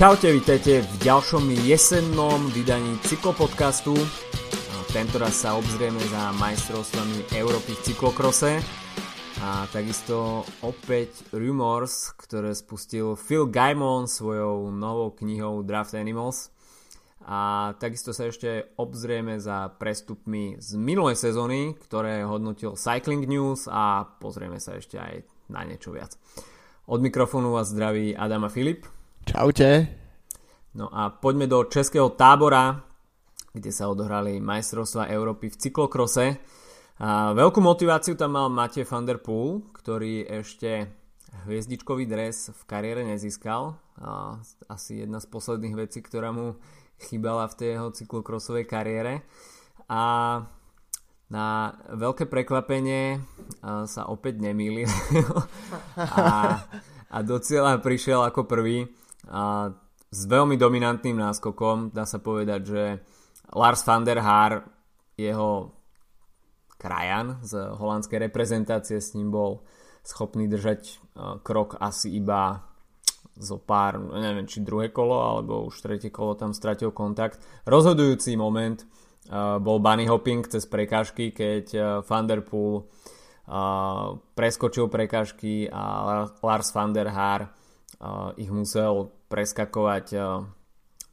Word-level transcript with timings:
Čaute, 0.00 0.32
vítajte 0.32 0.80
v 0.80 0.94
ďalšom 1.04 1.52
jesennom 1.60 2.48
vydaní 2.56 2.96
cyklopodcastu. 3.04 3.92
Tentoraz 4.96 5.44
sa 5.44 5.60
obzrieme 5.60 6.00
za 6.08 6.32
majstrovstvami 6.40 7.28
Európy 7.36 7.76
v 7.76 7.84
cyklokrose 7.84 8.64
a 9.44 9.68
takisto 9.68 10.48
opäť 10.64 11.28
Rumors, 11.36 12.16
ktoré 12.16 12.56
spustil 12.56 13.12
Phil 13.12 13.44
Gaimon 13.52 14.08
svojou 14.08 14.72
novou 14.72 15.12
knihou 15.20 15.60
Draft 15.68 15.92
Animals. 15.92 16.48
A 17.28 17.76
takisto 17.76 18.16
sa 18.16 18.32
ešte 18.32 18.72
obzrieme 18.80 19.36
za 19.36 19.68
prestupmi 19.68 20.56
z 20.64 20.80
minulej 20.80 21.20
sezóny, 21.20 21.76
ktoré 21.76 22.24
hodnotil 22.24 22.72
Cycling 22.72 23.28
News 23.28 23.68
a 23.68 24.08
pozrieme 24.16 24.64
sa 24.64 24.80
ešte 24.80 24.96
aj 24.96 25.28
na 25.52 25.60
niečo 25.68 25.92
viac. 25.92 26.16
Od 26.88 27.04
mikrofónu 27.04 27.52
vás 27.52 27.68
zdraví 27.68 28.16
Adam 28.16 28.48
a 28.48 28.50
Filip. 28.50 28.88
Čaute. 29.30 29.86
No 30.74 30.90
a 30.90 31.06
poďme 31.14 31.46
do 31.46 31.62
českého 31.70 32.10
tábora, 32.18 32.82
kde 33.54 33.70
sa 33.70 33.86
odohrali 33.86 34.42
majstrovstvá 34.42 35.06
Európy 35.06 35.54
v 35.54 35.60
cyklokrose. 35.70 36.34
A 36.98 37.30
veľkú 37.30 37.62
motiváciu 37.62 38.18
tam 38.18 38.34
mal 38.34 38.50
Matej 38.50 38.82
van 38.90 39.06
der 39.06 39.22
Poel, 39.22 39.62
ktorý 39.70 40.26
ešte 40.26 40.90
hviezdičkový 41.46 42.10
dres 42.10 42.50
v 42.50 42.62
kariére 42.66 43.06
nezískal. 43.06 43.78
A 44.02 44.42
asi 44.66 45.06
jedna 45.06 45.22
z 45.22 45.30
posledných 45.30 45.78
vecí, 45.78 46.02
ktorá 46.02 46.34
mu 46.34 46.58
chýbala 46.98 47.46
v 47.46 47.54
tej 47.54 47.68
jeho 47.78 47.88
cyklokrosovej 47.94 48.66
kariére. 48.66 49.22
A 49.86 50.02
na 51.30 51.78
veľké 51.86 52.26
prekvapenie 52.26 53.22
sa 53.62 54.10
opäť 54.10 54.42
nemýlil 54.42 54.90
a, 56.18 56.66
a 57.06 57.16
do 57.22 57.38
cieľa 57.38 57.78
prišiel 57.78 58.26
ako 58.26 58.50
prvý 58.50 58.90
a 59.28 59.74
s 60.10 60.20
veľmi 60.26 60.56
dominantným 60.56 61.18
náskokom. 61.18 61.92
Dá 61.92 62.08
sa 62.08 62.18
povedať, 62.22 62.60
že 62.64 62.82
Lars 63.52 63.84
van 63.84 64.02
der 64.06 64.22
Haar, 64.22 64.64
jeho 65.18 65.76
krajan 66.80 67.44
z 67.44 67.60
holandskej 67.76 68.30
reprezentácie, 68.30 69.02
s 69.02 69.12
ním 69.12 69.28
bol 69.28 69.66
schopný 70.00 70.48
držať 70.48 70.96
krok 71.44 71.76
asi 71.76 72.16
iba 72.16 72.64
zo 73.36 73.60
pár, 73.60 74.00
neviem 74.00 74.48
či 74.48 74.64
druhé 74.64 74.92
kolo 74.92 75.16
alebo 75.16 75.68
už 75.68 75.80
tretie 75.80 76.08
kolo 76.12 76.36
tam 76.36 76.52
stratil 76.52 76.92
kontakt. 76.92 77.40
Rozhodujúci 77.64 78.36
moment 78.36 78.84
uh, 78.84 79.56
bol 79.56 79.80
bunny 79.80 80.04
hopping 80.04 80.44
cez 80.44 80.68
prekážky, 80.68 81.32
keď 81.32 81.66
uh, 81.72 81.84
Van 82.04 82.28
der 82.28 82.44
Poel 82.44 82.88
preskočil 84.38 84.86
prekážky 84.86 85.66
a 85.66 85.82
Lars 86.38 86.70
van 86.70 86.94
der 86.94 87.10
Haar 87.10 87.50
ich 88.40 88.48
musel 88.48 89.12
preskakovať 89.28 90.06
uh, 90.16 90.42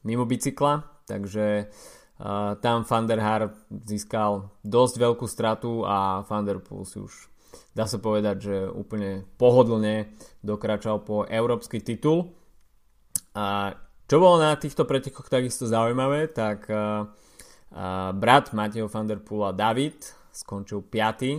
mimo 0.08 0.24
bicykla, 0.24 0.88
takže 1.04 1.68
uh, 1.68 2.56
tam 2.58 2.88
Van 2.88 3.04
der 3.04 3.20
Haar 3.20 3.52
získal 3.68 4.48
dosť 4.64 4.94
veľkú 4.96 5.26
stratu 5.28 5.84
a 5.84 6.24
Van 6.24 6.48
der 6.48 6.58
Poel 6.64 6.88
si 6.88 6.98
už 6.98 7.28
dá 7.76 7.84
sa 7.88 8.00
povedať, 8.00 8.36
že 8.40 8.56
úplne 8.68 9.24
pohodlne 9.40 10.12
dokračal 10.44 11.00
po 11.04 11.24
európsky 11.24 11.80
titul. 11.80 12.34
A 13.32 13.76
čo 14.08 14.16
bolo 14.18 14.42
na 14.42 14.56
týchto 14.58 14.84
pretekoch 14.84 15.30
takisto 15.30 15.64
zaujímavé, 15.64 16.28
tak 16.28 16.66
brat 18.18 18.52
Mateo 18.52 18.88
van 18.88 19.06
der 19.06 19.20
Poola 19.22 19.52
David 19.52 20.00
skončil 20.32 20.84
5. 20.84 21.38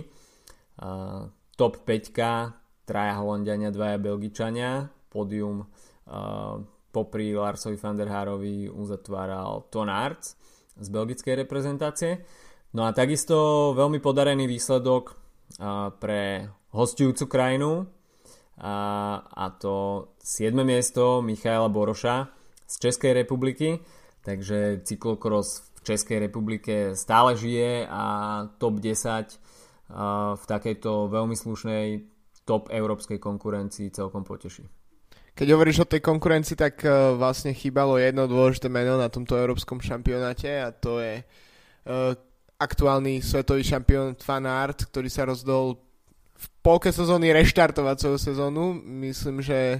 Uh, 0.80 1.28
top 1.60 1.84
5, 1.84 2.88
traja 2.88 3.14
Holandiania, 3.20 3.68
dvaja 3.68 4.00
Belgičania, 4.00 4.88
podium 5.10 5.66
uh, 5.66 6.62
popri 6.90 7.34
Larsovi 7.34 7.78
van 7.78 7.98
der 7.98 8.10
Haarovi 8.10 8.70
uzatváral 8.70 9.66
Ton 9.70 9.90
Arts 9.90 10.38
z 10.78 10.88
belgickej 10.88 11.34
reprezentácie. 11.46 12.22
No 12.74 12.86
a 12.86 12.94
takisto 12.94 13.70
veľmi 13.74 13.98
podarený 13.98 14.46
výsledok 14.46 15.18
pre 15.98 16.46
hostujúcu 16.70 17.26
krajinu 17.26 17.90
a, 18.62 18.76
a 19.26 19.44
to 19.58 20.06
7. 20.22 20.54
miesto 20.62 21.18
Michaela 21.22 21.66
Boroša 21.66 22.30
z 22.70 22.74
Českej 22.78 23.12
republiky, 23.18 23.82
takže 24.22 24.86
cyklokros 24.86 25.66
v 25.74 25.80
Českej 25.82 26.18
republike 26.22 26.94
stále 26.94 27.34
žije 27.34 27.90
a 27.90 28.02
top 28.62 28.78
10 28.78 29.34
v 30.38 30.44
takejto 30.46 31.10
veľmi 31.10 31.34
slušnej 31.34 32.06
top 32.46 32.70
európskej 32.70 33.18
konkurencii 33.18 33.90
celkom 33.90 34.22
poteší. 34.22 34.79
Keď 35.34 35.46
hovoríš 35.56 35.82
o 35.84 35.90
tej 35.90 36.02
konkurencii, 36.04 36.56
tak 36.58 36.84
uh, 36.84 37.16
vlastne 37.16 37.56
chýbalo 37.56 37.96
jedno 37.96 38.28
dôležité 38.28 38.68
meno 38.68 39.00
na 39.00 39.08
tomto 39.08 39.38
európskom 39.38 39.80
šampionáte 39.80 40.48
a 40.60 40.68
to 40.74 41.00
je 41.00 41.22
uh, 41.22 42.12
aktuálny 42.60 43.24
svetový 43.24 43.64
šampión 43.64 44.12
Van 44.20 44.44
Aert, 44.44 44.92
ktorý 44.92 45.08
sa 45.08 45.24
rozdol 45.24 45.80
v 46.36 46.46
polke 46.60 46.92
sezóny 46.92 47.32
reštartovať 47.32 47.96
svoju 47.96 48.18
sezónu. 48.20 48.76
Myslím, 48.84 49.40
že 49.40 49.58
e, 49.76 49.78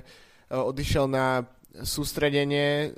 odišiel 0.56 1.04
na 1.08 1.44
sústredenie 1.76 2.68
e, 2.68 2.88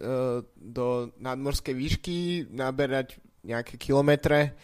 do 0.54 1.10
nadmorskej 1.18 1.74
výšky, 1.74 2.18
naberať 2.54 3.18
nejaké 3.42 3.74
kilometre 3.74 4.54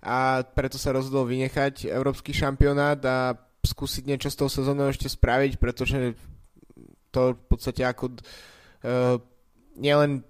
a 0.00 0.40
preto 0.40 0.80
sa 0.80 0.96
rozhodol 0.96 1.28
vynechať 1.28 1.92
európsky 1.92 2.32
šampionát 2.32 2.98
a 3.04 3.36
skúsiť 3.62 4.08
niečo 4.08 4.32
s 4.32 4.40
tou 4.40 4.48
sezónou 4.48 4.88
ešte 4.88 5.06
spraviť, 5.06 5.60
pretože 5.60 6.16
to 7.12 7.36
v 7.36 7.44
podstate 7.46 7.84
ako 7.84 8.16
uh, 8.16 9.20
nielen 9.76 10.24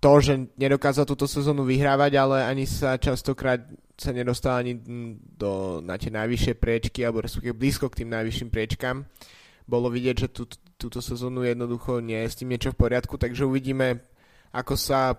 to, 0.00 0.12
že 0.24 0.48
nedokázal 0.56 1.04
túto 1.04 1.28
sezónu 1.28 1.68
vyhrávať, 1.68 2.16
ale 2.16 2.36
ani 2.48 2.64
sa 2.64 2.96
častokrát 2.96 3.60
sa 4.00 4.16
nedostal 4.16 4.64
ani 4.64 4.80
do, 5.36 5.84
na 5.84 6.00
tie 6.00 6.08
najvyššie 6.08 6.56
priečky, 6.56 7.04
alebo 7.04 7.20
respektíve 7.20 7.52
blízko 7.52 7.92
k 7.92 8.00
tým 8.00 8.16
najvyšším 8.16 8.48
priečkám. 8.48 9.04
Bolo 9.68 9.92
vidieť, 9.92 10.16
že 10.24 10.28
tú, 10.32 10.48
túto 10.80 11.04
sezónu 11.04 11.44
jednoducho 11.44 12.00
nie 12.00 12.16
je 12.24 12.32
s 12.32 12.38
tým 12.40 12.48
niečo 12.48 12.72
v 12.72 12.80
poriadku, 12.80 13.20
takže 13.20 13.44
uvidíme, 13.44 14.00
ako 14.56 14.74
sa, 14.74 15.12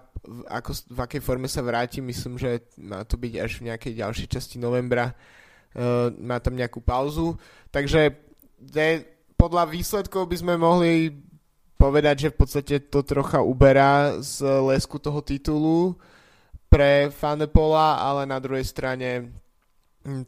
ako, 0.50 0.74
v 0.90 1.00
akej 1.00 1.22
forme 1.22 1.46
sa 1.46 1.62
vráti. 1.62 2.02
Myslím, 2.02 2.42
že 2.42 2.66
má 2.82 3.06
to 3.06 3.22
byť 3.22 3.34
až 3.38 3.62
v 3.62 3.70
nejakej 3.70 3.94
ďalšej 4.02 4.28
časti 4.34 4.58
novembra. 4.58 5.14
Uh, 5.72 6.10
má 6.18 6.42
tam 6.42 6.58
nejakú 6.58 6.82
pauzu. 6.82 7.38
Takže 7.70 8.18
de, 8.58 9.06
podľa 9.42 9.74
výsledkov 9.74 10.30
by 10.30 10.38
sme 10.38 10.54
mohli 10.54 11.10
povedať, 11.82 12.30
že 12.30 12.30
v 12.30 12.38
podstate 12.38 12.76
to 12.94 13.02
trocha 13.02 13.42
uberá 13.42 14.22
z 14.22 14.46
lesku 14.46 15.02
toho 15.02 15.18
titulu 15.26 15.98
pre 16.70 17.10
Fanepola, 17.10 17.98
ale 17.98 18.30
na 18.30 18.38
druhej 18.38 18.62
strane 18.62 19.34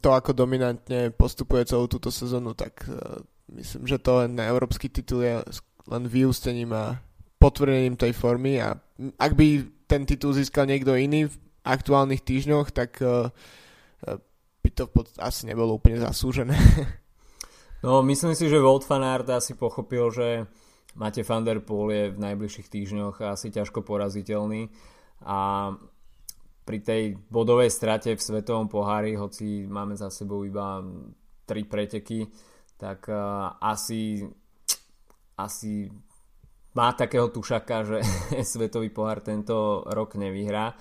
to, 0.02 0.10
ako 0.10 0.34
dominantne 0.34 1.14
postupuje 1.14 1.62
celú 1.62 1.86
túto 1.86 2.10
sezónu, 2.10 2.58
tak 2.58 2.82
uh, 2.90 3.22
myslím, 3.54 3.86
že 3.86 4.02
to 4.02 4.26
len 4.26 4.34
európsky 4.42 4.90
titul 4.90 5.22
je 5.22 5.38
len 5.86 6.04
vyústením 6.10 6.74
a 6.74 6.98
potvrdením 7.38 7.94
tej 7.94 8.18
formy 8.18 8.58
a 8.58 8.74
ak 9.14 9.32
by 9.38 9.62
ten 9.86 10.02
titul 10.10 10.34
získal 10.34 10.66
niekto 10.66 10.90
iný 10.98 11.30
v 11.30 11.34
aktuálnych 11.62 12.18
týždňoch, 12.26 12.74
tak 12.74 12.98
uh, 12.98 13.30
by 14.58 14.70
to 14.74 14.90
asi 15.22 15.46
nebolo 15.46 15.78
úplne 15.78 16.02
zasúžené. 16.02 16.58
No, 17.84 18.00
myslím 18.00 18.32
si, 18.32 18.48
že 18.48 18.64
Volt 18.64 18.80
Fanart 18.88 19.28
asi 19.28 19.52
pochopil, 19.52 20.08
že 20.08 20.48
Mate 20.96 21.20
van 21.20 21.44
der 21.44 21.60
Poel 21.60 21.92
je 21.92 22.04
v 22.16 22.22
najbližších 22.22 22.72
týždňoch 22.72 23.20
asi 23.20 23.52
ťažko 23.52 23.84
poraziteľný. 23.84 24.72
A 25.28 25.68
pri 26.64 26.78
tej 26.80 27.02
bodovej 27.28 27.68
strate 27.68 28.16
v 28.16 28.24
svetovom 28.24 28.72
pohári, 28.72 29.20
hoci 29.20 29.68
máme 29.68 30.00
za 30.00 30.08
sebou 30.08 30.48
iba 30.48 30.80
tri 31.44 31.68
preteky, 31.68 32.24
tak 32.80 33.04
uh, 33.12 33.60
asi, 33.60 34.24
asi 35.36 35.92
má 36.72 36.96
takého 36.96 37.28
tušaka, 37.28 37.76
že 37.84 37.98
svetový 38.56 38.88
pohár 38.88 39.20
tento 39.20 39.84
rok 39.92 40.16
nevyhrá 40.16 40.72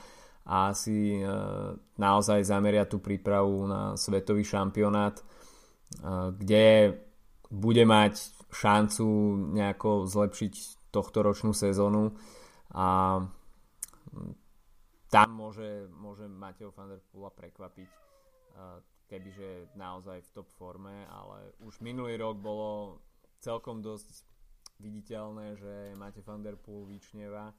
a 0.48 0.72
asi 0.72 1.20
uh, 1.20 1.76
naozaj 2.00 2.48
zameria 2.48 2.88
tú 2.88 3.04
prípravu 3.04 3.68
na 3.68 4.00
svetový 4.00 4.48
šampionát, 4.48 5.20
kde 6.38 6.98
bude 7.54 7.84
mať 7.86 8.14
šancu 8.50 9.06
nejako 9.54 10.10
zlepšiť 10.10 10.54
tohto 10.94 11.26
ročnú 11.26 11.54
sezónu 11.54 12.14
a 12.74 13.20
tam 15.14 15.30
môže, 15.30 15.86
môže 15.94 16.26
Mateo 16.26 16.74
van 16.74 16.90
der 16.90 17.02
Poola 17.14 17.30
prekvapiť 17.30 17.90
kebyže 19.14 19.78
naozaj 19.78 20.26
v 20.26 20.34
top 20.34 20.50
forme, 20.58 21.06
ale 21.06 21.54
už 21.62 21.86
minulý 21.86 22.18
rok 22.18 22.42
bolo 22.42 22.98
celkom 23.38 23.84
dosť 23.86 24.26
viditeľné, 24.82 25.54
že 25.60 25.74
Mate 25.94 26.26
van 26.26 26.42
der 26.42 26.58
Poel 26.58 26.90
vyčneva 26.90 27.54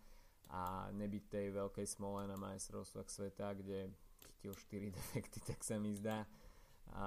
a 0.51 0.91
nebyť 0.91 1.25
tej 1.31 1.47
veľkej 1.55 1.87
smole 1.87 2.27
na 2.27 2.35
majstrovstvách 2.35 3.09
sveta, 3.09 3.55
kde 3.55 3.95
chytil 4.19 4.53
4 4.53 4.91
defekty, 4.99 5.39
tak 5.47 5.63
sa 5.63 5.79
mi 5.79 5.95
zdá. 5.95 6.27
A 6.91 7.07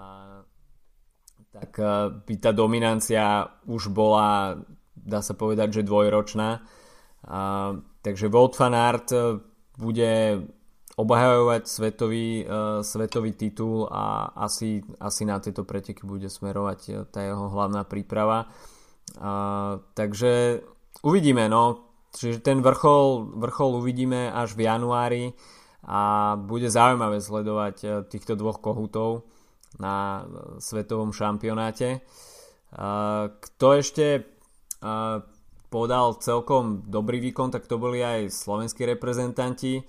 tak 1.52 1.72
eh, 1.80 2.12
by 2.26 2.36
tá 2.38 2.52
dominancia 2.54 3.48
už 3.66 3.90
bola, 3.90 4.60
dá 4.94 5.20
sa 5.26 5.34
povedať, 5.34 5.82
že 5.82 5.88
dvojročná 5.88 6.62
takže 8.02 8.32
Wout 8.32 8.56
van 8.56 8.76
Aert 8.76 9.12
bude 9.78 10.42
obhajovať 10.98 11.64
svetový, 11.70 12.42
uh, 12.42 12.82
svetový 12.82 13.38
titul 13.38 13.86
a 13.86 14.34
asi, 14.34 14.82
asi 14.98 15.30
na 15.30 15.38
tieto 15.38 15.62
preteky 15.62 16.02
bude 16.08 16.26
smerovať 16.26 17.12
tá 17.14 17.22
jeho 17.22 17.54
hlavná 17.54 17.86
príprava. 17.86 18.50
Uh, 19.14 19.78
takže 19.94 20.64
uvidíme, 21.06 21.46
no. 21.46 21.86
Čiže 22.18 22.42
ten 22.42 22.66
vrchol, 22.66 23.38
vrchol 23.38 23.78
uvidíme 23.78 24.34
až 24.34 24.58
v 24.58 24.66
januári 24.66 25.24
a 25.86 26.34
bude 26.34 26.66
zaujímavé 26.66 27.22
sledovať 27.22 28.10
týchto 28.10 28.34
dvoch 28.34 28.58
kohutov 28.58 29.30
na 29.78 30.26
svetovom 30.58 31.14
šampionáte. 31.14 32.02
Kto 33.30 33.66
ešte 33.74 34.28
podal 35.68 36.08
celkom 36.20 36.86
dobrý 36.88 37.20
výkon, 37.20 37.52
tak 37.52 37.68
to 37.68 37.80
boli 37.80 38.04
aj 38.04 38.32
slovenskí 38.32 38.86
reprezentanti. 38.88 39.82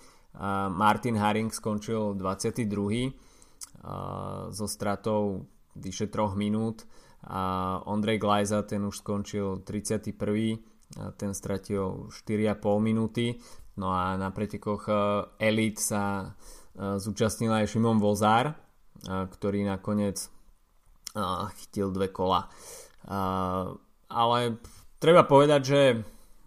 Martin 0.70 1.19
Haring 1.19 1.50
skončil 1.50 2.14
22. 2.14 3.11
so 4.55 4.67
stratou 4.70 5.46
vyše 5.75 6.06
3 6.11 6.35
minút 6.38 6.87
a 7.26 7.79
Ondrej 7.87 8.23
Glajza 8.23 8.62
ten 8.62 8.87
už 8.87 9.02
skončil 9.02 9.67
31. 9.67 10.14
ten 11.19 11.31
stratil 11.35 12.06
4,5 12.11 12.79
minúty. 12.79 13.38
No 13.79 13.94
a 13.94 14.19
na 14.19 14.31
pretekoch 14.31 14.90
Elite 15.38 15.82
sa 15.82 16.35
zúčastnil 16.79 17.50
aj 17.50 17.70
Šimon 17.75 17.99
Vozár, 17.99 18.55
ktorý 19.06 19.62
nakoniec 19.69 20.31
chytil 21.59 21.93
dve 21.93 22.09
kola. 22.11 22.50
Ale 24.09 24.39
treba 24.99 25.23
povedať, 25.27 25.62
že 25.62 25.81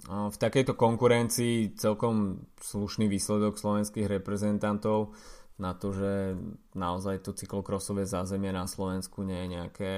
v 0.09 0.35
takejto 0.35 0.73
konkurencii 0.73 1.77
celkom 1.77 2.49
slušný 2.57 3.05
výsledok 3.05 3.61
slovenských 3.61 4.09
reprezentantov 4.09 5.13
na 5.61 5.77
to, 5.77 5.93
že 5.93 6.33
naozaj 6.73 7.21
to 7.21 7.37
cyklokrosové 7.37 8.09
zázemie 8.09 8.49
na 8.49 8.65
Slovensku 8.65 9.21
nie 9.21 9.45
je 9.45 9.51
nejaké 9.53 9.91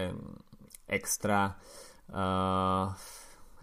extra 0.92 1.56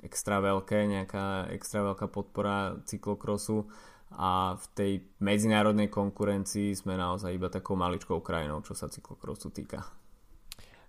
extra 0.00 0.40
veľké, 0.40 0.88
nejaká 0.88 1.52
extra 1.52 1.84
veľká 1.84 2.08
podpora 2.08 2.80
cyklokrosu 2.88 3.68
a 4.10 4.58
v 4.58 4.66
tej 4.74 4.92
medzinárodnej 5.22 5.86
konkurencii 5.86 6.74
sme 6.74 6.98
naozaj 6.98 7.30
iba 7.30 7.46
takou 7.46 7.78
maličkou 7.78 8.18
krajinou, 8.18 8.58
čo 8.66 8.74
sa 8.74 8.90
cyklokrosu 8.90 9.54
týka. 9.54 9.86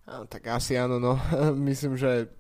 Tak 0.06 0.42
asi 0.50 0.76
áno, 0.76 0.98
no. 0.98 1.16
Myslím, 1.70 1.96
že, 1.96 2.34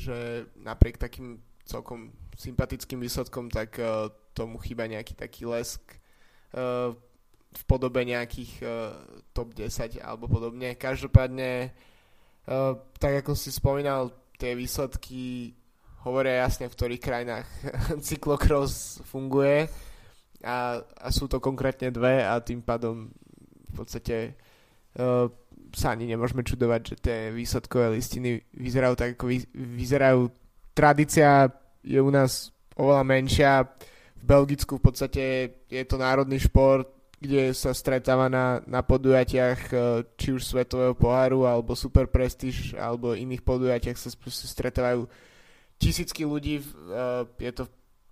že 0.00 0.48
napriek 0.56 0.96
takým 0.96 1.44
celkom 1.68 2.10
sympatickým 2.34 2.98
výsledkom, 3.04 3.52
tak 3.52 3.76
uh, 3.78 4.08
tomu 4.32 4.56
chýba 4.58 4.88
nejaký 4.88 5.12
taký 5.12 5.44
lesk 5.44 5.84
uh, 6.56 6.96
v 7.50 7.62
podobe 7.68 8.00
nejakých 8.08 8.52
uh, 8.64 8.96
top 9.36 9.52
10 9.52 10.00
alebo 10.00 10.26
podobne. 10.26 10.74
Každopádne, 10.74 11.74
tak 12.98 13.22
ako 13.22 13.38
si 13.38 13.54
spomínal, 13.54 14.10
tie 14.40 14.56
výsledky 14.56 15.54
hovoria 16.04 16.44
jasne, 16.46 16.68
v 16.68 16.76
ktorých 16.76 17.02
krajinách 17.02 17.48
cyklokros 18.06 19.04
funguje 19.04 19.68
a, 20.44 20.80
a 20.80 21.08
sú 21.12 21.28
to 21.28 21.42
konkrétne 21.42 21.92
dve 21.92 22.24
a 22.24 22.40
tým 22.40 22.64
pádom 22.64 23.12
v 23.70 23.72
podstate 23.76 24.34
uh, 24.96 25.28
sa 25.70 25.94
ani 25.94 26.10
nemôžeme 26.10 26.42
čudovať, 26.42 26.80
že 26.82 26.96
tie 26.98 27.18
výsledkové 27.30 27.94
listiny 27.94 28.42
vyzerajú 28.56 28.94
tak, 28.98 29.10
ako 29.14 29.24
vy, 29.30 29.38
vyzerajú. 29.54 30.26
Tradícia 30.74 31.46
je 31.86 32.00
u 32.00 32.10
nás 32.10 32.50
oveľa 32.74 33.04
menšia. 33.06 33.52
V 34.20 34.24
Belgicku 34.24 34.76
v 34.76 34.84
podstate 34.84 35.22
je 35.70 35.84
to 35.86 35.96
národný 35.96 36.42
šport, 36.42 36.90
kde 37.20 37.52
sa 37.52 37.76
stretáva 37.76 38.32
na, 38.32 38.64
na 38.64 38.80
podujatiach 38.80 39.60
e, 39.70 39.74
či 40.16 40.32
už 40.32 40.42
Svetového 40.44 40.96
poháru, 40.96 41.44
alebo 41.44 41.76
Super 41.76 42.08
Prestige, 42.08 42.76
alebo 42.76 43.12
iných 43.12 43.44
podujatiach 43.44 43.96
sa 43.96 44.08
stretávajú 44.26 45.04
tisícky 45.80 46.28
ľudí. 46.28 46.60
E, 46.60 46.64
je 47.40 47.52
to 47.56 47.64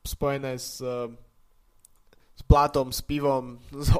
spojené 0.09 0.57
s, 0.57 0.81
e, 0.81 1.13
s 2.33 2.43
platom, 2.49 2.89
s 2.91 3.05
pivom, 3.05 3.61
s 3.85 3.93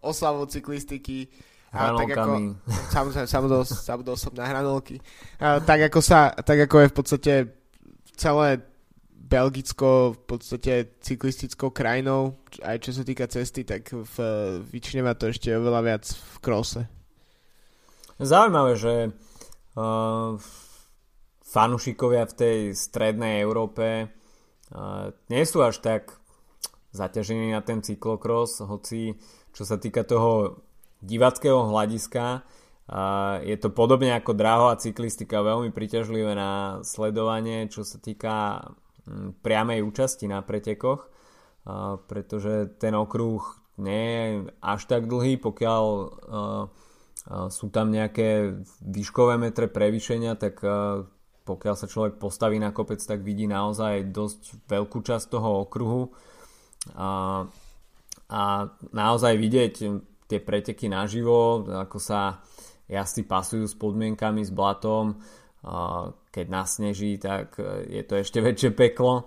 oslavou 0.00 0.46
cyklistiky. 0.46 1.26
A 1.70 1.94
tak 1.94 2.18
ako, 2.18 2.58
samozrejme, 2.90 3.28
samozrejme, 3.30 4.18
som 4.18 4.34
na 4.34 4.46
hranolky. 4.46 4.98
A, 5.38 5.58
tak, 5.62 5.90
ako 5.90 5.98
sa, 6.02 6.34
tak 6.34 6.66
ako 6.66 6.76
je 6.82 6.90
v 6.90 6.94
podstate 6.94 7.34
celé 8.18 8.70
Belgicko 9.30 10.18
v 10.18 10.20
podstate 10.26 10.98
cyklistickou 10.98 11.70
krajinou, 11.70 12.42
aj 12.66 12.82
čo 12.82 12.90
sa 12.90 13.06
týka 13.06 13.30
cesty, 13.30 13.62
tak 13.62 13.86
v, 13.94 14.16
vyčneva 14.66 15.14
to 15.14 15.30
ešte 15.30 15.54
oveľa 15.54 15.80
viac 15.86 16.04
v 16.10 16.36
krose. 16.42 16.82
Zaujímavé, 18.18 18.74
že 18.74 18.94
uh, 19.78 20.34
fanúšikovia 21.50 22.30
v 22.30 22.34
tej 22.38 22.58
strednej 22.78 23.42
Európe 23.42 24.14
nie 25.26 25.42
sú 25.42 25.66
až 25.66 25.82
tak 25.82 26.14
zaťažení 26.94 27.50
na 27.50 27.58
ten 27.58 27.82
cyklokros, 27.82 28.62
hoci 28.62 29.18
čo 29.50 29.66
sa 29.66 29.82
týka 29.82 30.06
toho 30.06 30.62
divackého 31.02 31.66
hľadiska, 31.66 32.46
je 33.42 33.56
to 33.58 33.70
podobne 33.70 34.14
ako 34.14 34.34
dráhová 34.34 34.78
cyklistika, 34.78 35.42
veľmi 35.42 35.74
priťažlivé 35.74 36.34
na 36.38 36.82
sledovanie, 36.86 37.66
čo 37.66 37.82
sa 37.82 37.98
týka 37.98 38.66
priamej 39.42 39.82
účasti 39.82 40.30
na 40.30 40.42
pretekoch, 40.42 41.10
pretože 42.06 42.78
ten 42.78 42.94
okruh 42.94 43.42
nie 43.78 44.06
je 44.06 44.26
až 44.62 44.80
tak 44.86 45.10
dlhý, 45.10 45.38
pokiaľ 45.38 45.84
sú 47.50 47.66
tam 47.74 47.90
nejaké 47.90 48.58
výškové 48.82 49.34
metre 49.38 49.66
prevýšenia, 49.66 50.34
tak 50.38 50.62
pokiaľ 51.50 51.74
sa 51.74 51.90
človek 51.90 52.22
postaví 52.22 52.62
na 52.62 52.70
kopec, 52.70 53.02
tak 53.02 53.26
vidí 53.26 53.50
naozaj 53.50 54.14
dosť 54.14 54.70
veľkú 54.70 55.02
časť 55.02 55.26
toho 55.26 55.66
okruhu 55.66 56.14
a, 56.94 57.42
a 58.30 58.42
naozaj 58.94 59.34
vidieť 59.34 59.74
tie 60.30 60.38
preteky 60.38 60.86
naživo, 60.86 61.66
ako 61.66 61.98
sa 61.98 62.38
jazdci 62.86 63.26
pasujú 63.26 63.66
s 63.66 63.74
podmienkami, 63.74 64.46
s 64.46 64.54
blatom, 64.54 65.18
keď 66.30 66.46
nasneží, 66.46 67.18
tak 67.18 67.58
je 67.90 68.02
to 68.06 68.22
ešte 68.22 68.38
väčšie 68.38 68.70
peklo. 68.70 69.26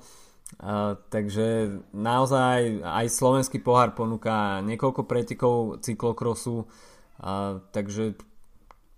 Takže 1.12 1.48
naozaj 1.92 2.84
aj 2.84 3.06
slovenský 3.10 3.60
pohár 3.60 3.92
ponúka 3.92 4.63
niekoľko 4.63 5.01
pretekov 5.03 5.84
cyklokrosu, 5.84 6.63
takže 7.75 8.15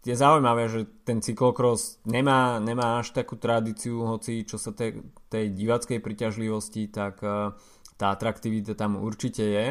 je 0.06 0.14
zaujímavé, 0.14 0.70
že 0.70 0.86
ten 1.02 1.18
cyklokros 1.18 1.98
nemá, 2.06 2.62
nemá 2.62 3.02
až 3.02 3.10
takú 3.10 3.42
tradíciu, 3.42 4.06
hoci 4.06 4.46
čo 4.46 4.62
sa 4.62 4.70
tej, 4.70 5.02
tej 5.34 5.50
divackej 5.50 5.98
priťažlivosti, 5.98 6.94
tak 6.94 7.26
e, 7.26 7.58
tá 7.98 8.14
atraktivita 8.14 8.78
tam 8.78 9.02
určite 9.02 9.42
je. 9.42 9.68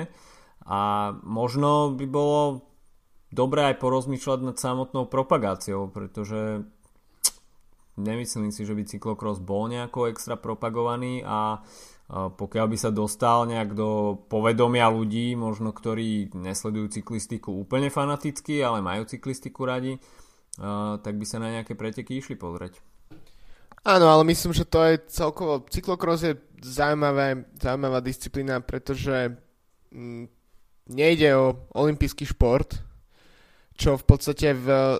A 0.66 1.12
možno 1.22 1.94
by 1.94 2.06
bolo 2.10 2.66
dobré 3.30 3.70
aj 3.70 3.78
porozmýšľať 3.78 4.38
nad 4.42 4.56
samotnou 4.58 5.06
propagáciou, 5.06 5.86
pretože 5.86 6.66
nemyslím 7.94 8.50
si, 8.50 8.66
že 8.66 8.74
by 8.74 8.90
cyklokros 8.90 9.38
bol 9.38 9.70
nejako 9.70 10.10
extra 10.10 10.34
propagovaný 10.34 11.22
a 11.22 11.62
pokiaľ 12.14 12.66
by 12.68 12.76
sa 12.76 12.90
dostal 12.92 13.48
nejak 13.48 13.72
do 13.72 14.20
povedomia 14.28 14.92
ľudí, 14.92 15.32
možno 15.40 15.72
ktorí 15.72 16.36
nesledujú 16.36 17.00
cyklistiku 17.00 17.64
úplne 17.64 17.88
fanaticky, 17.88 18.60
ale 18.60 18.84
majú 18.84 19.08
cyklistiku 19.08 19.64
radi, 19.64 19.96
tak 21.02 21.14
by 21.18 21.26
sa 21.26 21.42
na 21.42 21.50
nejaké 21.50 21.74
preteky 21.74 22.18
išli 22.18 22.38
pozrieť. 22.38 22.78
Áno, 23.84 24.08
ale 24.08 24.24
myslím, 24.32 24.56
že 24.56 24.64
to 24.64 24.80
je 24.80 24.96
celkovo... 25.12 25.66
Cyklokros 25.68 26.24
je 26.24 26.40
zaujímavé, 26.64 27.44
zaujímavá 27.60 28.00
disciplína, 28.00 28.64
pretože 28.64 29.36
mm, 29.92 30.24
nejde 30.88 31.36
o 31.36 31.68
olimpijský 31.76 32.24
šport, 32.24 32.80
čo 33.76 34.00
v 34.00 34.04
podstate 34.08 34.56
v 34.56 34.96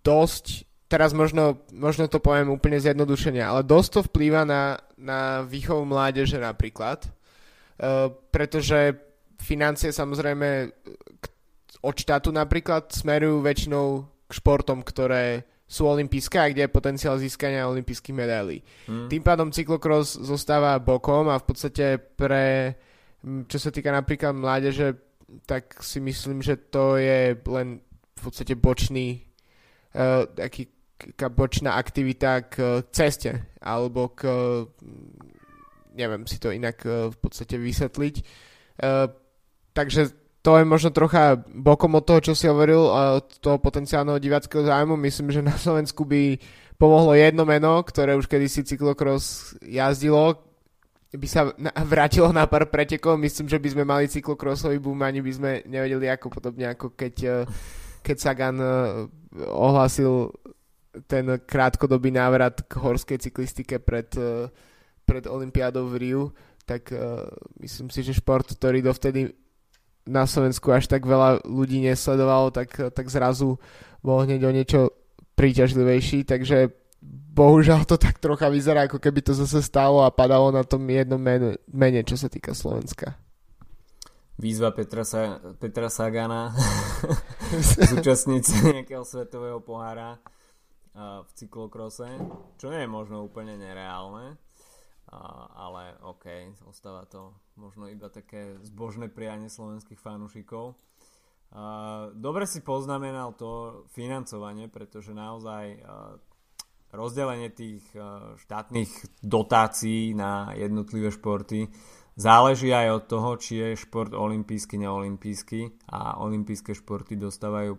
dosť 0.00 0.64
teraz 0.86 1.12
možno, 1.12 1.66
možno 1.74 2.06
to 2.06 2.22
poviem 2.22 2.48
úplne 2.48 2.78
zjednodušene, 2.78 3.42
ale 3.42 3.66
dosť 3.66 3.90
to 3.90 4.00
vplýva 4.06 4.46
na, 4.46 4.78
na 4.94 5.42
výchovu 5.42 5.82
mládeže 5.82 6.38
napríklad, 6.38 7.04
uh, 7.04 8.14
pretože 8.30 8.94
financie 9.42 9.90
samozrejme 9.90 10.70
od 11.82 11.94
štátu 11.94 12.30
napríklad 12.32 12.88
smerujú 12.94 13.42
väčšinou 13.42 14.15
k 14.26 14.32
športom, 14.34 14.82
ktoré 14.82 15.46
sú 15.66 15.90
olympijské 15.90 16.38
a 16.38 16.50
kde 16.50 16.66
je 16.66 16.76
potenciál 16.76 17.18
získania 17.18 17.66
olympijských 17.66 18.14
medailí. 18.14 18.62
Hmm. 18.86 19.10
Tým 19.10 19.22
pádom 19.22 19.50
cyklokros 19.50 20.14
zostáva 20.22 20.78
bokom 20.78 21.26
a 21.26 21.42
v 21.42 21.46
podstate 21.46 21.98
pre, 21.98 22.78
čo 23.50 23.58
sa 23.58 23.74
týka 23.74 23.90
napríklad 23.90 24.30
mládeže, 24.30 24.94
tak 25.42 25.82
si 25.82 25.98
myslím, 25.98 26.38
že 26.38 26.54
to 26.70 27.02
je 27.02 27.34
len 27.50 27.82
v 28.14 28.20
podstate 28.22 28.54
bočný 28.54 29.26
uh, 29.98 30.22
taký 30.30 30.70
bočná 31.34 31.74
aktivita 31.76 32.46
k 32.46 32.86
ceste 32.94 33.52
alebo 33.60 34.14
k 34.14 34.24
neviem 35.98 36.24
si 36.30 36.38
to 36.38 36.54
inak 36.54 36.78
uh, 36.86 37.10
v 37.10 37.16
podstate 37.18 37.58
vysvetliť. 37.58 38.14
Uh, 38.78 39.10
takže 39.74 40.25
to 40.46 40.62
je 40.62 40.62
možno 40.62 40.94
trocha 40.94 41.42
bokom 41.50 41.98
od 41.98 42.06
toho, 42.06 42.22
čo 42.22 42.32
si 42.38 42.46
hovoril, 42.46 42.86
uh, 42.86 43.18
toho 43.42 43.58
potenciálneho 43.58 44.22
diváckého 44.22 44.62
zájmu. 44.62 44.94
Myslím, 44.94 45.34
že 45.34 45.42
na 45.42 45.58
Slovensku 45.58 46.06
by 46.06 46.38
pomohlo 46.78 47.18
jedno 47.18 47.42
meno, 47.42 47.82
ktoré 47.82 48.14
už 48.14 48.30
kedysi 48.30 48.62
cyklokros 48.62 49.58
jazdilo, 49.66 50.46
by 51.10 51.26
sa 51.26 51.50
vrátilo 51.82 52.30
na 52.30 52.46
pár 52.46 52.70
pretekov. 52.70 53.18
Myslím, 53.18 53.50
že 53.50 53.58
by 53.58 53.68
sme 53.74 53.84
mali 53.88 54.06
cyklokrosový 54.06 54.78
boom, 54.78 55.02
ani 55.02 55.18
by 55.18 55.32
sme 55.34 55.50
nevedeli 55.66 56.06
ako 56.12 56.30
podobne, 56.30 56.70
ako 56.70 56.94
keď, 56.94 57.14
eh, 57.26 57.42
keď 58.06 58.16
Sagan 58.20 58.58
eh, 58.62 58.70
ohlasil 59.50 60.30
ten 61.10 61.28
krátkodobý 61.42 62.08
návrat 62.08 62.64
k 62.70 62.72
horskej 62.80 63.18
cyklistike 63.18 63.82
pred, 63.82 64.08
eh, 64.14 64.48
pred 65.02 65.26
Olympiádou 65.26 65.90
v 65.90 65.96
Riu, 65.98 66.24
tak 66.66 66.90
myslím 67.62 67.94
si, 67.94 68.02
že 68.02 68.18
šport, 68.18 68.42
ktorý 68.42 68.82
dovtedy 68.82 69.30
na 70.06 70.24
Slovensku 70.24 70.70
až 70.70 70.86
tak 70.86 71.02
veľa 71.04 71.44
ľudí 71.44 71.82
nesledovalo, 71.82 72.54
tak, 72.54 72.94
tak 72.94 73.06
zrazu 73.10 73.58
bol 74.00 74.22
hneď 74.22 74.40
o 74.46 74.54
niečo 74.54 74.80
príťažlivejší, 75.34 76.24
takže 76.24 76.72
bohužiaľ 77.36 77.84
to 77.84 78.00
tak 78.00 78.22
trocha 78.22 78.48
vyzerá, 78.48 78.88
ako 78.88 79.02
keby 79.02 79.20
to 79.20 79.36
zase 79.36 79.66
stalo 79.66 80.06
a 80.06 80.14
padalo 80.14 80.48
na 80.54 80.64
tom 80.64 80.86
jednom 80.88 81.20
mene, 81.20 81.60
mene 81.68 82.00
čo 82.06 82.16
sa 82.16 82.32
týka 82.32 82.56
Slovenska. 82.56 83.18
Výzva 84.36 84.72
Petra, 84.72 85.04
Sa- 85.04 85.40
Petra 85.56 85.88
Sagana 85.88 86.52
zúčastniť 87.92 88.42
sa 88.44 88.56
nejakého 88.80 89.04
svetového 89.04 89.60
pohára 89.64 90.20
v 90.96 91.30
cyklokrose, 91.36 92.08
čo 92.56 92.72
nie 92.72 92.84
je 92.84 92.88
možno 92.88 93.20
úplne 93.20 93.60
nereálne, 93.60 94.40
ale 95.54 95.94
OK, 96.02 96.26
ostáva 96.66 97.06
to 97.06 97.34
možno 97.54 97.86
iba 97.86 98.10
také 98.10 98.58
zbožné 98.66 99.06
prianie 99.06 99.46
slovenských 99.46 100.02
fanúšikov. 100.02 100.74
Dobre 102.12 102.44
si 102.50 102.60
poznamenal 102.66 103.38
to 103.38 103.82
financovanie, 103.94 104.66
pretože 104.66 105.14
naozaj 105.14 105.78
rozdelenie 106.90 107.54
tých 107.54 107.86
štátnych 108.42 109.22
dotácií 109.22 110.10
na 110.10 110.50
jednotlivé 110.58 111.14
športy 111.14 111.70
záleží 112.18 112.72
aj 112.74 112.88
od 112.90 113.04
toho, 113.06 113.30
či 113.36 113.52
je 113.62 113.78
šport 113.78 114.10
olimpijský, 114.10 114.80
neolimpijský 114.80 115.86
a 115.92 116.18
olimpijské 116.18 116.74
športy 116.74 117.14
dostávajú 117.14 117.78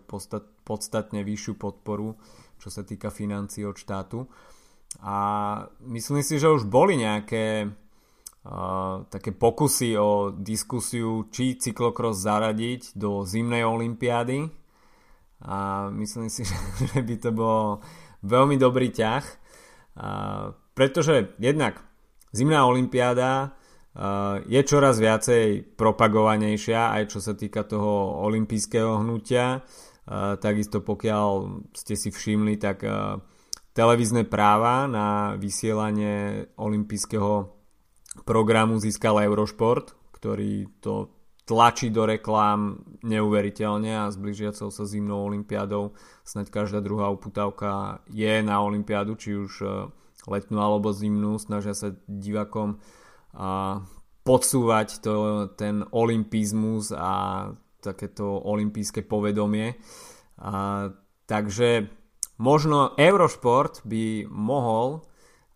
podstatne 0.64 1.26
vyššiu 1.26 1.54
podporu, 1.58 2.16
čo 2.56 2.72
sa 2.72 2.86
týka 2.86 3.12
financií 3.12 3.66
od 3.68 3.76
štátu. 3.76 4.24
A 4.98 5.16
myslím 5.84 6.24
si, 6.24 6.40
že 6.40 6.48
už 6.48 6.66
boli 6.66 6.98
nejaké 6.98 7.68
uh, 7.68 9.04
také 9.12 9.30
pokusy 9.36 9.94
o 10.00 10.32
diskusiu, 10.32 11.28
či 11.28 11.60
cyklokros 11.60 12.18
zaradiť 12.18 12.96
do 12.96 13.22
zimnej 13.28 13.62
olympiády. 13.68 14.48
A 15.44 15.88
myslím 15.94 16.32
si, 16.32 16.42
že, 16.48 17.00
by 17.04 17.16
to 17.20 17.30
bolo 17.30 17.84
veľmi 18.26 18.58
dobrý 18.58 18.90
ťah, 18.90 19.24
pretože 20.74 21.38
jednak 21.38 21.78
zimná 22.34 22.66
olympiáda 22.66 23.54
je 24.46 24.60
čoraz 24.62 24.98
viacej 24.98 25.74
propagovanejšia, 25.74 26.98
aj 26.98 27.14
čo 27.14 27.18
sa 27.18 27.34
týka 27.34 27.66
toho 27.66 28.22
olympijského 28.26 29.02
hnutia. 29.02 29.62
Takisto 30.42 30.82
pokiaľ 30.82 31.30
ste 31.74 31.94
si 31.94 32.10
všimli, 32.14 32.58
tak 32.58 32.82
televízne 33.78 34.26
práva 34.26 34.90
na 34.90 35.38
vysielanie 35.38 36.50
olympijského 36.58 37.46
programu 38.26 38.82
získal 38.82 39.22
Eurošport, 39.22 39.94
ktorý 40.10 40.66
to 40.82 41.14
tlačí 41.46 41.94
do 41.94 42.02
reklám 42.02 42.82
neuveriteľne 43.06 44.04
a 44.04 44.10
s 44.10 44.18
blížiacou 44.18 44.74
sa 44.74 44.82
zimnou 44.82 45.22
olympiádou 45.22 45.94
snáď 46.26 46.50
každá 46.50 46.82
druhá 46.82 47.08
uputávka 47.08 48.02
je 48.10 48.44
na 48.44 48.60
olympiádu, 48.60 49.16
či 49.16 49.32
už 49.32 49.52
e, 49.64 49.66
letnú 50.28 50.60
alebo 50.60 50.92
zimnú, 50.92 51.40
snažia 51.40 51.72
sa 51.72 51.94
divakom 52.04 52.82
podsúvať 54.26 54.88
to, 55.00 55.14
ten 55.56 55.86
olympizmus 55.94 56.92
a 56.92 57.46
takéto 57.80 58.26
olympijské 58.26 59.06
povedomie. 59.06 59.78
A, 60.42 60.90
takže 61.24 61.97
možno 62.38 62.94
Eurošport 62.94 63.82
by 63.84 64.30
mohol 64.30 65.02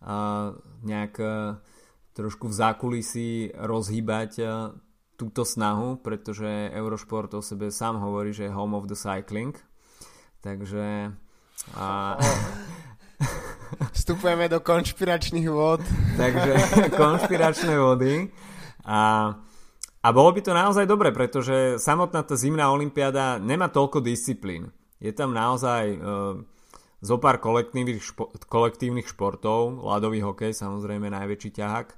a, 0.03 0.53
nejak 0.83 1.15
e, 1.23 1.27
trošku 2.12 2.51
v 2.51 2.55
zákulisí 2.59 3.55
rozhýbať 3.55 4.31
a, 4.43 4.45
túto 5.17 5.47
snahu, 5.47 6.03
pretože 6.03 6.75
Eurošport 6.75 7.31
o 7.39 7.43
sebe 7.43 7.71
sám 7.71 8.03
hovorí, 8.03 8.35
že 8.35 8.51
je 8.51 8.57
home 8.57 8.75
of 8.75 8.91
the 8.91 8.99
cycling. 8.99 9.55
Takže... 10.43 11.15
A... 11.79 12.19
Vstupujeme 13.95 14.51
do 14.51 14.59
konšpiračných 14.59 15.47
vod. 15.47 15.81
Takže 16.21 16.55
konšpiračné 16.99 17.79
vody. 17.79 18.35
A, 18.83 19.31
a 20.03 20.09
bolo 20.11 20.35
by 20.35 20.41
to 20.43 20.51
naozaj 20.51 20.91
dobre, 20.91 21.15
pretože 21.15 21.79
samotná 21.79 22.27
tá 22.27 22.35
zimná 22.35 22.67
olympiáda 22.75 23.39
nemá 23.39 23.71
toľko 23.71 24.03
disciplín. 24.03 24.75
Je 24.99 25.15
tam 25.15 25.31
naozaj 25.31 25.85
uh, 25.95 26.43
zo 27.02 27.18
pár 27.18 27.42
kolektívnych, 27.42 27.99
špo, 27.99 28.30
kolektívnych 28.47 29.11
športov, 29.11 29.82
ľadový 29.82 30.23
hokej 30.23 30.54
samozrejme 30.54 31.11
najväčší 31.11 31.50
ťahák, 31.50 31.88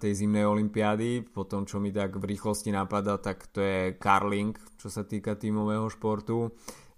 tej 0.00 0.12
zimnej 0.12 0.44
olympiády. 0.44 1.24
Po 1.24 1.44
tom, 1.44 1.64
čo 1.64 1.80
mi 1.80 1.92
tak 1.92 2.16
v 2.16 2.36
rýchlosti 2.36 2.72
napadá, 2.72 3.16
tak 3.20 3.48
to 3.52 3.60
je 3.60 3.96
karling, 3.96 4.56
čo 4.80 4.92
sa 4.92 5.04
týka 5.04 5.36
tímového 5.36 5.88
športu. 5.88 6.52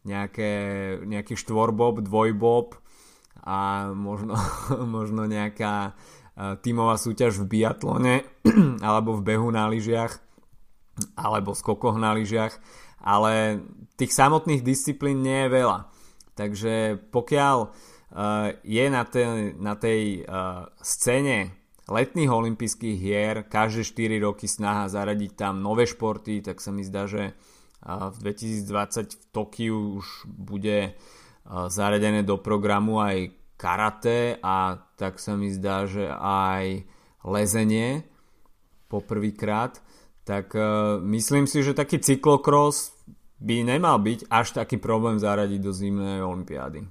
Nejaké, 0.07 0.51
nejaký 1.03 1.35
štvorbob, 1.35 1.99
dvojbob 2.07 2.79
a 3.43 3.91
možno, 3.91 4.39
možno 4.97 5.27
nejaká 5.27 5.99
tímová 6.37 7.01
súťaž 7.01 7.43
v 7.43 7.59
biatlone 7.59 8.23
alebo 8.87 9.17
v 9.17 9.25
behu 9.25 9.49
na 9.49 9.67
lyžiach 9.73 10.21
alebo 11.17 11.57
skokoch 11.57 11.97
na 11.97 12.13
lyžiach 12.13 12.57
ale 13.01 13.65
tých 13.97 14.13
samotných 14.13 14.61
disciplín 14.61 15.25
nie 15.25 15.49
je 15.49 15.53
veľa 15.53 15.89
takže 16.37 17.01
pokiaľ 17.11 17.57
uh, 17.65 17.71
je 18.63 18.85
na 18.93 19.03
tej, 19.09 19.57
na 19.57 19.75
tej 19.75 20.23
uh, 20.23 20.69
scéne 20.79 21.57
letných 21.89 22.31
olympijských 22.31 22.97
hier, 22.99 23.35
každé 23.49 23.83
4 23.83 24.27
roky 24.27 24.47
snaha 24.47 24.91
zaradiť 24.91 25.33
tam 25.39 25.65
nové 25.65 25.89
športy, 25.89 26.43
tak 26.43 26.59
sa 26.59 26.75
mi 26.75 26.83
zdá, 26.83 27.07
že 27.07 27.35
v 27.87 28.17
2020 28.19 29.15
v 29.15 29.25
Tokiu 29.31 30.03
už 30.03 30.27
bude 30.27 30.99
zaradené 31.71 32.27
do 32.27 32.43
programu 32.43 32.99
aj 32.99 33.31
karate 33.55 34.43
a 34.43 34.83
tak 34.99 35.23
sa 35.23 35.39
mi 35.39 35.55
zdá, 35.55 35.87
že 35.87 36.11
aj 36.11 36.83
lezenie 37.23 38.03
poprvýkrát. 38.91 39.79
Tak 40.27 40.59
myslím 41.07 41.47
si, 41.47 41.63
že 41.63 41.79
taký 41.79 42.03
cyklokros 42.03 42.99
by 43.37 43.55
nemal 43.65 44.01
byť 44.01 44.33
až 44.33 44.57
taký 44.57 44.81
problém 44.81 45.21
zaradiť 45.21 45.61
do 45.61 45.73
zimnej 45.73 46.25
olympiády. 46.25 46.89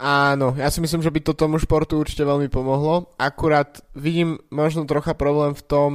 Áno, 0.00 0.56
ja 0.56 0.72
si 0.72 0.80
myslím, 0.80 1.04
že 1.04 1.12
by 1.12 1.20
to 1.20 1.36
tomu 1.36 1.60
športu 1.60 2.00
určite 2.00 2.24
veľmi 2.24 2.48
pomohlo. 2.48 3.12
Akurát 3.20 3.84
vidím 3.92 4.40
možno 4.48 4.88
trocha 4.88 5.12
problém 5.12 5.52
v 5.52 5.66
tom, 5.68 5.92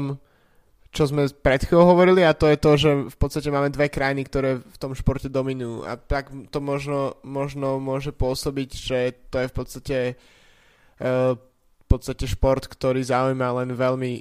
čo 0.94 1.10
sme 1.10 1.26
pred 1.28 1.66
chvíľou 1.66 1.98
hovorili 1.98 2.22
a 2.22 2.38
to 2.38 2.46
je 2.46 2.58
to, 2.62 2.72
že 2.78 2.92
v 3.10 3.18
podstate 3.18 3.50
máme 3.50 3.74
dve 3.74 3.90
krajiny, 3.90 4.22
ktoré 4.30 4.62
v 4.62 4.78
tom 4.78 4.94
športe 4.94 5.28
dominujú 5.28 5.90
a 5.90 5.98
tak 5.98 6.30
to 6.54 6.62
možno, 6.62 7.18
možno 7.26 7.82
môže 7.82 8.14
pôsobiť, 8.14 8.70
že 8.78 9.00
to 9.34 9.42
je 9.42 9.48
v 9.50 9.56
podstate 9.58 9.98
uh, 11.02 11.34
v 11.82 11.86
podstate 11.90 12.30
šport, 12.30 12.70
ktorý 12.70 13.02
zaujíma 13.02 13.66
len 13.66 13.74
veľmi 13.74 14.14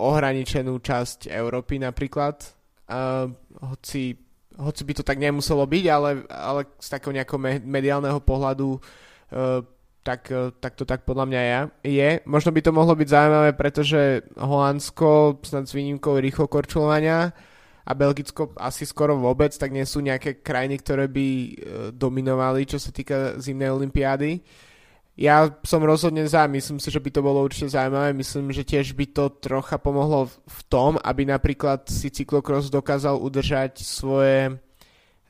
ohraničenú 0.00 0.80
časť 0.80 1.28
Európy 1.28 1.76
napríklad. 1.76 2.40
Uh, 2.84 3.30
hoci 3.60 4.23
hoci 4.58 4.82
by 4.86 4.92
to 4.94 5.04
tak 5.06 5.18
nemuselo 5.18 5.66
byť, 5.66 5.84
ale, 5.90 6.10
ale 6.30 6.60
z 6.78 6.88
takého 6.88 7.12
nejakého 7.14 7.40
mediálneho 7.62 8.18
pohľadu 8.22 8.78
uh, 8.78 9.60
tak, 10.04 10.30
uh, 10.30 10.54
tak 10.60 10.78
to 10.78 10.84
tak 10.86 11.02
podľa 11.02 11.26
mňa 11.26 11.40
je. 11.40 11.58
je. 11.96 12.10
Možno 12.28 12.54
by 12.54 12.60
to 12.62 12.76
mohlo 12.76 12.94
byť 12.94 13.08
zaujímavé, 13.08 13.50
pretože 13.56 14.22
Holandsko 14.38 15.40
snad 15.42 15.66
s 15.66 15.74
výnimkou 15.74 16.20
rýchlo 16.20 16.46
korčulovania 16.46 17.34
a 17.84 17.92
Belgicko 17.92 18.54
asi 18.56 18.86
skoro 18.86 19.18
vôbec, 19.18 19.52
tak 19.52 19.74
nie 19.74 19.84
sú 19.84 20.00
nejaké 20.00 20.40
krajiny, 20.40 20.78
ktoré 20.80 21.10
by 21.10 21.26
uh, 21.26 21.50
dominovali, 21.90 22.68
čo 22.68 22.78
sa 22.78 22.94
týka 22.94 23.40
zimnej 23.42 23.74
olympiády. 23.74 24.38
Ja 25.14 25.46
som 25.62 25.78
rozhodne 25.86 26.26
za, 26.26 26.50
myslím 26.50 26.82
si, 26.82 26.90
že 26.90 26.98
by 26.98 27.10
to 27.14 27.22
bolo 27.22 27.46
určite 27.46 27.70
zaujímavé, 27.70 28.10
myslím, 28.18 28.50
že 28.50 28.66
tiež 28.66 28.98
by 28.98 29.06
to 29.14 29.30
trocha 29.38 29.78
pomohlo 29.78 30.26
v 30.26 30.60
tom, 30.66 30.98
aby 30.98 31.22
napríklad 31.22 31.86
si 31.86 32.10
cyklokros 32.10 32.66
dokázal 32.66 33.22
udržať 33.22 33.78
svoje, 33.78 34.58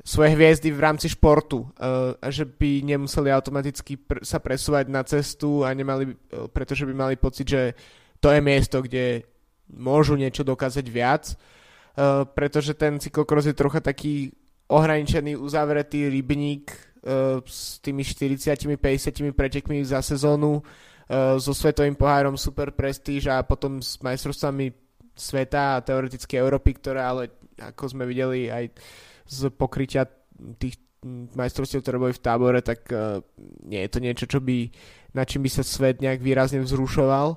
svoje 0.01 0.31
hviezdy 0.33 0.73
v 0.73 0.81
rámci 0.81 1.13
športu, 1.13 1.69
uh, 1.69 2.17
že 2.33 2.49
by 2.49 2.81
nemuseli 2.81 3.29
automaticky 3.29 4.01
sa 4.25 4.41
presúvať 4.41 4.89
na 4.89 5.05
cestu 5.05 5.69
a 5.69 5.77
nemali, 5.77 6.17
uh, 6.17 6.49
pretože 6.49 6.89
by 6.89 6.95
mali 6.97 7.15
pocit, 7.21 7.45
že 7.45 7.77
to 8.25 8.33
je 8.33 8.41
miesto, 8.41 8.81
kde 8.81 9.29
môžu 9.69 10.17
niečo 10.17 10.49
dokázať 10.49 10.87
viac, 10.89 11.37
uh, 11.37 12.25
pretože 12.25 12.73
ten 12.73 12.97
cyklokros 12.97 13.45
je 13.45 13.53
trocha 13.53 13.85
taký 13.85 14.33
ohraničený, 14.73 15.37
uzavretý 15.37 16.09
rybník 16.09 16.94
s 17.45 17.79
tými 17.85 18.01
40-50 18.01 19.37
pretekmi 19.37 19.85
za 19.85 20.01
sezónu, 20.01 20.61
uh, 20.61 21.37
so 21.37 21.53
svetovým 21.53 21.95
pohárom 21.95 22.41
super 22.41 22.73
prestíž 22.73 23.29
a 23.29 23.45
potom 23.45 23.85
s 23.85 24.01
majstrovstvami 24.01 24.73
sveta 25.15 25.79
a 25.79 25.85
teoreticky 25.85 26.41
Európy, 26.41 26.75
ktoré 26.81 27.05
ale 27.05 27.23
ako 27.61 27.95
sme 27.95 28.09
videli 28.09 28.51
aj 28.51 28.73
z 29.29 29.39
pokrytia 29.53 30.09
tých 30.59 30.81
majstrovstiev, 31.37 31.85
ktoré 31.85 32.01
boli 32.01 32.17
v 32.17 32.25
tábore, 32.25 32.61
tak 32.65 32.89
uh, 32.89 33.21
nie 33.69 33.85
je 33.85 33.91
to 33.93 33.99
niečo, 34.01 34.25
čo 34.25 34.41
by, 34.41 34.73
na 35.13 35.29
čím 35.29 35.45
by 35.45 35.51
sa 35.53 35.63
svet 35.63 36.01
nejak 36.01 36.25
výrazne 36.25 36.65
vzrušoval. 36.65 37.37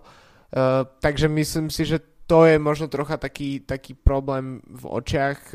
Takže 1.03 1.27
myslím 1.27 1.67
si, 1.67 1.83
že 1.83 1.99
to 2.23 2.47
je 2.47 2.55
možno 2.55 2.87
trocha 2.87 3.19
taký, 3.19 3.67
taký 3.67 3.99
problém 3.99 4.63
v 4.63 4.83
očiach 4.87 5.51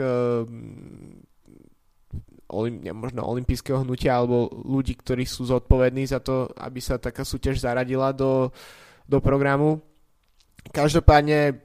olim, 2.52 2.84
možno 2.92 3.24
olympijského 3.24 3.80
hnutia 3.80 4.20
alebo 4.20 4.52
ľudí, 4.52 4.94
ktorí 5.00 5.24
sú 5.24 5.48
zodpovední 5.48 6.04
za 6.04 6.20
to, 6.20 6.52
aby 6.60 6.78
sa 6.78 7.00
taká 7.00 7.24
súťaž 7.24 7.64
zaradila 7.64 8.12
do, 8.12 8.52
do 9.08 9.18
programu. 9.18 9.80
Každopádne 10.70 11.58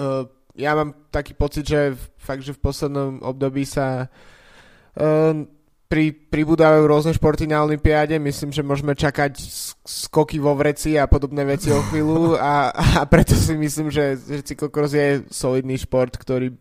uh, 0.00 0.24
ja 0.56 0.72
mám 0.74 0.96
taký 1.12 1.36
pocit, 1.36 1.68
že 1.68 1.94
fakt, 2.18 2.42
že 2.42 2.56
v 2.56 2.64
poslednom 2.64 3.20
období 3.22 3.62
sa 3.68 4.08
uh, 4.08 5.44
pri, 5.84 6.10
pribúdajú 6.10 6.90
rôzne 6.90 7.14
športy 7.14 7.46
na 7.46 7.62
Olympiáde. 7.62 8.18
Myslím, 8.18 8.50
že 8.50 8.66
môžeme 8.66 8.98
čakať 8.98 9.38
skoky 9.84 10.42
vo 10.42 10.56
vreci 10.58 10.98
a 10.98 11.06
podobné 11.06 11.46
veci 11.46 11.70
o 11.70 11.78
chvíľu 11.86 12.34
a, 12.34 12.72
a 12.72 13.06
preto 13.06 13.36
si 13.36 13.54
myslím, 13.54 13.92
že, 13.92 14.18
že 14.18 14.42
cyklokros 14.42 14.96
je 14.96 15.22
solidný 15.30 15.78
šport, 15.78 16.10
ktorý 16.16 16.56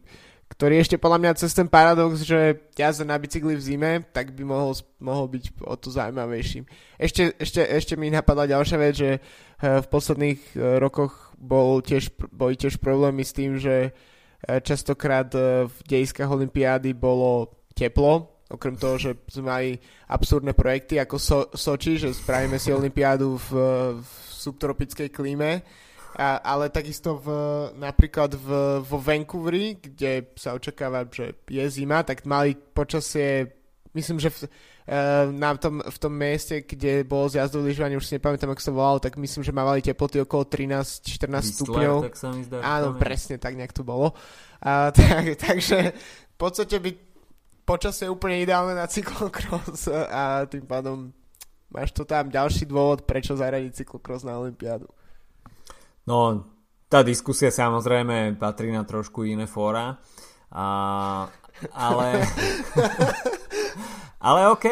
ktorý 0.54 0.78
ešte 0.78 1.02
podľa 1.02 1.20
mňa 1.20 1.40
cez 1.42 1.52
ten 1.58 1.66
paradox, 1.66 2.22
že 2.22 2.70
jazda 2.78 3.10
na 3.10 3.18
bicykli 3.18 3.58
v 3.58 3.66
zime, 3.66 3.92
tak 4.14 4.38
by 4.38 4.46
mohol, 4.46 4.78
mohol 5.02 5.26
byť 5.26 5.66
o 5.66 5.74
to 5.74 5.90
zaujímavejším. 5.90 6.70
Ešte, 7.02 7.34
ešte, 7.42 7.62
ešte 7.66 7.94
mi 7.98 8.14
napadla 8.14 8.46
ďalšia 8.46 8.78
vec, 8.78 8.94
že 8.94 9.12
eh, 9.18 9.22
v 9.82 9.88
posledných 9.90 10.42
eh, 10.54 10.78
rokoch 10.78 11.34
bol 11.42 11.82
tiež, 11.82 12.14
boli 12.30 12.54
tiež 12.54 12.78
problémy 12.78 13.26
s 13.26 13.34
tým, 13.34 13.58
že 13.58 13.90
eh, 13.90 14.60
častokrát 14.62 15.34
v 15.66 15.78
dejiskách 15.90 16.30
Olympiády 16.30 16.94
bolo 16.94 17.50
teplo, 17.74 18.46
okrem 18.54 18.78
toho, 18.78 19.02
že 19.02 19.18
sme 19.34 19.50
mali 19.50 19.70
absurdné 20.14 20.54
projekty 20.54 21.02
ako 21.02 21.18
so, 21.18 21.40
Soči, 21.58 21.98
že 21.98 22.14
spravíme 22.14 22.62
si 22.62 22.70
Olympiádu 22.70 23.42
v, 23.42 23.50
v 23.98 24.10
subtropickej 24.38 25.10
klíme, 25.10 25.66
a, 26.14 26.38
ale 26.46 26.70
takisto 26.70 27.18
v, 27.18 27.28
napríklad 27.74 28.38
v, 28.38 28.48
vo 28.86 28.98
Vancouveri, 29.02 29.82
kde 29.82 30.30
sa 30.38 30.54
očakáva, 30.54 31.10
že 31.10 31.34
je 31.50 31.66
zima, 31.70 32.06
tak 32.06 32.26
mali 32.30 32.54
počasie, 32.54 33.50
myslím, 33.98 34.22
že 34.22 34.30
v, 34.30 34.38
e, 34.86 34.98
na 35.34 35.58
tom, 35.58 35.82
v 35.82 35.98
tom 35.98 36.14
mieste, 36.14 36.62
kde 36.62 37.02
bolo 37.02 37.34
zjazdové 37.34 37.74
lyžovanie, 37.74 37.98
už 37.98 38.06
si 38.06 38.16
nepamätám, 38.22 38.54
ako 38.54 38.62
sa 38.62 38.74
volalo, 38.74 39.00
tak 39.02 39.18
myslím, 39.18 39.42
že 39.42 39.56
mávali 39.56 39.82
teploty 39.82 40.22
okolo 40.22 40.46
13-14 40.46 41.58
stupňov. 41.58 41.96
Tak 42.06 42.18
sa 42.18 42.30
mi 42.30 42.46
zdá, 42.46 42.62
Áno, 42.62 42.94
presne, 42.94 43.42
tak 43.42 43.58
nejak 43.58 43.74
to 43.74 43.82
bolo. 43.82 44.14
A, 44.62 44.90
tak, 44.96 45.34
takže 45.42 45.98
v 45.98 46.36
podstate 46.38 46.78
by 46.78 46.94
počasie 47.66 48.06
je 48.06 48.14
úplne 48.14 48.44
ideálne 48.44 48.76
na 48.76 48.86
cyklokros 48.86 49.88
a 49.90 50.44
tým 50.46 50.68
pádom 50.68 51.10
máš 51.74 51.90
to 51.96 52.06
tam 52.06 52.30
ďalší 52.30 52.70
dôvod, 52.70 53.08
prečo 53.08 53.34
zaradiť 53.34 53.82
cyklokros 53.82 54.22
na 54.22 54.38
Olympiádu. 54.38 54.86
No, 56.04 56.52
tá 56.92 57.00
diskusia 57.02 57.50
samozrejme 57.50 58.36
patrí 58.36 58.70
na 58.70 58.84
trošku 58.84 59.24
iné 59.24 59.48
fóra, 59.48 59.98
a, 60.52 60.66
ale, 61.74 62.08
ale 64.28 64.40
OK, 64.52 64.66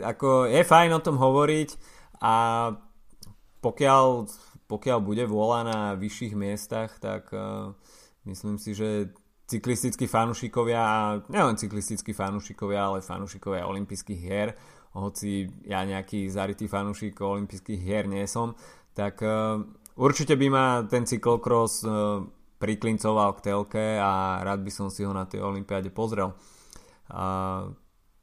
ako 0.00 0.48
je 0.48 0.62
fajn 0.64 0.90
o 0.96 1.04
tom 1.04 1.20
hovoriť 1.20 1.70
a 2.24 2.34
pokiaľ, 3.60 4.26
pokiaľ 4.66 4.98
bude 5.04 5.24
vôľa 5.28 5.60
na 5.66 5.80
vyšších 5.94 6.34
miestach, 6.34 6.96
tak 6.98 7.30
uh, 7.36 7.74
myslím 8.26 8.58
si, 8.58 8.74
že 8.74 9.12
cyklistickí 9.48 10.08
fanúšikovia, 10.08 10.80
a 10.80 10.98
nielen 11.30 11.56
cyklistickí 11.56 12.10
fanúšikovia, 12.10 12.90
ale 12.90 13.06
fanúšikovia 13.06 13.68
olympijských 13.68 14.20
hier, 14.20 14.56
hoci 14.96 15.46
ja 15.68 15.84
nejaký 15.84 16.26
zarytý 16.26 16.66
fanúšik 16.66 17.20
olympijských 17.20 17.80
hier 17.80 18.04
nie 18.10 18.24
som, 18.26 18.58
tak 18.98 19.20
uh, 19.22 19.62
Určite 19.98 20.38
by 20.38 20.46
ma 20.46 20.66
ten 20.86 21.02
cyklokros 21.02 21.82
e, 21.82 21.90
priklincoval 22.62 23.34
k 23.34 23.50
telke 23.50 23.98
a 23.98 24.38
rád 24.46 24.62
by 24.62 24.70
som 24.70 24.86
si 24.94 25.02
ho 25.02 25.10
na 25.10 25.26
tej 25.26 25.42
olympiáde 25.42 25.90
pozrel. 25.94 26.34
Uh, 27.08 27.72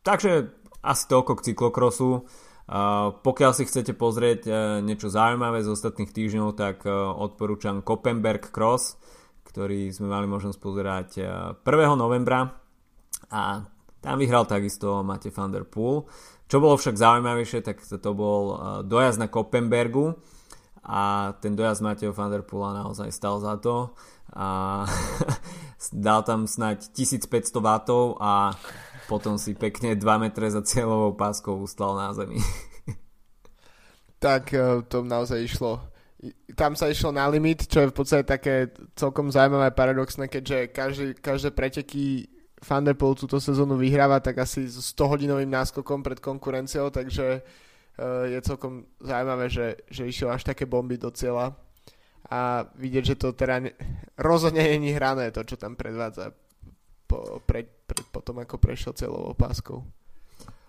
takže 0.05 0.53
asi 0.85 1.03
toľko 1.09 1.41
k 1.41 1.45
cyklokrosu. 1.51 2.27
Uh, 2.65 3.13
pokiaľ 3.21 3.51
si 3.53 3.65
chcete 3.65 3.93
pozrieť 3.93 4.41
uh, 4.45 4.55
niečo 4.81 5.09
zaujímavé 5.09 5.61
z 5.61 5.69
ostatných 5.69 6.09
týždňov, 6.09 6.57
tak 6.57 6.81
uh, 6.85 7.13
odporúčam 7.13 7.85
Koppenberg 7.85 8.49
Cross, 8.49 8.97
ktorý 9.45 9.93
sme 9.93 10.09
mali 10.09 10.25
možnosť 10.25 10.57
pozerať 10.57 11.09
uh, 11.21 11.53
1. 11.61 11.93
novembra 11.93 12.57
a 13.29 13.65
tam 14.01 14.15
vyhral 14.17 14.49
takisto 14.49 15.05
Mate 15.05 15.29
van 15.29 15.53
der 15.53 15.65
Poel. 15.65 16.05
Čo 16.45 16.61
bolo 16.61 16.77
však 16.77 16.97
zaujímavejšie, 16.97 17.65
tak 17.65 17.81
to 17.81 18.11
bol 18.13 18.53
dojazd 18.85 19.17
na 19.17 19.25
Koppenbergu, 19.25 20.13
a 20.85 21.33
ten 21.41 21.57
dojazd 21.57 21.81
Mateo 21.81 22.13
van 22.13 22.29
der 22.29 22.45
Poola 22.45 22.73
naozaj 22.73 23.09
stal 23.09 23.41
za 23.41 23.57
to 23.57 23.89
a 24.37 24.85
dal 26.05 26.21
tam 26.21 26.45
snať 26.45 26.93
1500 26.93 27.57
W 27.57 28.13
a 28.21 28.53
potom 29.09 29.41
si 29.41 29.57
pekne 29.57 29.97
2 29.97 30.05
metre 30.21 30.45
za 30.49 30.61
cieľovou 30.61 31.17
páskou 31.17 31.57
ustal 31.61 31.97
na 31.97 32.13
zemi. 32.13 32.37
tak 34.23 34.53
e, 34.53 34.85
to 34.85 35.01
naozaj 35.01 35.41
išlo 35.41 35.81
tam 36.57 36.73
sa 36.73 36.89
išlo 36.89 37.13
na 37.13 37.29
limit, 37.29 37.69
čo 37.69 37.85
je 37.85 37.91
v 37.93 37.97
podstate 38.01 38.25
také 38.25 38.73
celkom 38.97 39.29
zaujímavé 39.29 39.69
paradoxné, 39.77 40.25
keďže 40.25 40.73
každý, 40.73 41.07
každé 41.21 41.53
preteky 41.53 42.25
Van 42.65 42.81
der 42.81 42.97
Poel 42.97 43.13
túto 43.13 43.37
sezónu 43.37 43.77
vyhráva 43.77 44.17
tak 44.17 44.41
asi 44.41 44.65
s 44.65 44.97
100 44.97 45.05
hodinovým 45.05 45.51
náskokom 45.53 46.01
pred 46.01 46.17
konkurenciou, 46.17 46.89
takže 46.89 47.45
Eh, 47.45 47.64
je 48.03 48.39
celkom 48.43 48.83
zaujímavé, 48.99 49.47
že, 49.47 49.67
že 49.87 50.07
išiel 50.07 50.31
až 50.35 50.43
také 50.43 50.67
bomby 50.67 50.99
do 50.99 51.11
cieľa 51.15 51.55
a 52.27 52.65
vidieť, 52.75 53.03
že 53.13 53.15
to 53.15 53.37
teda 53.37 53.69
ne, 53.69 53.71
rozhodne 54.17 54.59
není 54.65 54.91
hrané 54.91 55.29
to, 55.29 55.45
čo 55.45 55.55
tam 55.55 55.77
predvádza 55.77 56.33
po, 57.05 57.39
pre, 57.45 57.63
pre, 57.63 58.01
potom, 58.09 58.41
ako 58.41 58.57
prešiel 58.57 58.97
celovou 58.97 59.37
páskou. 59.37 59.85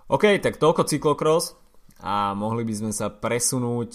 OK, 0.07 0.39
tak 0.39 0.61
toľko 0.61 0.87
cyklokros 0.87 1.57
a 1.99 2.37
mohli 2.37 2.63
by 2.63 2.75
sme 2.77 2.93
sa 2.93 3.09
presunúť 3.11 3.91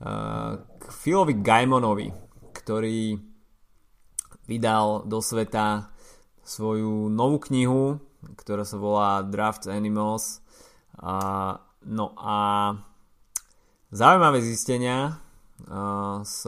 uh, 0.00 0.62
k 0.78 0.84
Philovi 0.94 1.34
Gaimonovi, 1.42 2.08
ktorý 2.54 3.18
vydal 4.46 5.04
do 5.04 5.18
sveta 5.18 5.90
svoju 6.46 7.10
novú 7.10 7.42
knihu, 7.50 7.98
ktorá 8.38 8.62
sa 8.62 8.78
volá 8.78 9.20
Draft 9.26 9.66
Animals 9.66 10.38
a 10.96 11.58
No 11.86 12.10
a 12.18 12.74
zaujímavé 13.94 14.42
zistenia, 14.42 15.22
uh, 15.70 16.26
s, 16.26 16.42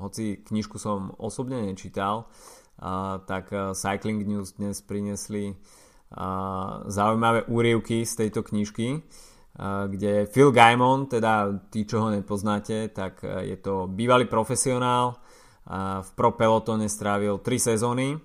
hoci 0.00 0.40
knižku 0.40 0.80
som 0.80 1.12
osobne 1.20 1.60
nečítal, 1.60 2.24
uh, 2.24 3.20
tak 3.28 3.52
uh, 3.52 3.76
Cycling 3.76 4.24
News 4.24 4.56
dnes 4.56 4.80
prinesli 4.80 5.52
uh, 5.52 6.88
zaujímavé 6.88 7.44
úrievky 7.52 8.08
z 8.08 8.16
tejto 8.16 8.40
knižky, 8.40 8.96
uh, 8.96 9.92
kde 9.92 10.24
Phil 10.32 10.56
Gaimon, 10.56 11.04
teda 11.04 11.52
tí, 11.68 11.84
čo 11.84 12.00
ho 12.00 12.08
nepoznáte, 12.08 12.88
tak 12.88 13.20
uh, 13.20 13.44
je 13.44 13.60
to 13.60 13.92
bývalý 13.92 14.24
profesionál, 14.24 15.20
uh, 15.20 16.00
v 16.00 16.10
Pro 16.16 16.32
Pelotone 16.32 16.88
strávil 16.88 17.44
3 17.44 17.76
sezóny, 17.76 18.16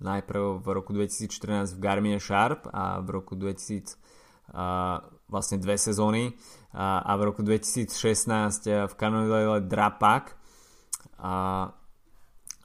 najprv 0.00 0.64
v 0.64 0.66
roku 0.72 0.96
2014 0.96 1.76
v 1.76 1.80
Garmin 1.84 2.16
Sharp 2.16 2.72
a 2.72 3.04
v 3.04 3.20
roku 3.20 3.36
2000 3.36 4.00
vlastne 5.26 5.58
dve 5.58 5.74
sezóny. 5.78 6.34
A, 6.76 7.02
a 7.02 7.12
v 7.16 7.32
roku 7.32 7.40
2016 7.42 7.90
eh, 8.68 8.86
v 8.86 8.92
Cannondale 8.94 9.64
Drapak 9.64 10.36
a, 11.18 11.34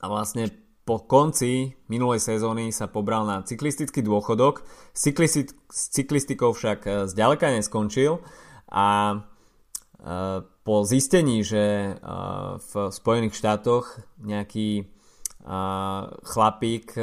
a 0.02 0.06
vlastne 0.06 0.52
po 0.82 1.06
konci 1.06 1.78
minulej 1.88 2.20
sezóny 2.20 2.74
sa 2.74 2.90
pobral 2.90 3.24
na 3.24 3.46
cyklistický 3.46 4.02
dôchodok. 4.02 4.66
S, 4.92 5.00
cyklisti- 5.08 5.54
s 5.70 5.84
cyklistikou 5.94 6.52
však 6.54 6.80
eh, 6.86 6.94
zďaleka 7.08 7.54
neskončil. 7.56 8.20
A 8.72 8.88
eh, 10.02 10.44
po 10.62 10.86
zistení, 10.86 11.42
že 11.42 11.98
v 12.62 12.72
Spojených 12.94 13.34
štátoch 13.34 13.98
nejaký 14.22 14.86
chlapík 16.22 16.94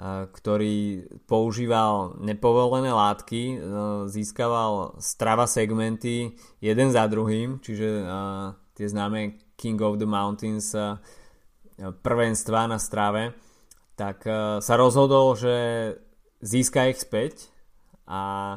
ktorý 0.00 1.04
používal 1.28 2.16
nepovolené 2.24 2.88
látky, 2.88 3.60
získaval 4.08 4.96
strava 4.96 5.44
segmenty 5.44 6.40
jeden 6.64 6.88
za 6.88 7.04
druhým, 7.04 7.60
čiže 7.60 8.08
tie 8.72 8.86
známe 8.88 9.36
King 9.60 9.76
of 9.84 10.00
the 10.00 10.08
Mountains 10.08 10.72
prvenstva 11.76 12.64
na 12.64 12.80
strave, 12.80 13.36
tak 13.92 14.24
sa 14.64 14.74
rozhodol, 14.80 15.36
že 15.36 15.56
získa 16.40 16.88
ich 16.88 17.04
späť 17.04 17.52
a 18.08 18.56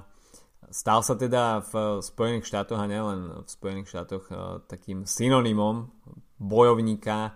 stal 0.72 1.04
sa 1.04 1.20
teda 1.20 1.60
v 1.68 2.00
Spojených 2.00 2.48
štátoch 2.48 2.80
a 2.80 2.88
nielen 2.88 3.44
v 3.44 3.50
Spojených 3.52 3.92
štátoch 3.92 4.32
takým 4.72 5.04
synonymom 5.04 5.92
bojovníka 6.40 7.36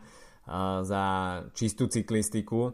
za 0.88 1.04
čistú 1.52 1.92
cyklistiku, 1.92 2.72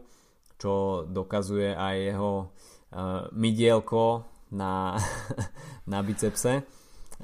čo 0.64 1.04
dokazuje 1.04 1.76
aj 1.76 1.96
jeho 2.00 2.32
midielko 3.36 4.24
na, 4.56 4.96
na 5.92 5.98
bicepse. 6.00 6.64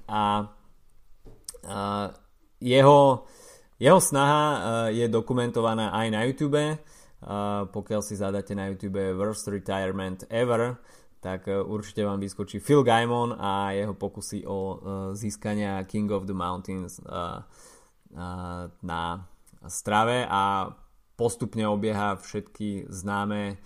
A 0.05 0.45
jeho, 2.61 3.01
jeho 3.81 4.01
snaha 4.01 4.45
je 4.93 5.09
dokumentovaná 5.09 5.97
aj 5.97 6.07
na 6.13 6.21
YouTube. 6.29 6.61
Pokiaľ 7.73 8.01
si 8.05 8.21
zadáte 8.21 8.53
na 8.53 8.69
YouTube 8.69 9.01
Worst 9.17 9.49
Retirement 9.49 10.29
Ever 10.29 10.77
tak 11.21 11.53
určite 11.53 12.01
vám 12.01 12.17
vyskočí 12.17 12.65
Phil 12.65 12.81
Gaimon 12.81 13.37
a 13.37 13.77
jeho 13.77 13.93
pokusy 13.93 14.49
o 14.49 14.81
získania 15.13 15.85
King 15.85 16.09
of 16.17 16.25
the 16.25 16.33
Mountains 16.33 16.97
na 18.81 19.03
strave. 19.69 20.25
A 20.25 20.73
postupne 21.21 21.69
obieha 21.69 22.17
všetky 22.17 22.89
známe 22.89 23.61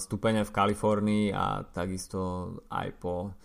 stupene 0.00 0.48
v 0.48 0.54
Kalifornii 0.56 1.24
a 1.36 1.60
takisto 1.68 2.56
aj 2.72 2.88
po 2.96 3.36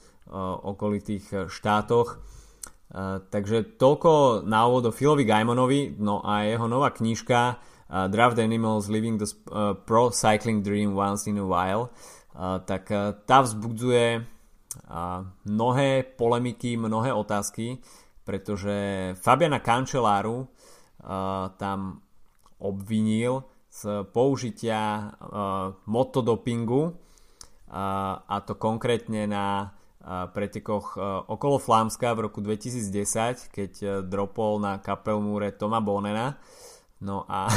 okolitých 0.64 1.52
štátoch. 1.52 2.24
Takže 3.28 3.76
toľko 3.76 4.46
na 4.46 4.70
úvod 4.70 4.88
o 4.88 4.96
Philovi 4.96 5.26
Gaimonovi, 5.26 5.98
no 5.98 6.22
a 6.22 6.46
jeho 6.46 6.70
nová 6.70 6.94
knižka 6.94 7.58
uh, 7.58 8.06
Draft 8.06 8.38
Animals 8.38 8.86
Living 8.86 9.18
the 9.18 9.26
uh, 9.50 9.74
Pro 9.74 10.14
Cycling 10.14 10.62
Dream 10.62 10.94
Once 10.94 11.26
in 11.26 11.42
a 11.42 11.46
While, 11.46 11.90
uh, 11.90 12.62
tak 12.62 12.94
uh, 12.94 13.18
tá 13.26 13.42
vzbudzuje 13.42 14.22
uh, 14.22 15.26
mnohé 15.50 16.06
polemiky, 16.06 16.78
mnohé 16.78 17.10
otázky, 17.18 17.82
pretože 18.22 19.18
Fabiana 19.18 19.58
Cancelláru 19.58 20.46
uh, 20.46 20.48
tam 21.58 22.03
obvinil 22.64 23.44
z 23.68 24.08
použitia 24.10 25.12
uh, 25.12 25.76
motodopingu 25.86 26.82
uh, 26.88 26.94
a 28.24 28.38
to 28.46 28.56
konkrétne 28.56 29.28
na 29.28 29.68
uh, 29.68 30.32
pretekoch 30.32 30.96
okolo 31.28 31.60
Flámska 31.60 32.16
v 32.16 32.32
roku 32.32 32.40
2010, 32.40 33.52
keď 33.52 33.72
dropol 34.08 34.64
na 34.64 34.80
kapelmúre 34.80 35.52
Toma 35.52 35.84
Bonena. 35.84 36.40
No 37.04 37.28
a 37.28 37.52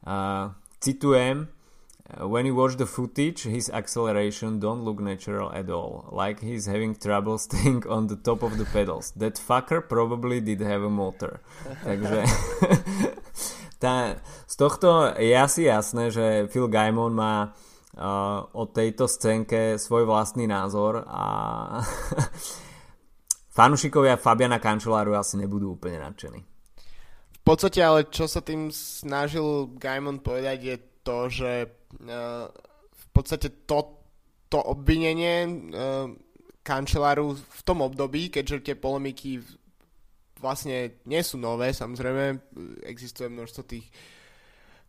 citujem 0.84 1.52
When 2.20 2.44
you 2.44 2.54
watch 2.54 2.76
the 2.76 2.84
footage, 2.84 3.44
his 3.44 3.70
acceleration 3.70 4.58
don't 4.58 4.84
look 4.84 5.00
natural 5.00 5.50
at 5.52 5.70
all. 5.70 6.08
Like 6.12 6.40
he's 6.40 6.66
having 6.66 6.94
trouble 6.94 7.38
staying 7.38 7.86
on 7.88 8.08
the 8.08 8.16
top 8.16 8.42
of 8.42 8.58
the 8.58 8.66
pedals. 8.66 9.12
That 9.16 9.34
fucker 9.34 9.88
probably 9.88 10.40
did 10.40 10.60
have 10.60 10.82
a 10.82 10.90
motor. 10.90 11.40
Takže 11.84 12.24
tá, 13.82 14.22
z 14.46 14.54
tohto 14.54 15.10
je 15.18 15.34
asi 15.34 15.66
jasné, 15.66 16.14
že 16.14 16.46
Phil 16.46 16.70
Gaimon 16.70 17.10
má 17.10 17.50
uh, 17.50 18.46
o 18.54 18.70
tejto 18.70 19.10
scénke 19.10 19.74
svoj 19.74 20.06
vlastný 20.06 20.46
názor 20.46 21.02
a 21.10 21.24
fanúšikovia 23.58 24.22
Fabiana 24.22 24.62
Kančeláru 24.62 25.18
asi 25.18 25.34
nebudú 25.42 25.74
úplne 25.74 25.98
nadšení. 25.98 26.40
V 27.34 27.40
podstate 27.42 27.82
ale 27.82 28.06
čo 28.06 28.30
sa 28.30 28.38
tým 28.38 28.70
snažil 28.70 29.74
Gaimon 29.74 30.22
povedať 30.22 30.58
je 30.62 30.76
to, 31.02 31.18
že 31.26 31.52
uh, 31.66 32.46
v 32.94 33.06
podstate 33.10 33.66
to, 33.66 33.98
to 34.46 34.62
obvinenie 34.62 35.50
uh, 35.74 36.06
kanceláru 36.62 37.34
v 37.34 37.60
tom 37.66 37.82
období, 37.82 38.30
keďže 38.30 38.70
tie 38.70 38.76
polemiky 38.78 39.42
vlastne 40.42 40.98
nie 41.06 41.22
sú 41.22 41.38
nové, 41.38 41.70
samozrejme, 41.70 42.42
existuje 42.82 43.30
množstvo 43.30 43.62
tých 43.62 43.86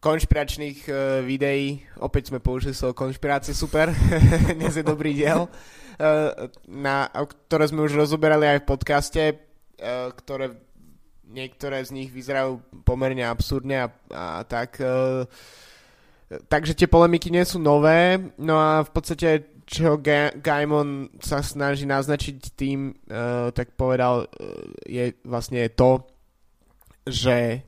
konšpiračných 0.02 0.80
uh, 0.90 0.98
videí, 1.24 1.80
opäť 2.02 2.34
sme 2.34 2.44
použili 2.44 2.76
slovo 2.76 2.98
konšpirácie, 2.98 3.56
super, 3.56 3.94
dnes 4.60 4.76
je 4.76 4.84
dobrý 4.84 5.16
diel, 5.16 5.48
uh, 5.48 6.50
na, 6.68 7.08
ktoré 7.48 7.70
sme 7.70 7.86
už 7.86 7.96
rozoberali 7.96 8.50
aj 8.50 8.66
v 8.66 8.68
podcaste, 8.68 9.24
uh, 9.32 10.12
ktoré 10.12 10.58
niektoré 11.34 11.82
z 11.82 11.92
nich 11.98 12.10
vyzerajú 12.14 12.62
pomerne 12.86 13.26
absurdne 13.26 13.90
a, 13.90 13.90
a 14.14 14.44
tak. 14.46 14.78
E, 14.78 15.26
takže 16.46 16.78
tie 16.78 16.86
polemiky 16.86 17.34
nie 17.34 17.42
sú 17.44 17.58
nové, 17.58 18.22
no 18.38 18.62
a 18.62 18.86
v 18.86 18.92
podstate 18.94 19.53
čo 19.74 19.98
Ga- 19.98 20.38
Gaimon 20.38 21.10
sa 21.18 21.42
snaží 21.42 21.90
naznačiť 21.90 22.54
tým, 22.54 22.94
e, 22.94 23.50
tak 23.58 23.74
povedal, 23.74 24.30
e, 24.30 24.46
je 24.86 25.06
vlastne 25.26 25.66
to, 25.74 26.06
že 27.10 27.66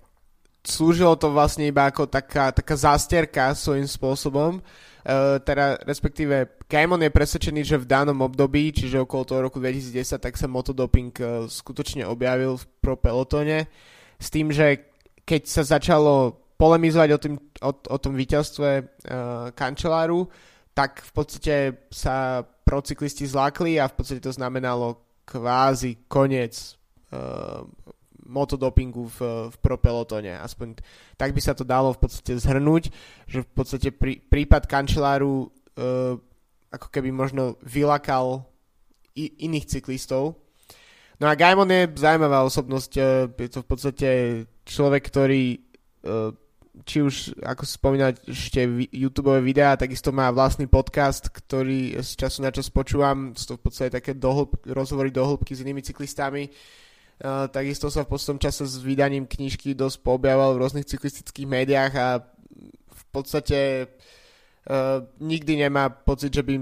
slúžilo 0.61 1.17
to 1.17 1.33
vlastne 1.33 1.65
iba 1.65 1.89
ako 1.89 2.05
taká, 2.05 2.53
taká 2.53 2.75
zásterka 2.77 3.57
svojím 3.57 3.89
spôsobom, 3.89 4.61
Uh, 5.05 5.37
teda 5.37 5.77
respektíve 5.85 6.65
Gaimon 6.65 6.97
je 7.05 7.13
presvedčený, 7.13 7.61
že 7.61 7.77
v 7.77 7.85
danom 7.85 8.25
období, 8.25 8.73
čiže 8.73 9.05
okolo 9.05 9.21
toho 9.21 9.45
roku 9.45 9.61
2010, 9.61 10.17
tak 10.17 10.33
sa 10.33 10.49
motodoping 10.49 11.13
uh, 11.21 11.45
skutočne 11.45 12.09
objavil 12.09 12.57
v 12.57 12.65
pro 12.81 12.97
pelotone. 12.97 13.69
S 14.17 14.33
tým, 14.33 14.49
že 14.49 14.89
keď 15.21 15.45
sa 15.45 15.61
začalo 15.61 16.41
polemizovať 16.57 17.09
o, 17.13 17.17
tým, 17.21 17.35
o, 17.37 17.69
o 17.69 17.97
tom 18.01 18.17
víťazstve 18.17 18.69
uh, 18.81 19.53
kanceláru, 19.53 20.25
tak 20.75 20.99
v 20.99 21.11
podstate 21.15 21.55
sa 21.87 22.43
procyklisti 22.67 23.23
zlákli 23.23 23.79
a 23.79 23.87
v 23.87 23.95
podstate 23.95 24.19
to 24.19 24.35
znamenalo 24.35 24.99
kvázi 25.23 26.03
koniec 26.11 26.75
uh, 27.15 27.63
motodopingu 28.27 29.07
v, 29.07 29.19
v 29.53 29.55
pro 29.63 29.79
pelotone. 29.79 30.35
Aspoň 30.35 30.81
tak 31.15 31.31
by 31.31 31.41
sa 31.41 31.55
to 31.55 31.63
dalo 31.63 31.95
v 31.95 32.01
podstate 32.03 32.35
zhrnúť, 32.35 32.91
že 33.25 33.39
v 33.45 33.49
podstate 33.55 33.89
prí, 33.95 34.19
prípad 34.19 34.67
kanceláru 34.67 35.47
uh, 35.47 36.19
ako 36.75 36.87
keby 36.91 37.09
možno 37.15 37.55
vylakal 37.63 38.43
i, 39.15 39.47
iných 39.47 39.79
cyklistov. 39.79 40.35
No 41.15 41.31
a 41.31 41.39
Gaimon 41.39 41.71
je 41.71 41.87
zaujímavá 41.95 42.43
osobnosť, 42.43 42.91
uh, 42.99 43.31
je 43.31 43.49
to 43.49 43.59
v 43.63 43.67
podstate 43.69 44.09
človek, 44.67 45.07
ktorý 45.07 45.55
uh, 45.55 46.35
či 46.83 46.99
už, 46.99 47.39
ako 47.39 47.63
si 47.63 47.73
spomínal, 47.79 48.11
ešte 48.27 48.67
YouTube 48.91 49.31
videá, 49.39 49.79
takisto 49.79 50.11
má 50.11 50.27
vlastný 50.35 50.67
podcast, 50.67 51.31
ktorý 51.31 52.03
z 52.03 52.11
času 52.19 52.43
na 52.43 52.51
čas 52.51 52.67
počúvam, 52.67 53.31
sú 53.31 53.55
to 53.55 53.55
v 53.55 53.63
podstate 53.63 53.89
také 53.95 54.11
dohlb, 54.11 54.59
rozhovory 54.67 55.07
do 55.07 55.23
hĺbky 55.23 55.55
s 55.55 55.63
inými 55.63 55.79
cyklistami, 55.79 56.51
Uh, 57.15 57.47
takisto 57.47 57.87
sa 57.87 58.03
v 58.03 58.11
poslednom 58.11 58.43
čase 58.43 58.67
s 58.67 58.75
vydaním 58.83 59.23
knižky 59.23 59.71
dosť 59.71 60.03
poobjavoval 60.03 60.51
v 60.51 60.61
rôznych 60.67 60.83
cyklistických 60.83 61.47
médiách 61.47 61.93
a 61.95 62.19
v 62.91 63.03
podstate 63.15 63.87
uh, 63.87 64.99
nikdy 65.23 65.63
nemá 65.63 65.87
pocit, 65.87 66.35
že 66.35 66.43
by 66.43 66.59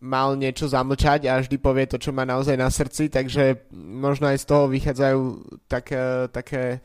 mal 0.00 0.40
niečo 0.40 0.72
zamlčať 0.72 1.28
a 1.28 1.36
vždy 1.36 1.60
povie 1.60 1.84
to, 1.84 2.00
čo 2.00 2.16
má 2.16 2.24
naozaj 2.24 2.56
na 2.56 2.72
srdci, 2.72 3.12
takže 3.12 3.68
možno 3.76 4.32
aj 4.32 4.40
z 4.40 4.48
toho 4.48 4.72
vychádzajú 4.72 5.20
také, 5.68 6.32
také 6.32 6.80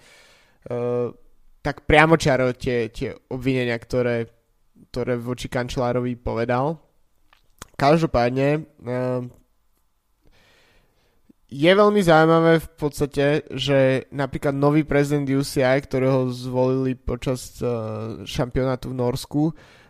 uh, 0.67 1.15
tak 1.59 1.83
priamočiaro 1.83 2.55
tie, 2.55 2.87
tie 2.89 3.11
obvinenia, 3.31 3.75
ktoré, 3.75 4.27
ktoré 4.91 5.19
voči 5.19 5.51
kancelárovi 5.51 6.15
povedal. 6.15 6.79
Každopádne 7.75 8.47
uh, 8.59 9.23
je 11.49 11.71
veľmi 11.73 12.01
zaujímavé 12.05 12.61
v 12.61 12.69
podstate, 12.77 13.25
že 13.51 14.05
napríklad 14.13 14.53
nový 14.53 14.85
prezident 14.85 15.25
UCI, 15.25 15.81
ktorého 15.81 16.29
zvolili 16.29 16.93
počas 16.93 17.57
uh, 17.59 18.21
šampionátu 18.23 18.93
v 18.93 18.99
Norsku, 18.99 19.43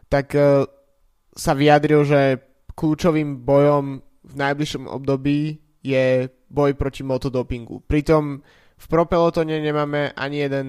tak 0.08 0.34
uh, 0.34 0.66
sa 1.36 1.54
vyjadril, 1.54 2.02
že 2.08 2.22
kľúčovým 2.74 3.44
bojom 3.44 4.00
v 4.24 4.34
najbližšom 4.34 4.88
období 4.88 5.60
je 5.84 6.32
boj 6.50 6.74
proti 6.76 7.04
motodopingu. 7.06 7.84
Pritom 7.86 8.42
v 8.80 8.86
propelotone 8.88 9.60
nemáme 9.60 10.16
ani 10.16 10.38
jeden 10.48 10.68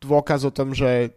dôkaz 0.00 0.46
o 0.46 0.54
tom, 0.54 0.72
že 0.72 1.14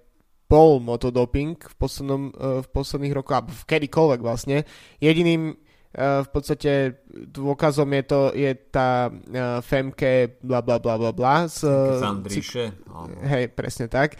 bol 0.49 0.77
motodoping 0.84 1.58
v, 1.58 1.75
poslednom, 1.79 2.29
uh, 2.36 2.62
v 2.62 2.67
posledných 2.69 3.13
rokoch, 3.15 3.41
alebo 3.41 3.51
kedykoľvek 3.65 4.19
vlastne. 4.21 4.67
Jediným 5.01 5.58
Eh, 5.93 6.25
v 6.25 6.29
podstate 6.34 7.06
dôkazom 7.29 7.86
je 7.93 8.03
to 8.10 8.19
je 8.34 8.49
tá 8.73 9.13
Femke 9.62 10.41
bla 10.41 10.65
bla 10.65 10.82
bla 10.82 10.97
bla 10.97 11.13
bla 11.13 11.45
z, 11.45 11.69
cyk- 12.34 12.73
hej, 13.21 13.53
presne 13.53 13.86
tak 13.86 14.17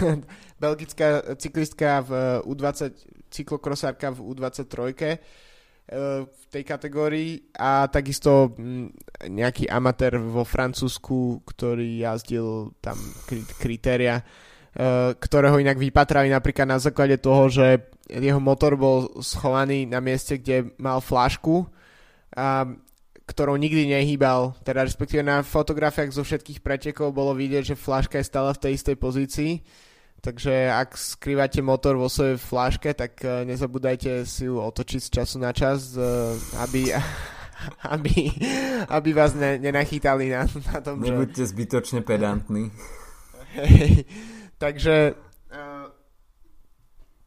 belgická 0.60 1.24
cyklistka 1.40 2.04
v 2.04 2.44
U20 2.44 2.92
cyklokrosárka 3.32 4.12
v 4.12 4.20
U23 4.20 4.92
v 5.84 6.44
tej 6.48 6.64
kategórii 6.64 7.30
a 7.60 7.84
takisto 7.92 8.56
mm, 8.56 8.88
nejaký 9.28 9.68
amatér 9.68 10.16
vo 10.16 10.40
Francúzsku, 10.40 11.44
ktorý 11.44 12.00
jazdil 12.00 12.72
tam 12.80 12.96
kritéria, 13.60 14.20
e, 14.20 14.24
ktorého 15.12 15.60
inak 15.60 15.76
vypatrali 15.76 16.32
napríklad 16.32 16.64
na 16.64 16.80
základe 16.80 17.20
toho, 17.20 17.52
že 17.52 17.92
jeho 18.08 18.40
motor 18.40 18.80
bol 18.80 19.12
schovaný 19.20 19.84
na 19.84 20.00
mieste, 20.00 20.40
kde 20.40 20.72
mal 20.80 21.00
flášku, 21.00 21.68
ktorou 23.24 23.56
nikdy 23.56 23.88
nehýbal, 23.88 24.52
teda 24.60 24.84
respektíve 24.84 25.24
na 25.24 25.40
fotografiách 25.40 26.12
zo 26.12 26.20
všetkých 26.20 26.60
pretekov 26.60 27.16
bolo 27.16 27.32
vidieť, 27.32 27.72
že 27.72 27.80
fláška 27.80 28.20
je 28.20 28.28
stále 28.28 28.52
v 28.52 28.60
tej 28.60 28.72
istej 28.76 28.96
pozícii 29.00 29.52
Takže 30.24 30.72
ak 30.72 30.96
skrývate 30.96 31.60
motor 31.60 32.00
vo 32.00 32.08
svojej 32.08 32.40
fláške, 32.40 32.96
tak 32.96 33.20
eh, 33.20 33.44
nezabúdajte 33.44 34.24
si 34.24 34.48
ju 34.48 34.56
otočiť 34.56 35.00
z 35.04 35.10
času 35.20 35.36
na 35.36 35.52
čas, 35.52 35.92
eh, 36.00 36.32
aby, 36.64 36.96
aby, 37.94 38.32
aby 38.88 39.10
vás 39.12 39.36
ne, 39.36 39.60
nenachytali 39.60 40.32
na, 40.32 40.48
na 40.48 40.80
tom, 40.80 41.04
Nebuďte 41.04 41.44
že... 41.44 41.50
zbytočne 41.52 42.00
pedantní. 42.00 42.72
Hej, 43.52 44.08
takže 44.64 45.12
uh, 45.52 45.92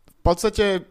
v 0.10 0.18
podstate 0.26 0.82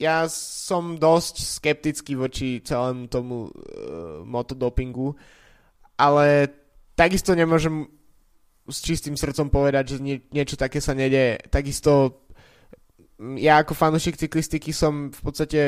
ja 0.00 0.26
som 0.32 0.96
dosť 0.96 1.34
skeptický 1.60 2.16
voči 2.16 2.64
celému 2.64 3.06
tomu 3.12 3.52
uh, 3.52 4.24
motodopingu, 4.24 5.14
ale 5.94 6.48
takisto 6.96 7.36
nemôžem 7.36 7.86
s 8.68 8.78
čistým 8.82 9.18
srdcom 9.18 9.50
povedať, 9.50 9.96
že 9.96 9.98
nie, 9.98 10.16
niečo 10.30 10.54
také 10.54 10.78
sa 10.78 10.94
nedeje. 10.94 11.38
Takisto 11.50 12.22
ja 13.38 13.62
ako 13.62 13.74
fanúšik 13.78 14.18
cyklistiky 14.18 14.74
som 14.74 15.14
v 15.14 15.20
podstate 15.22 15.60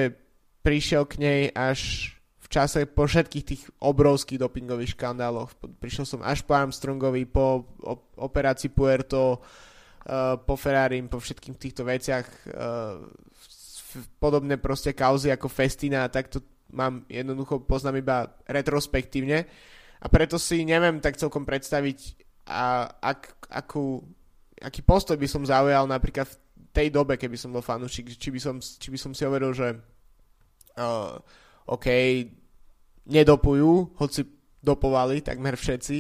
prišiel 0.67 1.07
k 1.07 1.15
nej 1.23 1.41
až 1.55 2.11
v 2.43 2.47
čase 2.51 2.85
po 2.85 3.07
všetkých 3.07 3.45
tých 3.45 3.63
obrovských 3.81 4.43
dopingových 4.43 4.99
škandáloch. 4.99 5.55
Prišiel 5.81 6.05
som 6.07 6.21
až 6.21 6.43
po 6.45 6.55
Armstrongovi, 6.55 7.25
po 7.25 7.65
operácii 8.19 8.71
Puerto, 8.75 9.39
uh, 9.41 10.37
po 10.39 10.55
Ferrari, 10.59 11.01
po 11.07 11.23
všetkých 11.23 11.57
týchto 11.57 11.83
veciach. 11.87 12.27
Uh, 12.51 13.07
podobné 14.19 14.59
proste 14.59 14.91
kauzy 14.91 15.31
ako 15.31 15.47
Festina, 15.47 16.11
tak 16.11 16.27
to 16.27 16.43
mám 16.75 17.07
jednoducho, 17.07 17.63
poznám 17.63 18.03
iba 18.03 18.17
retrospektívne. 18.51 19.47
A 20.05 20.07
preto 20.11 20.37
si 20.37 20.67
neviem 20.67 20.99
tak 20.99 21.17
celkom 21.17 21.47
predstaviť, 21.47 22.24
a 22.45 22.89
ak, 23.01 23.49
akú, 23.49 24.05
aký 24.61 24.85
postoj 24.85 25.17
by 25.17 25.29
som 25.29 25.49
zaujal 25.49 25.89
napríklad 25.89 26.29
v 26.29 26.37
tej 26.75 26.89
dobe, 26.93 27.17
keby 27.17 27.39
som 27.41 27.55
bol 27.55 27.65
fanúšik, 27.65 28.13
či 28.13 28.29
som, 28.37 28.61
či 28.61 28.89
by 28.93 28.99
som 29.01 29.13
si 29.17 29.25
hovoril, 29.25 29.57
že 29.57 29.79
uh, 30.77 31.17
OK, 31.65 31.87
nedopujú, 33.09 33.97
hoci 33.97 34.29
dopovali 34.65 35.25
takmer 35.25 35.57
všetci, 35.57 35.99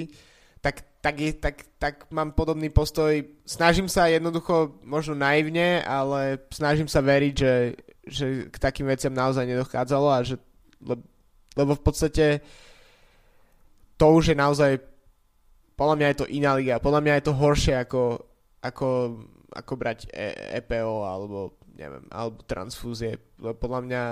tak, 0.65 0.81
tak, 1.05 1.21
je, 1.21 1.33
tak, 1.37 1.57
tak 1.77 1.95
mám 2.09 2.33
podobný 2.33 2.73
postoj. 2.73 3.21
Snažím 3.45 3.89
sa 3.93 4.09
jednoducho, 4.09 4.81
možno 4.81 5.13
naivne, 5.13 5.85
ale 5.85 6.41
snažím 6.49 6.89
sa 6.89 7.05
veriť, 7.05 7.35
že, 7.37 7.55
že 8.09 8.27
k 8.49 8.57
takým 8.57 8.89
veciam 8.89 9.13
naozaj 9.13 9.45
nedochádzalo 9.45 10.09
a 10.09 10.25
že, 10.25 10.41
lebo 11.57 11.73
v 11.77 11.83
podstate 11.85 12.41
to 14.01 14.07
už 14.17 14.33
je 14.33 14.37
naozaj 14.37 14.81
podľa 15.75 15.97
mňa 15.99 16.09
je 16.11 16.19
to 16.23 16.31
iná 16.31 16.55
liga, 16.55 16.83
podľa 16.83 17.01
mňa 17.03 17.15
je 17.19 17.25
to 17.27 17.35
horšie 17.35 17.75
ako, 17.83 18.03
ako, 18.63 18.89
ako 19.51 19.73
brať 19.75 20.07
e- 20.15 20.63
EPO 20.63 21.07
alebo 21.07 21.59
neviem, 21.75 22.07
alebo 22.11 22.43
transfúzie. 22.47 23.19
Podľa 23.39 23.81
mňa 23.83 24.03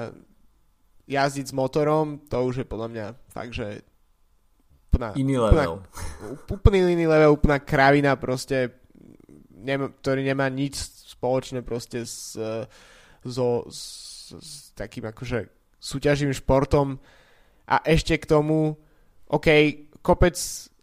jazdiť 1.07 1.47
s 1.51 1.55
motorom, 1.55 2.27
to 2.27 2.37
už 2.43 2.63
je 2.63 2.67
podľa 2.67 2.89
mňa 2.91 3.07
fakt, 3.31 3.55
že 3.55 3.87
úplná, 4.91 5.15
iný 5.15 5.39
level. 5.39 5.83
Úplná, 5.83 6.53
úplný 6.53 6.79
iný 6.99 7.07
level, 7.07 7.39
úplná 7.39 7.59
kravina 7.63 8.19
proste, 8.19 8.75
ktorý 10.03 10.27
nemá 10.27 10.51
nič 10.51 10.79
spoločné 11.15 11.63
proste 11.63 12.03
s, 12.03 12.35
so, 13.23 13.49
s, 13.71 13.81
s 14.35 14.51
takým 14.75 15.07
akože 15.07 15.47
súťažným 15.79 16.35
športom 16.35 16.99
a 17.67 17.79
ešte 17.87 18.19
k 18.19 18.27
tomu, 18.27 18.75
OK, 19.31 19.49
kopec 20.03 20.35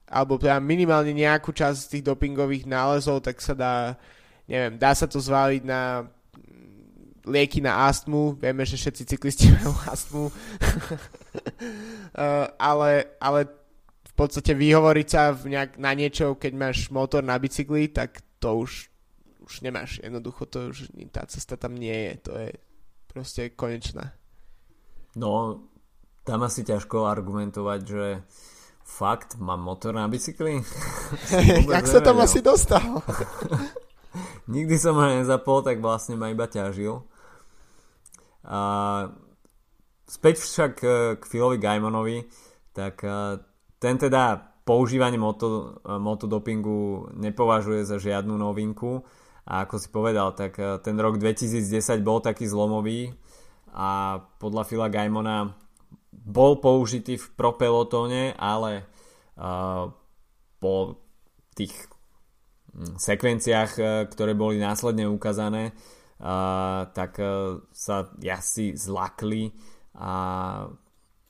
alebo 0.09 0.41
teda 0.41 0.57
minimálne 0.57 1.13
nejakú 1.13 1.53
časť 1.53 1.77
z 1.77 1.89
tých 1.93 2.03
dopingových 2.09 2.65
nálezov, 2.65 3.21
tak 3.21 3.37
sa 3.39 3.53
dá, 3.53 3.93
neviem, 4.49 4.75
dá 4.81 4.97
sa 4.97 5.05
to 5.05 5.21
zvaliť 5.21 5.61
na 5.63 6.09
lieky 7.29 7.61
na 7.61 7.85
astmu, 7.85 8.41
vieme, 8.41 8.65
že 8.65 8.73
všetci 8.75 9.03
cyklisti 9.05 9.45
majú 9.61 9.73
astmu, 9.85 10.25
uh, 10.27 10.33
ale, 12.57 13.13
ale 13.21 13.39
v 14.09 14.13
podstate 14.17 14.57
vyhovoriť 14.57 15.07
sa 15.07 15.29
v 15.31 15.53
nejak, 15.53 15.77
na 15.77 15.93
niečo, 15.93 16.33
keď 16.35 16.53
máš 16.57 16.89
motor 16.89 17.21
na 17.21 17.37
bicykli, 17.37 17.93
tak 17.93 18.25
to 18.41 18.65
už, 18.65 18.89
už 19.45 19.53
nemáš. 19.61 20.01
Jednoducho 20.01 20.49
to 20.49 20.73
už, 20.73 20.89
tá 21.13 21.23
cesta 21.29 21.53
tam 21.55 21.77
nie 21.77 21.93
je, 21.93 22.13
to 22.25 22.31
je 22.33 22.49
proste 23.07 23.53
konečná. 23.53 24.17
No, 25.13 25.61
tam 26.25 26.45
asi 26.45 26.65
ťažko 26.65 27.09
argumentovať, 27.09 27.79
že 27.85 28.05
Fakt? 28.89 29.37
Mám 29.37 29.61
motor 29.61 29.93
na 29.93 30.09
bicykli? 30.09 30.65
Jak 31.77 31.85
sa 31.85 32.01
tam 32.01 32.17
asi 32.25 32.41
dostal? 32.41 33.05
Nikdy 34.49 34.75
som 34.81 34.97
ho 34.97 35.05
nezapol, 35.05 35.61
tak 35.61 35.77
vlastne 35.77 36.17
ma 36.17 36.33
iba 36.33 36.49
ťažil. 36.49 37.05
A 38.49 38.59
späť 40.09 40.41
však 40.41 40.73
e, 40.81 40.87
k 41.21 41.23
Philovi 41.29 41.61
Gaimonovi, 41.61 42.25
tak 42.73 43.05
e, 43.05 43.37
ten 43.77 43.95
teda 44.01 44.41
používanie 44.65 45.21
moto, 45.21 45.77
e, 45.85 45.93
motodopingu 46.01 47.13
nepovažuje 47.13 47.85
za 47.85 48.01
žiadnu 48.01 48.33
novinku 48.41 49.05
a 49.45 49.69
ako 49.69 49.75
si 49.77 49.87
povedal, 49.93 50.33
tak 50.33 50.57
ten 50.85 50.97
rok 50.97 51.17
2010 51.17 52.05
bol 52.05 52.21
taký 52.21 52.45
zlomový 52.45 53.13
a 53.73 54.21
podľa 54.37 54.65
Phila 54.65 54.87
Gaimona 54.93 55.57
bol 56.29 56.61
použitý 56.61 57.17
v 57.17 57.27
propelotóne, 57.33 58.37
ale 58.37 58.85
uh, 59.33 59.89
po 60.61 61.01
tých 61.57 61.73
hm, 62.69 63.01
sekvenciách, 63.01 63.71
uh, 63.81 63.87
ktoré 64.05 64.37
boli 64.37 64.61
následne 64.61 65.09
ukázané, 65.09 65.73
uh, 66.21 66.85
tak 66.93 67.17
uh, 67.17 67.65
sa 67.73 68.13
jasi 68.21 68.77
zlakli 68.77 69.57
a 69.97 70.13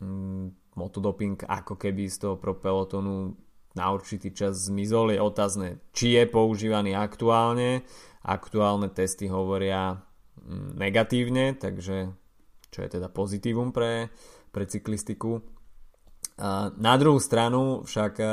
um, 0.03 0.51
motodoping 0.75 1.39
ako 1.47 1.79
keby 1.79 2.11
z 2.11 2.27
toho 2.27 2.35
propelotónu 2.35 3.39
na 3.79 3.85
určitý 3.95 4.35
čas 4.35 4.67
zmizol. 4.67 5.15
Je 5.15 5.23
otázne, 5.23 5.79
či 5.95 6.19
je 6.19 6.27
používaný 6.27 6.91
aktuálne. 6.99 7.87
Aktuálne 8.19 8.91
testy 8.91 9.31
hovoria 9.31 9.95
hm, 10.43 10.75
negatívne, 10.75 11.55
takže 11.55 12.11
čo 12.69 12.79
je 12.85 12.89
teda 12.99 13.09
pozitívum 13.09 13.73
pre 13.73 14.11
pre 14.49 14.65
cyklistiku. 14.65 15.41
Na 16.79 16.93
druhú 16.95 17.19
stranu 17.19 17.83
však 17.83 18.13
e, 18.19 18.25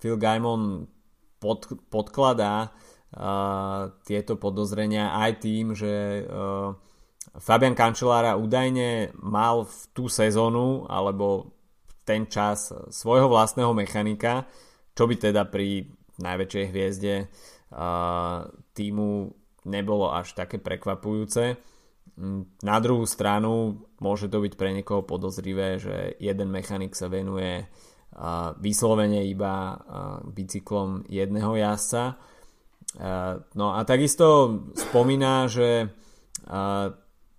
Phil 0.00 0.16
Gaimon 0.16 0.88
pod, 1.40 1.68
podkladá 1.88 2.68
uh, 2.68 3.92
tieto 4.04 4.36
podozrenia 4.36 5.16
aj 5.16 5.30
tým, 5.40 5.72
že 5.72 6.24
uh, 6.24 6.76
Fabian 7.40 7.76
Cancellara 7.76 8.36
údajne 8.36 9.16
mal 9.20 9.64
v 9.64 9.76
tú 9.96 10.08
sezónu 10.08 10.84
alebo 10.88 11.56
ten 12.04 12.28
čas 12.28 12.72
svojho 12.92 13.28
vlastného 13.28 13.72
mechanika, 13.72 14.44
čo 14.92 15.08
by 15.08 15.14
teda 15.16 15.46
pri 15.46 15.86
najväčšej 16.20 16.64
hviezde 16.68 17.30
týmu 18.74 19.10
nebolo 19.70 20.10
až 20.10 20.34
také 20.34 20.58
prekvapujúce. 20.58 21.54
Na 22.66 22.76
druhú 22.82 23.06
stranu 23.06 23.84
môže 24.00 24.32
to 24.32 24.40
byť 24.40 24.56
pre 24.56 24.72
niekoho 24.72 25.04
podozrivé, 25.04 25.76
že 25.76 26.16
jeden 26.18 26.48
mechanik 26.48 26.96
sa 26.96 27.12
venuje 27.12 27.68
vyslovene 28.58 29.28
iba 29.30 29.78
bicyklom 30.26 31.06
jedného 31.06 31.54
jazdca. 31.54 32.18
No 33.54 33.66
a 33.70 33.80
takisto 33.86 34.58
spomína, 34.74 35.46
že 35.46 35.94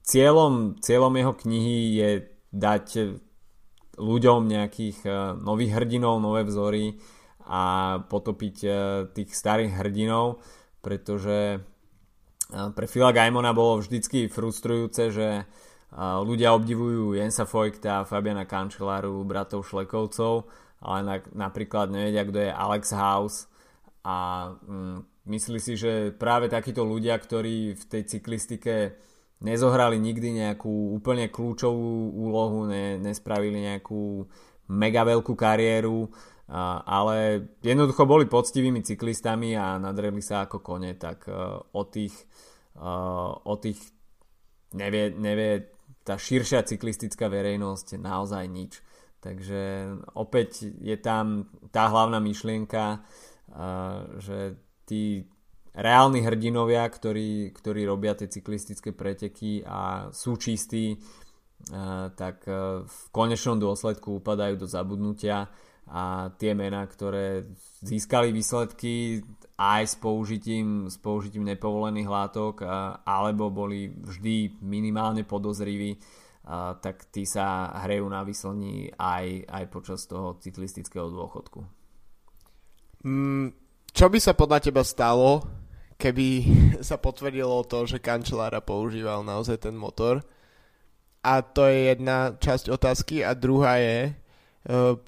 cieľom, 0.07 0.79
cieľom 0.79 1.13
jeho 1.19 1.33
knihy 1.35 1.77
je 1.99 2.09
dať 2.55 2.87
ľuďom 3.99 4.47
nejakých 4.47 5.03
nových 5.43 5.75
hrdinov, 5.75 6.23
nové 6.23 6.47
vzory 6.47 6.95
a 7.43 7.97
potopiť 8.07 8.57
tých 9.11 9.29
starých 9.35 9.75
hrdinov, 9.75 10.39
pretože 10.79 11.59
pre 12.51 12.85
Phila 12.87 13.11
Gaimona 13.11 13.51
bolo 13.51 13.83
vždycky 13.83 14.31
frustrujúce, 14.31 15.11
že 15.11 15.43
ľudia 15.99 16.55
obdivujú 16.55 17.19
Jensa 17.19 17.43
Foykta, 17.43 18.07
Fabiana 18.07 18.47
Kančeláru, 18.47 19.23
bratov 19.27 19.67
Šlekovcov, 19.67 20.47
ale 20.79 21.23
napríklad 21.35 21.91
nevedia, 21.91 22.23
kto 22.23 22.39
je 22.47 22.51
Alex 22.51 22.83
House 22.95 23.51
a 24.01 24.49
mm, 24.55 25.27
myslí 25.29 25.59
si, 25.59 25.73
že 25.77 26.15
práve 26.15 26.47
takíto 26.47 26.81
ľudia, 26.87 27.19
ktorí 27.19 27.75
v 27.77 27.83
tej 27.85 28.03
cyklistike 28.17 28.97
nezohrali 29.41 29.97
nikdy 29.97 30.41
nejakú 30.41 30.95
úplne 30.95 31.29
kľúčovú 31.29 32.13
úlohu, 32.13 32.65
ne, 32.69 32.97
nespravili 33.01 33.61
nejakú 33.67 34.25
mega 34.71 35.03
veľkú 35.03 35.33
kariéru, 35.35 36.07
ale 36.87 37.47
jednoducho 37.63 38.03
boli 38.03 38.27
poctivými 38.27 38.83
cyklistami 38.83 39.55
a 39.55 39.79
nadreli 39.79 40.19
sa 40.19 40.45
ako 40.45 40.59
kone, 40.59 40.99
tak 40.99 41.31
e, 41.31 41.35
o 41.71 41.83
tých, 41.87 42.11
e, 42.75 42.91
o 43.47 43.55
tých 43.55 43.79
nevie, 44.75 45.15
nevie 45.15 45.71
tá 46.01 46.17
širšia 46.17 46.65
cyklistická 46.65 47.29
verejnosť 47.29 48.01
naozaj 48.01 48.45
nič. 48.49 48.81
Takže 49.21 49.93
opäť 50.17 50.65
je 50.81 50.97
tam 50.97 51.45
tá 51.69 51.93
hlavná 51.93 52.17
myšlienka, 52.17 53.05
že 54.17 54.57
tí 54.89 55.29
reálni 55.77 56.25
hrdinovia, 56.25 56.89
ktorí, 56.89 57.53
ktorí 57.53 57.85
robia 57.85 58.17
tie 58.17 58.25
cyklistické 58.27 58.91
preteky 58.91 59.61
a 59.61 60.09
sú 60.09 60.41
čistí, 60.41 60.97
tak 62.17 62.49
v 62.81 62.99
konečnom 63.13 63.61
dôsledku 63.61 64.17
upadajú 64.17 64.57
do 64.57 64.65
zabudnutia 64.65 65.53
a 65.87 66.29
tie 66.37 66.53
mená, 66.53 66.85
ktoré 66.85 67.45
získali 67.81 68.29
výsledky 68.29 69.25
aj 69.57 69.83
s 69.85 69.95
použitím, 69.97 70.89
s 70.89 70.97
použitím 70.97 71.45
nepovolených 71.45 72.09
látok 72.09 72.65
alebo 73.05 73.53
boli 73.53 73.93
vždy 73.93 74.61
minimálne 74.61 75.21
podozriví, 75.21 76.01
tak 76.81 77.11
tí 77.13 77.29
sa 77.29 77.69
hrejú 77.85 78.09
na 78.09 78.25
vyslní 78.25 78.97
aj, 78.97 79.45
aj 79.45 79.63
počas 79.69 80.09
toho 80.09 80.41
cyklistického 80.41 81.11
dôchodku. 81.13 81.61
Mm, 83.05 83.53
čo 83.93 84.05
by 84.09 84.17
sa 84.17 84.33
podľa 84.33 84.59
teba 84.61 84.81
stalo, 84.81 85.45
keby 86.01 86.27
sa 86.87 86.97
potvrdilo 86.97 87.61
to, 87.69 87.85
že 87.85 88.01
kancelára 88.01 88.61
používal 88.61 89.21
naozaj 89.21 89.61
ten 89.61 89.77
motor? 89.77 90.25
A 91.21 91.45
to 91.45 91.69
je 91.69 91.93
jedna 91.93 92.33
časť 92.33 92.73
otázky. 92.73 93.21
A 93.21 93.37
druhá 93.37 93.77
je, 93.77 94.09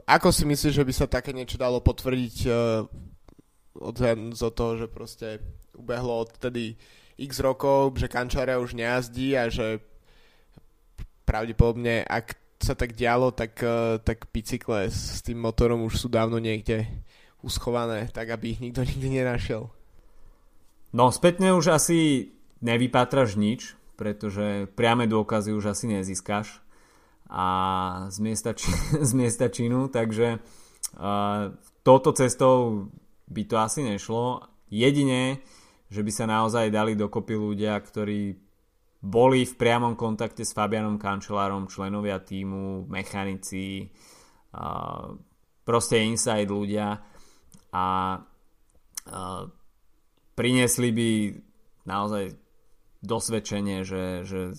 ako 0.09 0.33
si 0.33 0.49
myslíš, 0.49 0.73
že 0.81 0.87
by 0.87 0.93
sa 0.93 1.05
také 1.05 1.29
niečo 1.29 1.61
dalo 1.61 1.77
potvrdiť 1.77 2.35
uh, 2.49 2.89
od, 3.77 3.97
zo 4.33 4.49
toho, 4.49 4.81
že 4.81 4.87
proste 4.89 5.27
ubehlo 5.77 6.25
odtedy 6.25 6.73
x 7.21 7.37
rokov, 7.37 7.93
že 8.01 8.09
kančára 8.09 8.57
už 8.57 8.73
nejazdí 8.73 9.37
a 9.37 9.53
že 9.53 9.77
pravdepodobne, 11.29 12.01
ak 12.01 12.33
sa 12.57 12.73
tak 12.73 12.97
dialo, 12.97 13.29
tak, 13.29 13.53
uh, 13.61 14.01
tak 14.01 14.25
bicykle 14.33 14.89
s, 14.89 15.21
tým 15.21 15.37
motorom 15.37 15.85
už 15.85 16.01
sú 16.01 16.07
dávno 16.09 16.41
niekde 16.41 16.89
uschované, 17.45 18.09
tak 18.09 18.33
aby 18.33 18.57
ich 18.57 18.59
nikto 18.63 18.81
nikdy 18.89 19.21
nenašiel. 19.21 19.69
No 20.93 21.13
spätne 21.13 21.53
už 21.53 21.77
asi 21.77 22.33
nevypatraš 22.57 23.37
nič, 23.37 23.77
pretože 23.93 24.65
priame 24.73 25.05
dôkazy 25.05 25.53
už 25.53 25.77
asi 25.77 25.85
nezískaš 25.93 26.62
a 27.29 27.45
z 28.09 28.17
miesta, 28.19 28.51
či, 28.53 28.69
z 29.09 29.11
miesta 29.15 29.47
činu, 29.49 29.87
takže 29.87 30.39
uh, 30.97 31.53
touto 31.83 32.11
cestou 32.11 32.87
by 33.29 33.43
to 33.47 33.55
asi 33.57 33.81
nešlo. 33.83 34.43
Jedine, 34.73 35.43
že 35.93 36.01
by 36.01 36.11
sa 36.11 36.25
naozaj 36.25 36.73
dali 36.73 36.97
dokopy 36.97 37.37
ľudia, 37.37 37.77
ktorí 37.77 38.35
boli 39.03 39.43
v 39.43 39.53
priamom 39.59 39.99
kontakte 39.99 40.47
s 40.47 40.55
Fabianom 40.55 40.95
Kančelárom, 40.95 41.67
členovia 41.67 42.23
týmu, 42.23 42.87
mechanici, 42.87 43.91
uh, 44.55 45.13
proste 45.63 45.99
inside 45.99 46.47
ľudia 46.47 46.99
a 47.73 47.85
uh, 48.15 49.43
priniesli 50.35 50.89
by 50.91 51.09
naozaj 51.83 52.42
dosvedčenie, 53.03 53.83
že, 53.83 54.23
že 54.23 54.55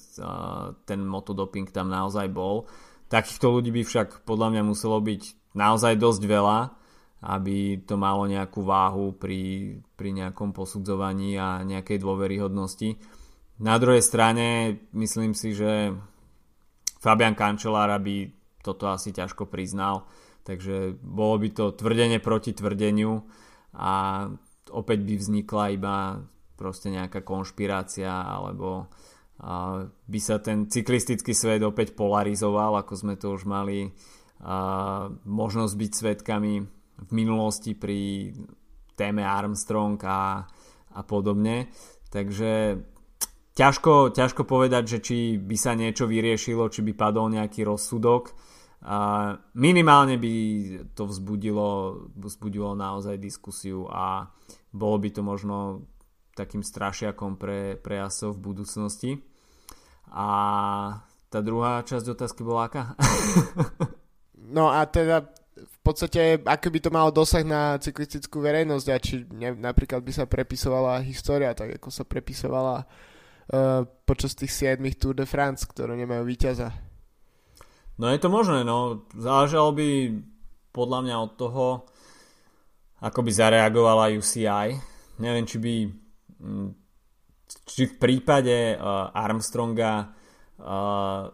ten 0.85 1.00
motodoping 1.00 1.72
tam 1.72 1.88
naozaj 1.88 2.28
bol. 2.28 2.68
Takýchto 3.09 3.48
ľudí 3.48 3.72
by 3.72 3.83
však 3.88 4.09
podľa 4.28 4.48
mňa 4.52 4.62
muselo 4.68 5.00
byť 5.00 5.52
naozaj 5.57 5.96
dosť 5.96 6.22
veľa, 6.28 6.59
aby 7.24 7.80
to 7.88 7.96
malo 7.96 8.28
nejakú 8.28 8.61
váhu 8.61 9.16
pri, 9.16 9.80
pri 9.96 10.11
nejakom 10.12 10.52
posudzovaní 10.52 11.40
a 11.40 11.64
nejakej 11.64 12.04
dôveryhodnosti. 12.04 13.00
Na 13.64 13.80
druhej 13.80 14.04
strane 14.04 14.76
myslím 14.92 15.33
si, 15.33 15.57
že 15.57 15.96
Fabian 17.00 17.33
Kančelára 17.33 17.96
by 17.96 18.28
toto 18.61 18.92
asi 18.92 19.12
ťažko 19.12 19.48
priznal, 19.48 20.04
takže 20.44 21.00
bolo 21.00 21.40
by 21.40 21.48
to 21.52 21.72
tvrdenie 21.72 22.20
proti 22.20 22.52
tvrdeniu 22.52 23.24
a 23.72 24.26
opäť 24.68 25.00
by 25.04 25.14
vznikla 25.16 25.64
iba 25.76 25.96
proste 26.55 26.90
nejaká 26.90 27.27
konšpirácia 27.27 28.11
alebo 28.11 28.87
by 30.07 30.21
sa 30.23 30.38
ten 30.38 30.71
cyklistický 30.71 31.35
svet 31.35 31.61
opäť 31.67 31.99
polarizoval, 31.99 32.79
ako 32.79 32.95
sme 32.95 33.14
to 33.19 33.35
už 33.35 33.45
mali 33.51 33.90
možnosť 35.27 35.75
byť 35.75 35.90
svetkami 35.90 36.55
v 36.95 37.11
minulosti 37.11 37.75
pri 37.75 38.31
téme 38.95 39.27
Armstrong 39.27 39.99
a, 40.07 40.47
a 40.95 41.01
podobne. 41.03 41.67
Takže 42.14 42.79
ťažko, 43.59 44.14
ťažko 44.14 44.47
povedať, 44.47 44.85
že 44.87 44.99
či 45.03 45.17
by 45.43 45.57
sa 45.59 45.75
niečo 45.75 46.07
vyriešilo, 46.07 46.71
či 46.71 46.87
by 46.87 46.95
padol 46.95 47.27
nejaký 47.35 47.67
rozsudok. 47.67 48.31
Minimálne 49.59 50.14
by 50.21 50.35
to 50.95 51.11
vzbudilo, 51.11 51.71
vzbudilo 52.14 52.79
naozaj 52.79 53.19
diskusiu 53.19 53.90
a 53.90 54.31
bolo 54.71 54.97
by 55.03 55.09
to 55.11 55.23
možno 55.27 55.88
takým 56.35 56.62
strašiakom 56.66 57.38
pre, 57.38 57.79
pre 57.79 58.03
ASO 58.03 58.35
v 58.35 58.42
budúcnosti. 58.42 59.11
A 60.11 60.29
tá 61.31 61.38
druhá 61.42 61.83
časť 61.83 62.14
otázky 62.14 62.47
bola 62.47 62.70
aká? 62.70 62.94
no 64.55 64.70
a 64.70 64.87
teda 64.87 65.27
v 65.55 65.79
podstate, 65.83 66.42
ako 66.42 66.68
by 66.70 66.79
to 66.83 66.90
malo 66.90 67.11
dosah 67.14 67.42
na 67.47 67.79
cyklistickú 67.79 68.42
verejnosť 68.42 68.87
a 68.90 68.97
či 68.99 69.14
ne, 69.31 69.55
napríklad 69.55 70.03
by 70.03 70.12
sa 70.14 70.25
prepisovala 70.27 71.03
história, 71.03 71.55
tak 71.55 71.79
ako 71.79 71.88
sa 71.90 72.07
prepisovala 72.07 72.83
uh, 72.83 73.83
počas 74.07 74.35
tých 74.35 74.51
7 74.79 74.81
Tour 74.99 75.14
de 75.14 75.27
France, 75.27 75.66
ktoré 75.66 75.94
nemajú 75.99 76.23
víťaza. 76.27 76.70
No 77.99 78.11
je 78.11 78.18
to 78.18 78.27
možné, 78.27 78.66
no 78.66 79.07
záležalo 79.14 79.70
by 79.70 79.88
podľa 80.75 80.99
mňa 81.07 81.16
od 81.23 81.33
toho, 81.38 81.66
ako 82.99 83.20
by 83.23 83.31
zareagovala 83.31 84.14
UCI. 84.18 84.75
Neviem, 85.23 85.47
či 85.47 85.62
by 85.62 85.75
či 87.64 87.83
v 87.88 87.94
prípade 88.00 88.76
uh, 88.76 89.11
Armstronga 89.12 90.12
uh, 90.59 91.28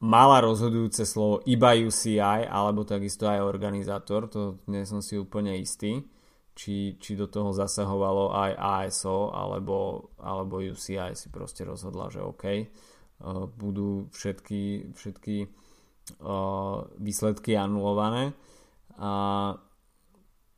mala 0.00 0.38
rozhodujúce 0.40 1.04
slovo 1.04 1.44
iba 1.44 1.76
UCI 1.76 2.48
alebo 2.48 2.88
takisto 2.88 3.28
aj 3.28 3.44
organizátor, 3.44 4.30
to 4.30 4.62
nie 4.70 4.86
som 4.88 5.04
si 5.04 5.20
úplne 5.20 5.58
istý, 5.60 6.00
či, 6.56 6.96
či 6.96 7.14
do 7.14 7.28
toho 7.28 7.52
zasahovalo 7.52 8.32
aj 8.32 8.52
ASO 8.56 9.30
alebo, 9.32 10.10
alebo 10.18 10.64
UCI 10.64 11.12
si 11.14 11.28
proste 11.28 11.68
rozhodla, 11.68 12.08
že 12.08 12.24
OK, 12.24 12.44
uh, 12.46 13.46
budú 13.50 14.08
všetky, 14.12 14.94
všetky 14.96 15.36
výsledky 16.98 17.54
anulované. 17.54 18.34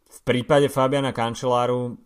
V 0.08 0.20
prípade 0.24 0.72
Fabiana 0.72 1.12
Kančeláru 1.12 2.00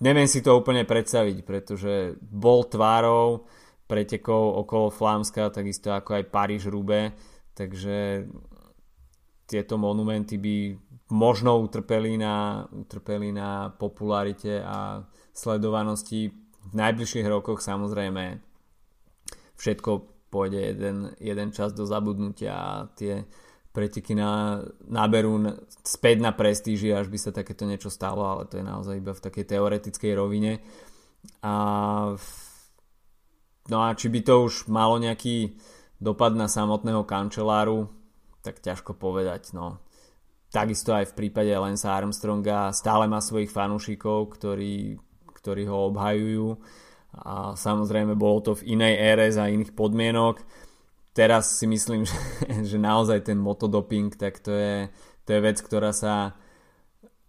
neviem 0.00 0.26
si 0.26 0.40
to 0.40 0.56
úplne 0.56 0.88
predstaviť, 0.88 1.36
pretože 1.44 2.16
bol 2.20 2.64
tvárou 2.66 3.44
pretekov 3.84 4.64
okolo 4.66 4.88
Flámska, 4.88 5.52
takisto 5.52 5.92
ako 5.92 6.20
aj 6.20 6.30
Paríž-Rube, 6.32 7.12
takže 7.52 8.26
tieto 9.50 9.74
monumenty 9.76 10.38
by 10.38 10.56
možno 11.10 11.58
utrpeli 11.58 12.14
na, 12.14 12.64
utrpeli 12.70 13.34
na 13.34 13.74
popularite 13.74 14.62
a 14.62 15.02
sledovanosti. 15.34 16.30
V 16.70 16.74
najbližších 16.76 17.26
rokoch 17.26 17.58
samozrejme 17.58 18.38
všetko 19.58 19.90
pôjde 20.30 20.60
jeden, 20.70 21.10
jeden 21.18 21.50
čas 21.50 21.74
do 21.74 21.82
zabudnutia 21.82 22.54
a 22.54 22.70
tie 22.94 23.26
preteky 23.70 24.18
na, 24.18 24.62
naberú 24.82 25.38
späť 25.86 26.18
na 26.18 26.34
prestíži, 26.34 26.90
až 26.90 27.06
by 27.06 27.18
sa 27.18 27.30
takéto 27.30 27.62
niečo 27.66 27.86
stalo, 27.86 28.26
ale 28.26 28.50
to 28.50 28.58
je 28.58 28.64
naozaj 28.66 28.98
iba 28.98 29.14
v 29.14 29.24
takej 29.24 29.44
teoretickej 29.46 30.12
rovine. 30.18 30.58
A, 31.44 31.54
no 33.70 33.78
a 33.78 33.88
či 33.94 34.10
by 34.10 34.20
to 34.26 34.34
už 34.50 34.66
malo 34.66 34.98
nejaký 34.98 35.54
dopad 36.02 36.34
na 36.34 36.50
samotného 36.50 37.06
kančeláru, 37.06 37.86
tak 38.42 38.58
ťažko 38.58 38.96
povedať. 38.98 39.54
No. 39.54 39.78
Takisto 40.50 40.90
aj 40.90 41.14
v 41.14 41.16
prípade 41.16 41.52
Lensa 41.54 41.94
Armstronga 41.94 42.74
stále 42.74 43.06
má 43.06 43.22
svojich 43.22 43.54
fanúšikov, 43.54 44.34
ktorí, 44.34 44.98
ktorí 45.30 45.62
ho 45.70 45.94
obhajujú 45.94 46.58
a 47.10 47.58
samozrejme 47.58 48.14
bolo 48.14 48.38
to 48.42 48.52
v 48.58 48.78
inej 48.78 48.94
ére 48.98 49.26
za 49.34 49.50
iných 49.50 49.74
podmienok 49.74 50.42
teraz 51.12 51.58
si 51.58 51.66
myslím, 51.66 52.04
že, 52.08 52.18
že 52.64 52.78
naozaj 52.78 53.26
ten 53.26 53.38
motodoping, 53.38 54.14
tak 54.14 54.38
to 54.42 54.52
je, 54.54 54.88
to 55.26 55.28
je 55.34 55.40
vec, 55.40 55.58
ktorá 55.58 55.90
sa 55.90 56.34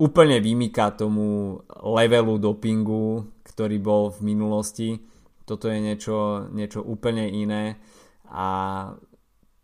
úplne 0.02 0.42
vymýka 0.42 0.98
tomu 0.98 1.62
levelu 1.86 2.42
dopingu, 2.42 3.30
ktorý 3.46 3.78
bol 3.78 4.10
v 4.10 4.34
minulosti. 4.34 4.98
toto 5.46 5.70
je 5.70 5.78
niečo, 5.78 6.50
niečo 6.50 6.82
úplne 6.82 7.30
iné 7.30 7.78
a 8.26 8.48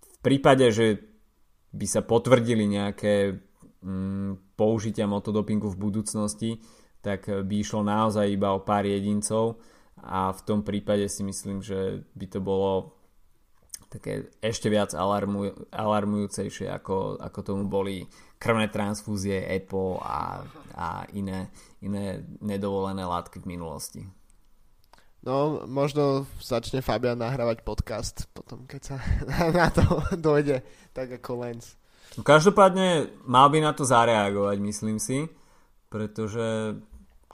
v 0.04 0.18
prípade, 0.22 0.70
že 0.70 1.02
by 1.74 1.86
sa 1.88 2.02
potvrdili 2.06 2.68
nejaké 2.70 3.40
mm, 3.82 4.58
použitia 4.60 5.10
motodopingu 5.10 5.74
v 5.74 5.82
budúcnosti, 5.90 6.52
tak 7.02 7.30
by 7.30 7.56
išlo 7.58 7.82
naozaj 7.82 8.28
iba 8.28 8.52
o 8.54 8.62
pár 8.62 8.84
jedincov 8.84 9.58
a 9.98 10.30
v 10.36 10.42
tom 10.46 10.62
prípade 10.62 11.08
si 11.10 11.24
myslím, 11.24 11.64
že 11.64 12.04
by 12.14 12.26
to 12.30 12.40
bolo 12.44 12.97
také 13.88 14.32
ešte 14.44 14.68
viac 14.68 14.92
alarmuj, 14.92 15.56
alarmujúcejšie 15.72 16.68
ako, 16.72 17.18
ako 17.20 17.40
tomu 17.44 17.64
boli 17.72 18.04
krvné 18.38 18.68
transfúzie, 18.70 19.48
EPO 19.58 20.04
a, 20.04 20.44
a 20.76 20.88
iné, 21.16 21.50
iné 21.82 22.22
nedovolené 22.44 23.08
látky 23.08 23.42
v 23.42 23.50
minulosti. 23.58 24.02
No, 25.26 25.66
možno 25.66 26.30
začne 26.40 26.86
Fabian 26.86 27.20
nahrávať 27.20 27.66
podcast 27.66 28.30
potom, 28.32 28.64
keď 28.70 28.82
sa 28.84 28.96
na 29.60 29.68
to 29.74 29.84
dojde, 30.16 30.62
tak 30.94 31.20
ako 31.20 31.44
Lens. 31.44 31.76
Každopádne 32.16 33.12
mal 33.28 33.52
by 33.52 33.60
na 33.60 33.76
to 33.76 33.84
zareagovať, 33.84 34.58
myslím 34.64 34.98
si, 34.98 35.28
pretože 35.92 36.78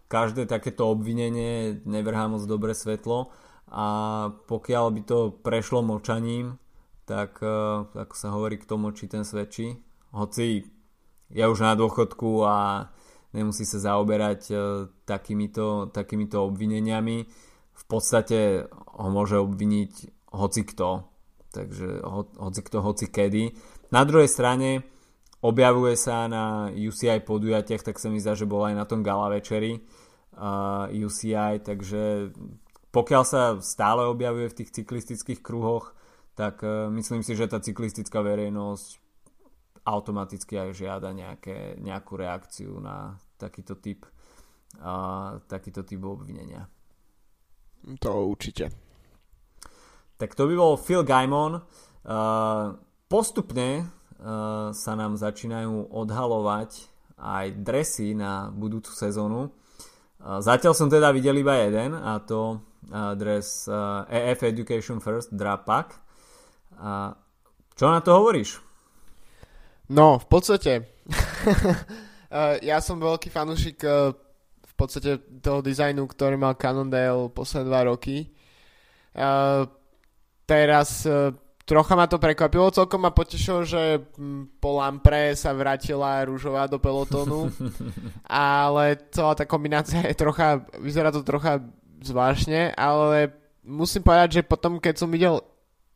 každé 0.10 0.46
takéto 0.46 0.90
obvinenie 0.90 1.82
nevrhá 1.86 2.30
moc 2.30 2.46
dobre 2.46 2.74
svetlo 2.74 3.34
a 3.70 3.86
pokiaľ 4.48 4.86
by 4.94 5.02
to 5.08 5.18
prešlo 5.42 5.82
močaním, 5.82 6.60
tak 7.04 7.40
uh, 7.44 7.88
ako 7.94 8.16
sa 8.16 8.32
hovorí, 8.32 8.56
k 8.60 8.70
tomu 8.70 8.92
či 8.96 9.12
ten 9.12 9.28
svedčí. 9.28 9.76
Hoci 10.16 10.68
je 11.34 11.44
už 11.44 11.60
na 11.60 11.74
dôchodku 11.76 12.46
a 12.46 12.88
nemusí 13.36 13.68
sa 13.68 13.82
zaoberať 13.82 14.42
uh, 14.52 14.60
takýmito, 15.04 15.92
takýmito 15.92 16.44
obvineniami. 16.48 17.28
V 17.74 17.84
podstate 17.90 18.70
ho 18.72 19.08
môže 19.10 19.42
obviniť 19.42 19.94
hoci 20.32 20.62
kto. 20.64 21.10
Takže 21.54 22.02
ho, 22.02 22.22
hoci 22.40 22.62
kto, 22.66 22.78
hoci 22.82 23.06
kedy. 23.10 23.54
Na 23.94 24.06
druhej 24.06 24.30
strane 24.30 24.82
objavuje 25.44 25.94
sa 26.00 26.26
na 26.32 26.72
UCI 26.72 27.22
podujatiach, 27.22 27.84
tak 27.84 28.00
sa 28.00 28.08
mi 28.08 28.18
zdá, 28.18 28.34
že 28.34 28.50
bol 28.50 28.64
aj 28.64 28.74
na 28.80 28.86
tom 28.88 29.04
gala 29.04 29.28
večeri 29.28 29.84
uh, 30.34 30.88
UCI, 30.90 31.62
takže 31.62 32.32
pokiaľ 32.94 33.24
sa 33.26 33.58
stále 33.58 34.06
objavuje 34.06 34.54
v 34.54 34.58
tých 34.62 34.70
cyklistických 34.70 35.42
kruhoch, 35.42 35.98
tak 36.38 36.62
uh, 36.62 36.94
myslím 36.94 37.26
si, 37.26 37.34
že 37.34 37.50
tá 37.50 37.58
cyklistická 37.58 38.22
verejnosť 38.22 39.02
automaticky 39.84 40.56
aj 40.62 40.70
žiada 40.78 41.10
nejaké, 41.12 41.76
nejakú 41.82 42.16
reakciu 42.16 42.80
na 42.80 43.18
takýto 43.36 43.76
typ, 43.82 44.06
uh, 44.80 45.42
takýto 45.50 45.84
typ 45.84 46.00
obvinenia. 46.06 46.70
To 48.00 48.32
určite. 48.32 48.72
Tak 50.16 50.40
to 50.40 50.48
by 50.48 50.56
bol 50.56 50.80
Phil 50.80 51.04
Gaimon. 51.04 51.60
Uh, 52.06 52.80
postupne 53.12 53.84
uh, 53.84 54.72
sa 54.72 54.94
nám 54.96 55.20
začínajú 55.20 55.92
odhalovať 55.92 56.88
aj 57.20 57.46
dresy 57.60 58.16
na 58.16 58.48
budúcu 58.54 58.92
sezónu. 58.96 59.52
Uh, 60.24 60.40
zatiaľ 60.40 60.72
som 60.72 60.88
teda 60.88 61.12
videl 61.12 61.36
iba 61.44 61.60
jeden 61.60 61.92
a 61.92 62.24
to 62.24 62.64
dres 62.92 63.68
EF 64.10 64.40
Education 64.44 65.00
First 65.00 65.36
Drapak. 65.36 65.96
Čo 67.74 67.86
na 67.90 68.00
to 68.04 68.12
hovoríš? 68.18 68.60
No, 69.92 70.18
v 70.20 70.28
podstate 70.28 70.72
ja 72.70 72.78
som 72.80 72.98
veľký 72.98 73.30
fanúšik 73.30 73.84
v 74.64 74.74
podstate 74.76 75.22
toho 75.44 75.62
dizajnu, 75.62 76.02
ktorý 76.10 76.36
mal 76.40 76.58
Cannondale 76.58 77.30
posledné 77.30 77.66
dva 77.70 77.82
roky. 77.86 78.34
Teraz 80.44 81.06
trocha 81.64 81.94
ma 81.96 82.06
to 82.08 82.20
prekvapilo, 82.20 82.76
celkom 82.76 83.08
ma 83.08 83.12
potešilo, 83.16 83.64
že 83.64 84.04
po 84.60 84.70
Lampre 84.78 85.32
sa 85.38 85.56
vrátila 85.56 86.28
rúžová 86.28 86.68
do 86.68 86.80
pelotónu, 86.80 87.48
ale 88.28 89.00
celá 89.16 89.34
tá 89.38 89.48
kombinácia 89.48 90.04
je 90.04 90.16
trocha, 90.18 90.68
vyzerá 90.84 91.10
to 91.12 91.24
trocha 91.24 91.64
zvláštne, 92.04 92.76
ale 92.76 93.32
musím 93.64 94.04
povedať, 94.04 94.40
že 94.40 94.42
potom, 94.44 94.78
keď 94.78 94.96
som 95.00 95.10
videl 95.10 95.40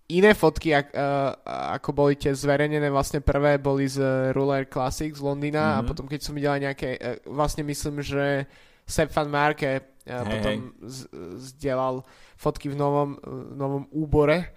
iné 0.07 0.31
fotky, 0.31 0.71
ak, 0.71 0.95
uh, 0.95 1.35
ako 1.75 1.89
boli 1.91 2.15
tie 2.15 2.31
zverejnené, 2.31 2.87
vlastne 2.87 3.19
prvé 3.19 3.59
boli 3.59 3.91
z 3.91 4.31
Ruler 4.31 4.63
Classic 4.71 5.11
z 5.11 5.19
Londýna 5.19 5.59
mm-hmm. 5.59 5.77
a 5.77 5.83
mhm. 5.83 5.87
potom 5.87 6.05
keď 6.07 6.19
som 6.23 6.33
videl 6.35 6.55
aj 6.55 6.61
nejaké, 6.63 6.89
uh, 6.95 7.19
vlastne 7.27 7.67
myslím, 7.67 7.99
že 7.99 8.47
Sepp 8.87 9.11
van 9.11 9.27
Marke 9.27 9.83
uh, 10.07 10.23
hey, 10.23 10.23
potom 10.23 10.51
hey. 10.55 10.87
Z- 10.87 11.11
zdieľal 11.51 12.07
fotky 12.39 12.71
v 12.71 12.79
novom, 12.79 13.19
uh, 13.19 13.51
novom 13.51 13.83
úbore, 13.91 14.55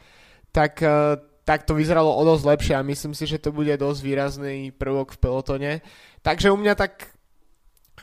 tak, 0.55 0.79
uh, 0.87 1.19
tak 1.43 1.67
to 1.67 1.75
vyzeralo 1.75 2.15
o 2.15 2.23
dosť 2.23 2.45
lepšie 2.47 2.75
a 2.79 2.87
myslím 2.87 3.15
si, 3.19 3.27
že 3.27 3.43
to 3.43 3.51
bude 3.51 3.75
dosť 3.75 4.01
výrazný 4.07 4.71
prvok 4.71 5.19
v 5.19 5.19
pelotone. 5.19 5.73
Takže 6.23 6.55
u 6.55 6.59
mňa 6.59 6.79
tak 6.79 7.11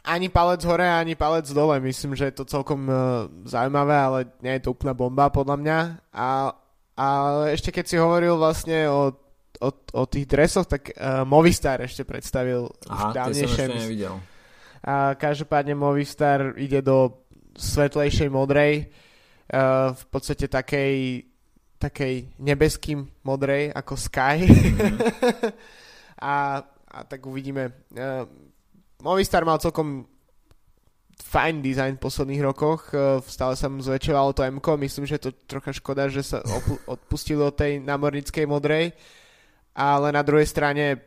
ani 0.08 0.32
palec 0.32 0.64
hore, 0.64 0.88
ani 0.88 1.20
palec 1.20 1.52
dole. 1.52 1.84
Myslím, 1.84 2.16
že 2.16 2.32
je 2.32 2.40
to 2.40 2.48
celkom 2.48 2.88
uh, 2.88 3.28
zaujímavé, 3.44 3.96
ale 3.96 4.20
nie 4.40 4.56
je 4.58 4.64
to 4.64 4.72
úplná 4.72 4.96
bomba 4.96 5.28
podľa 5.28 5.58
mňa. 5.60 5.80
A, 6.16 6.56
a 6.96 7.08
ešte 7.52 7.76
keď 7.76 7.86
si 7.86 8.00
hovoril 8.00 8.40
vlastne 8.40 8.88
o, 8.88 9.12
o, 9.60 9.70
o 9.76 10.04
tých 10.08 10.26
dresoch, 10.32 10.64
tak 10.64 10.96
uh, 10.96 11.28
Movistar 11.28 11.84
ešte 11.84 12.08
predstavil 12.08 12.72
Aha, 12.88 13.12
dávnejšie. 13.12 13.68
som 13.68 13.76
nevidel. 13.76 14.16
A 14.88 15.20
každopádne 15.20 15.76
Movistar 15.76 16.56
ide 16.56 16.80
do 16.80 17.28
svetlejšej 17.60 18.32
modrej, 18.32 18.88
uh, 19.52 19.92
v 19.92 20.04
podstate 20.08 20.48
takej, 20.48 21.28
takej 21.76 22.32
nebeským 22.40 23.04
modrej 23.28 23.76
ako 23.76 23.94
Sky. 24.00 24.48
Mm-hmm. 24.48 24.96
a, 26.32 26.64
a 26.64 27.00
tak 27.04 27.20
uvidíme. 27.28 27.76
Uh, 27.92 28.24
Movistar 29.06 29.46
mal 29.46 29.62
celkom 29.62 30.10
fajn 31.18 31.62
design 31.62 31.94
v 31.98 32.04
posledných 32.06 32.42
rokoch, 32.46 32.94
e, 32.94 33.22
stále 33.26 33.58
sa 33.58 33.70
mu 33.70 33.82
zväčšovalo 33.82 34.34
to 34.34 34.46
m 34.46 34.58
myslím, 34.58 35.06
že 35.06 35.22
to 35.22 35.30
trocha 35.46 35.74
škoda, 35.74 36.10
že 36.10 36.24
sa 36.24 36.42
odpustili 36.94 37.42
od 37.42 37.54
tej 37.54 37.82
námornickej 37.82 38.46
modrej, 38.46 38.94
ale 39.78 40.08
na 40.14 40.22
druhej 40.22 40.46
strane 40.50 40.86
e, 40.94 40.98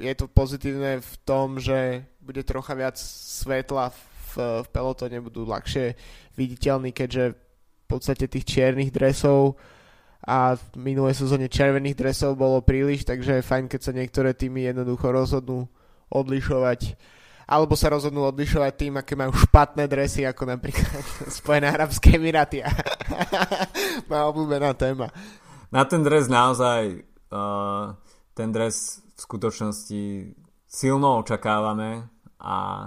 je 0.00 0.14
to 0.16 0.32
pozitívne 0.32 1.00
v 1.00 1.12
tom, 1.28 1.60
že 1.60 2.04
bude 2.24 2.40
trocha 2.44 2.72
viac 2.72 2.96
svetla 2.96 3.92
v, 3.92 4.64
v 4.64 4.68
pelotone, 4.72 5.20
budú 5.20 5.44
ľahšie 5.44 5.92
viditeľní, 6.36 6.96
keďže 6.96 7.36
v 7.36 7.84
podstate 7.84 8.30
tých 8.30 8.48
čiernych 8.48 8.94
dresov 8.94 9.60
a 10.24 10.56
v 10.56 10.64
minulej 10.76 11.20
sezóne 11.20 11.52
červených 11.52 11.96
dresov 11.96 12.36
bolo 12.36 12.64
príliš, 12.64 13.04
takže 13.04 13.40
je 13.40 13.48
fajn, 13.48 13.68
keď 13.68 13.80
sa 13.80 13.92
niektoré 13.92 14.30
týmy 14.32 14.68
jednoducho 14.68 15.10
rozhodnú 15.12 15.68
odlišovať 16.10 16.98
alebo 17.50 17.74
sa 17.74 17.90
rozhodnú 17.90 18.30
odlišovať 18.30 18.72
tým, 18.78 18.94
aké 19.02 19.18
majú 19.18 19.34
špatné 19.34 19.90
dresy, 19.90 20.22
ako 20.22 20.54
napríklad 20.54 21.02
Spojené 21.42 21.66
Arabské 21.74 22.14
Emiráty. 22.14 22.62
Moja 24.08 24.24
obľúbená 24.30 24.70
téma. 24.78 25.10
Na 25.74 25.82
ten 25.82 26.06
dres 26.06 26.30
naozaj 26.30 27.02
uh, 27.34 27.98
ten 28.38 28.54
dres 28.54 29.02
v 29.02 29.18
skutočnosti 29.18 30.02
silno 30.70 31.18
očakávame 31.26 32.06
a 32.38 32.86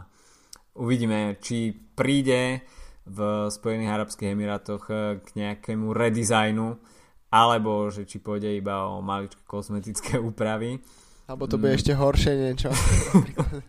uvidíme, 0.80 1.44
či 1.44 1.76
príde 1.76 2.64
v 3.04 3.20
Spojených 3.52 3.92
Arabských 4.00 4.32
Emirátoch 4.32 4.88
uh, 4.88 5.20
k 5.20 5.28
nejakému 5.44 5.92
redesignu 5.92 6.80
alebo 7.36 7.92
že 7.92 8.08
či 8.08 8.24
pôjde 8.24 8.56
iba 8.56 8.88
o 8.88 9.04
maličké 9.04 9.44
kozmetické 9.44 10.16
úpravy. 10.24 10.80
Alebo 11.28 11.48
to 11.48 11.56
bude 11.56 11.74
mm. 11.74 11.80
ešte 11.80 11.94
horšie 11.96 12.34
niečo. 12.36 12.70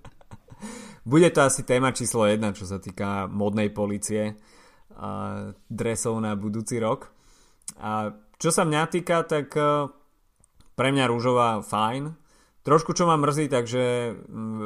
bude 1.12 1.28
to 1.30 1.40
asi 1.44 1.62
téma 1.62 1.94
číslo 1.94 2.26
jedna, 2.26 2.50
čo 2.56 2.66
sa 2.66 2.82
týka 2.82 3.30
modnej 3.30 3.70
policie 3.70 4.34
a 4.94 5.10
dresov 5.66 6.18
na 6.22 6.34
budúci 6.38 6.78
rok. 6.78 7.10
A 7.78 8.14
čo 8.38 8.50
sa 8.54 8.62
mňa 8.66 8.82
týka, 8.90 9.26
tak 9.26 9.54
e, 9.54 9.90
pre 10.74 10.88
mňa 10.94 11.10
rúžová 11.10 11.62
fajn. 11.62 12.14
Trošku 12.64 12.96
čo 12.96 13.04
ma 13.04 13.20
mrzí, 13.20 13.52
takže 13.52 14.16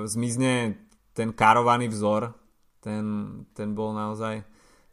zmizne 0.07 0.79
ten 1.17 1.35
karovaný 1.35 1.91
vzor. 1.91 2.31
Ten, 2.79 3.05
ten 3.59 3.75
bol 3.75 3.91
naozaj 3.91 4.47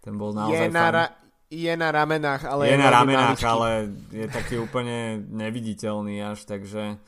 ten 0.05 0.21
bol 0.21 0.37
naozaj 0.37 0.69
je 0.69 0.69
na, 0.69 0.87
ra- 0.93 1.13
je 1.49 1.73
na 1.73 1.89
ramenách, 1.89 2.45
ale 2.45 2.69
je, 2.69 2.77
je 2.77 2.77
na 2.77 2.89
ramenách, 2.93 3.41
ale 3.41 3.69
je 4.13 4.25
taký 4.29 4.61
úplne 4.61 5.17
neviditeľný 5.33 6.21
až, 6.21 6.45
takže 6.45 7.01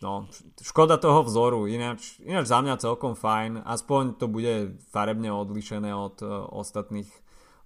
no, 0.00 0.12
škoda 0.60 0.96
toho 0.96 1.22
vzoru, 1.22 1.68
ináč, 1.68 2.18
ináč 2.24 2.48
za 2.48 2.58
mňa 2.64 2.80
celkom 2.80 3.14
fajn, 3.14 3.62
aspoň 3.62 4.16
to 4.16 4.26
bude 4.26 4.80
farebne 4.90 5.28
odlišené 5.30 5.92
od 5.92 6.16
uh, 6.24 6.48
ostatných, 6.50 7.10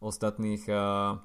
ostatných 0.02 0.66
uh, 0.68 1.22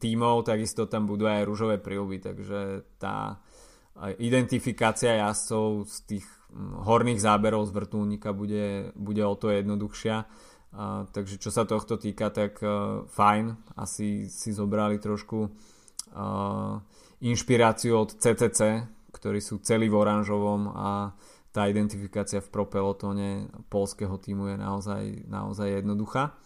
tímov, 0.00 0.48
takisto 0.48 0.88
tam 0.88 1.06
budú 1.06 1.28
aj 1.28 1.46
rúžové 1.46 1.76
príľuby, 1.76 2.24
takže 2.24 2.88
tá 2.96 3.38
uh, 3.38 4.10
identifikácia 4.18 5.20
jazdcov 5.20 5.86
z 5.86 5.96
tých 6.08 6.26
horných 6.56 7.20
záberov 7.20 7.68
z 7.68 7.76
vrtulníka 7.76 8.32
bude, 8.32 8.96
bude 8.96 9.20
o 9.20 9.36
to 9.36 9.52
jednoduchšia. 9.52 10.24
Uh, 10.68 11.08
takže 11.12 11.40
čo 11.40 11.48
sa 11.48 11.64
tohto 11.64 11.96
týka, 11.96 12.28
tak 12.28 12.60
uh, 12.60 13.04
fajn, 13.08 13.56
asi 13.80 14.28
si 14.28 14.52
zobrali 14.52 15.00
trošku 15.00 15.48
uh, 15.48 16.76
inšpiráciu 17.24 17.96
od 17.96 18.12
CCC, 18.12 18.84
ktorí 19.12 19.40
sú 19.40 19.60
celý 19.64 19.88
v 19.88 19.98
oranžovom 19.98 20.72
a 20.72 21.16
tá 21.48 21.64
identifikácia 21.66 22.44
v 22.44 22.52
propelotone 22.52 23.48
polského 23.72 24.14
týmu 24.20 24.52
je 24.52 24.56
naozaj, 24.60 25.02
naozaj 25.26 25.80
jednoduchá. 25.80 26.36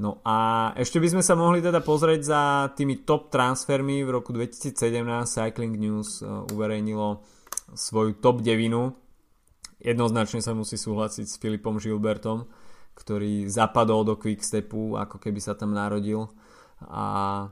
No 0.00 0.22
a 0.24 0.70
ešte 0.80 0.96
by 1.02 1.18
sme 1.18 1.22
sa 1.26 1.36
mohli 1.36 1.60
teda 1.60 1.82
pozrieť 1.84 2.20
za 2.24 2.42
tými 2.72 3.04
top 3.04 3.28
transfermi. 3.28 4.00
V 4.00 4.10
roku 4.16 4.32
2017 4.32 4.72
Cycling 5.28 5.76
News 5.76 6.24
uverejnilo 6.54 7.20
svoju 7.74 8.16
top 8.22 8.40
9 8.40 8.96
jednoznačne 9.80 10.44
sa 10.44 10.52
musí 10.52 10.76
súhlasiť 10.76 11.26
s 11.26 11.40
Filipom 11.40 11.80
Žilbertom, 11.80 12.44
ktorý 12.94 13.48
zapadol 13.48 14.04
do 14.04 14.14
Quickstepu, 14.20 14.96
ako 15.00 15.16
keby 15.16 15.40
sa 15.40 15.56
tam 15.56 15.72
narodil. 15.72 16.28
A 16.84 17.48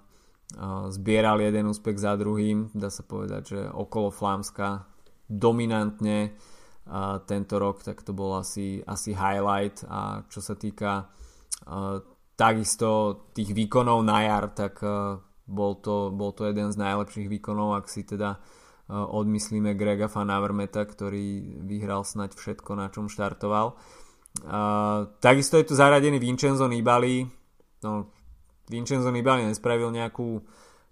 zbieral 0.89 1.45
jeden 1.45 1.69
úspech 1.69 2.01
za 2.01 2.17
druhým. 2.17 2.73
Dá 2.73 2.89
sa 2.89 3.05
povedať, 3.05 3.43
že 3.53 3.61
okolo 3.69 4.09
Flámska 4.09 4.89
dominantne 5.29 6.33
tento 7.29 7.61
rok, 7.61 7.85
tak 7.85 8.01
to 8.01 8.17
bol 8.17 8.41
asi, 8.41 8.81
asi 8.89 9.13
highlight 9.13 9.85
a 9.85 10.25
čo 10.33 10.41
sa 10.41 10.57
týka 10.57 11.13
takisto 12.33 13.29
tých 13.37 13.53
výkonov 13.53 14.01
na 14.09 14.25
jar, 14.25 14.49
tak 14.57 14.81
bol, 15.45 15.73
to, 15.85 16.09
bol 16.17 16.33
to 16.33 16.49
jeden 16.49 16.73
z 16.73 16.81
najlepších 16.81 17.29
výkonov, 17.29 17.77
ak 17.77 17.93
si 17.93 18.09
teda 18.09 18.41
odmyslíme 18.89 19.77
Grega 19.77 20.09
Van 20.09 20.33
Avermeta, 20.33 20.81
ktorý 20.89 21.61
vyhral 21.61 22.09
snať 22.09 22.33
všetko, 22.41 22.73
na 22.73 22.89
čom 22.89 23.13
štartoval. 23.13 23.77
Takisto 25.21 25.61
je 25.61 25.69
tu 25.69 25.75
zaradený 25.77 26.17
Vincenzo 26.17 26.65
Nibali. 26.65 27.29
No, 27.85 28.09
Vincenzo 28.69 29.09
Nibali 29.09 29.49
nespravil 29.49 29.91
nejakú 29.93 30.45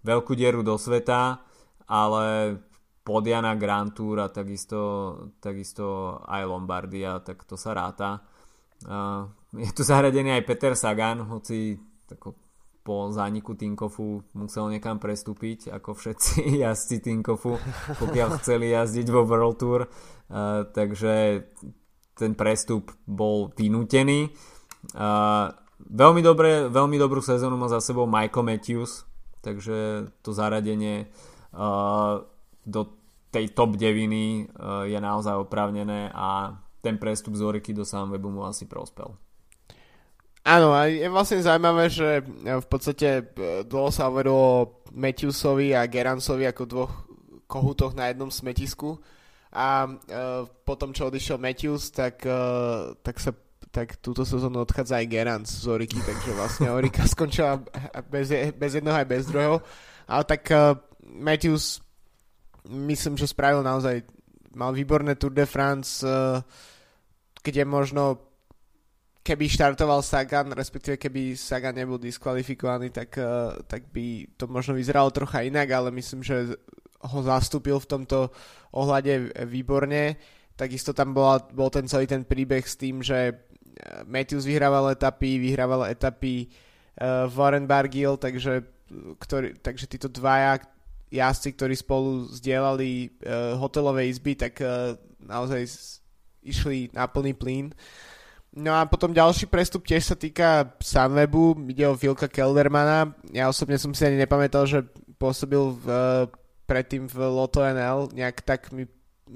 veľkú 0.03 0.33
dieru 0.35 0.65
do 0.65 0.77
sveta, 0.81 1.41
ale 1.87 2.57
Podiana 3.07 3.55
Grand 3.55 3.95
Tour 3.95 4.19
a 4.19 4.33
takisto, 4.33 4.81
takisto 5.39 6.19
aj 6.27 6.43
Lombardia, 6.43 7.23
tak 7.23 7.47
to 7.47 7.55
sa 7.55 7.71
ráta. 7.71 8.27
Je 9.55 9.71
tu 9.71 9.87
zaradený 9.87 10.43
aj 10.43 10.47
Peter 10.47 10.75
Sagan, 10.75 11.23
hoci 11.23 11.79
tako, 12.11 12.35
po 12.87 13.11
zániku 13.11 13.59
Tinkofu 13.59 14.23
musel 14.39 14.71
niekam 14.71 15.03
prestúpiť, 15.03 15.75
ako 15.75 15.99
všetci 15.99 16.51
jazdci 16.63 17.03
Tinkofu, 17.03 17.59
pokiaľ 17.99 18.29
chceli 18.39 18.71
jazdiť 18.71 19.07
vo 19.11 19.27
World 19.27 19.59
Tour. 19.59 19.81
Uh, 20.27 20.67
takže 20.71 21.47
ten 22.15 22.39
prestup 22.39 22.95
bol 23.07 23.51
vynútený. 23.55 24.31
Uh, 24.95 25.51
veľmi, 25.81 26.21
dobre, 26.25 26.69
veľmi 26.69 26.97
dobrú 26.97 27.21
sezónu 27.21 27.57
má 27.61 27.69
za 27.69 27.81
sebou 27.81 28.09
Michael 28.09 28.45
Matthews, 28.45 29.05
takže 29.45 30.09
to 30.21 30.31
zaradenie 30.33 31.09
uh, 31.53 32.25
do 32.65 32.81
tej 33.31 33.53
top 33.53 33.77
9 33.77 33.85
uh, 33.85 34.89
je 34.89 34.99
naozaj 34.99 35.37
oprávnené 35.37 36.09
a 36.15 36.57
ten 36.81 36.97
prestup 36.97 37.35
z 37.35 37.43
Oriky 37.43 37.75
do 37.75 37.83
Sunwebu 37.83 38.31
mu 38.31 38.47
asi 38.47 38.65
prospel. 38.65 39.11
Áno, 40.47 40.71
a 40.71 40.87
je 40.87 41.11
vlastne 41.11 41.43
zaujímavé, 41.43 41.91
že 41.91 42.23
e, 42.23 42.63
v 42.63 42.67
podstate 42.71 43.09
e, 43.19 43.23
dlho 43.67 43.91
sa 43.91 44.07
hovorilo 44.07 44.79
Matthewsovi 44.95 45.75
a 45.75 45.91
Geransovi 45.91 46.47
ako 46.47 46.63
dvoch 46.71 46.95
kohutoch 47.51 47.99
na 47.99 48.15
jednom 48.15 48.31
smetisku 48.31 48.99
a 49.57 49.89
uh, 49.89 50.45
potom, 50.69 50.93
čo 50.93 51.09
odišiel 51.09 51.41
Matthews, 51.41 51.89
tak, 51.95 52.21
uh, 52.29 52.93
tak 53.01 53.17
sa 53.17 53.33
tak 53.71 54.01
túto 54.01 54.25
sezónu 54.25 54.65
odchádza 54.65 55.03
aj 55.03 55.07
Gerans 55.11 55.51
z 55.51 55.67
Oriky, 55.69 56.01
takže 56.01 56.31
vlastne 56.33 56.73
Orika 56.73 57.05
skončila 57.15 57.61
bez, 58.09 58.33
bez 58.57 58.73
jedného 58.73 58.97
aj 58.97 59.09
bez 59.09 59.29
druhého. 59.29 59.61
Ale 60.07 60.23
tak 60.25 60.49
uh, 60.49 60.79
Matthews 61.03 61.83
myslím, 62.67 63.19
že 63.19 63.31
spravil 63.31 63.63
naozaj 63.63 64.07
mal 64.57 64.73
výborné 64.73 65.15
Tour 65.19 65.35
de 65.35 65.45
France, 65.45 66.01
uh, 66.07 66.41
kde 67.43 67.63
možno 67.69 68.23
keby 69.27 69.51
štartoval 69.51 70.07
Sagan, 70.07 70.55
respektíve 70.55 70.97
keby 70.97 71.35
Sagan 71.35 71.75
nebol 71.75 71.99
diskvalifikovaný, 71.99 72.95
tak, 72.95 73.19
uh, 73.19 73.59
tak 73.67 73.91
by 73.91 74.31
to 74.39 74.47
možno 74.47 74.79
vyzeralo 74.79 75.11
trocha 75.11 75.43
inak, 75.43 75.67
ale 75.75 75.91
myslím, 75.91 76.23
že 76.23 76.55
ho 77.07 77.19
zastúpil 77.23 77.77
v 77.83 77.91
tomto 77.91 78.19
ohľade 78.73 79.37
výborne. 79.47 80.17
Takisto 80.57 80.97
tam 80.97 81.13
bola, 81.13 81.45
bol 81.53 81.69
ten 81.69 81.85
celý 81.85 82.09
ten 82.09 82.25
príbeh 82.25 82.65
s 82.65 82.81
tým, 82.81 83.05
že 83.05 83.46
Matthews 84.09 84.49
vyhrával 84.49 84.93
etapy, 84.93 85.39
vyhrával 85.39 85.87
etapy 85.91 86.49
uh, 87.01 87.29
Warren 87.29 87.69
Bargill, 87.69 88.17
takže, 88.17 88.65
ktorý, 89.21 89.57
takže 89.61 89.87
títo 89.87 90.09
dvaja 90.09 90.61
jazdci, 91.13 91.55
ktorí 91.55 91.75
spolu 91.77 92.27
zdieľali 92.33 92.91
uh, 93.23 93.55
hotelové 93.61 94.11
izby, 94.11 94.35
tak 94.35 94.59
uh, 94.65 94.97
naozaj 95.23 95.69
išli 96.43 96.91
na 96.95 97.07
plný 97.07 97.35
plyn. 97.37 97.75
No 98.57 98.73
a 98.73 98.89
potom 98.89 99.13
ďalší 99.13 99.53
prestup 99.53 99.85
tiež 99.85 100.03
sa 100.03 100.17
týka 100.17 100.73
Sunwebu, 100.81 101.69
ide 101.69 101.85
o 101.85 101.99
Vilka 101.99 102.25
Keldermana. 102.25 103.13
Ja 103.29 103.53
osobne 103.53 103.77
som 103.77 103.93
si 103.93 104.09
ani 104.09 104.17
nepamätal, 104.17 104.65
že 104.65 104.81
pôsobil 105.21 105.77
v, 105.77 105.87
predtým 106.65 107.05
v 107.05 107.17
Lotto 107.29 107.61
NL. 107.61 108.17
Nejak 108.17 108.41
tak 108.41 108.73
mi 108.73 108.89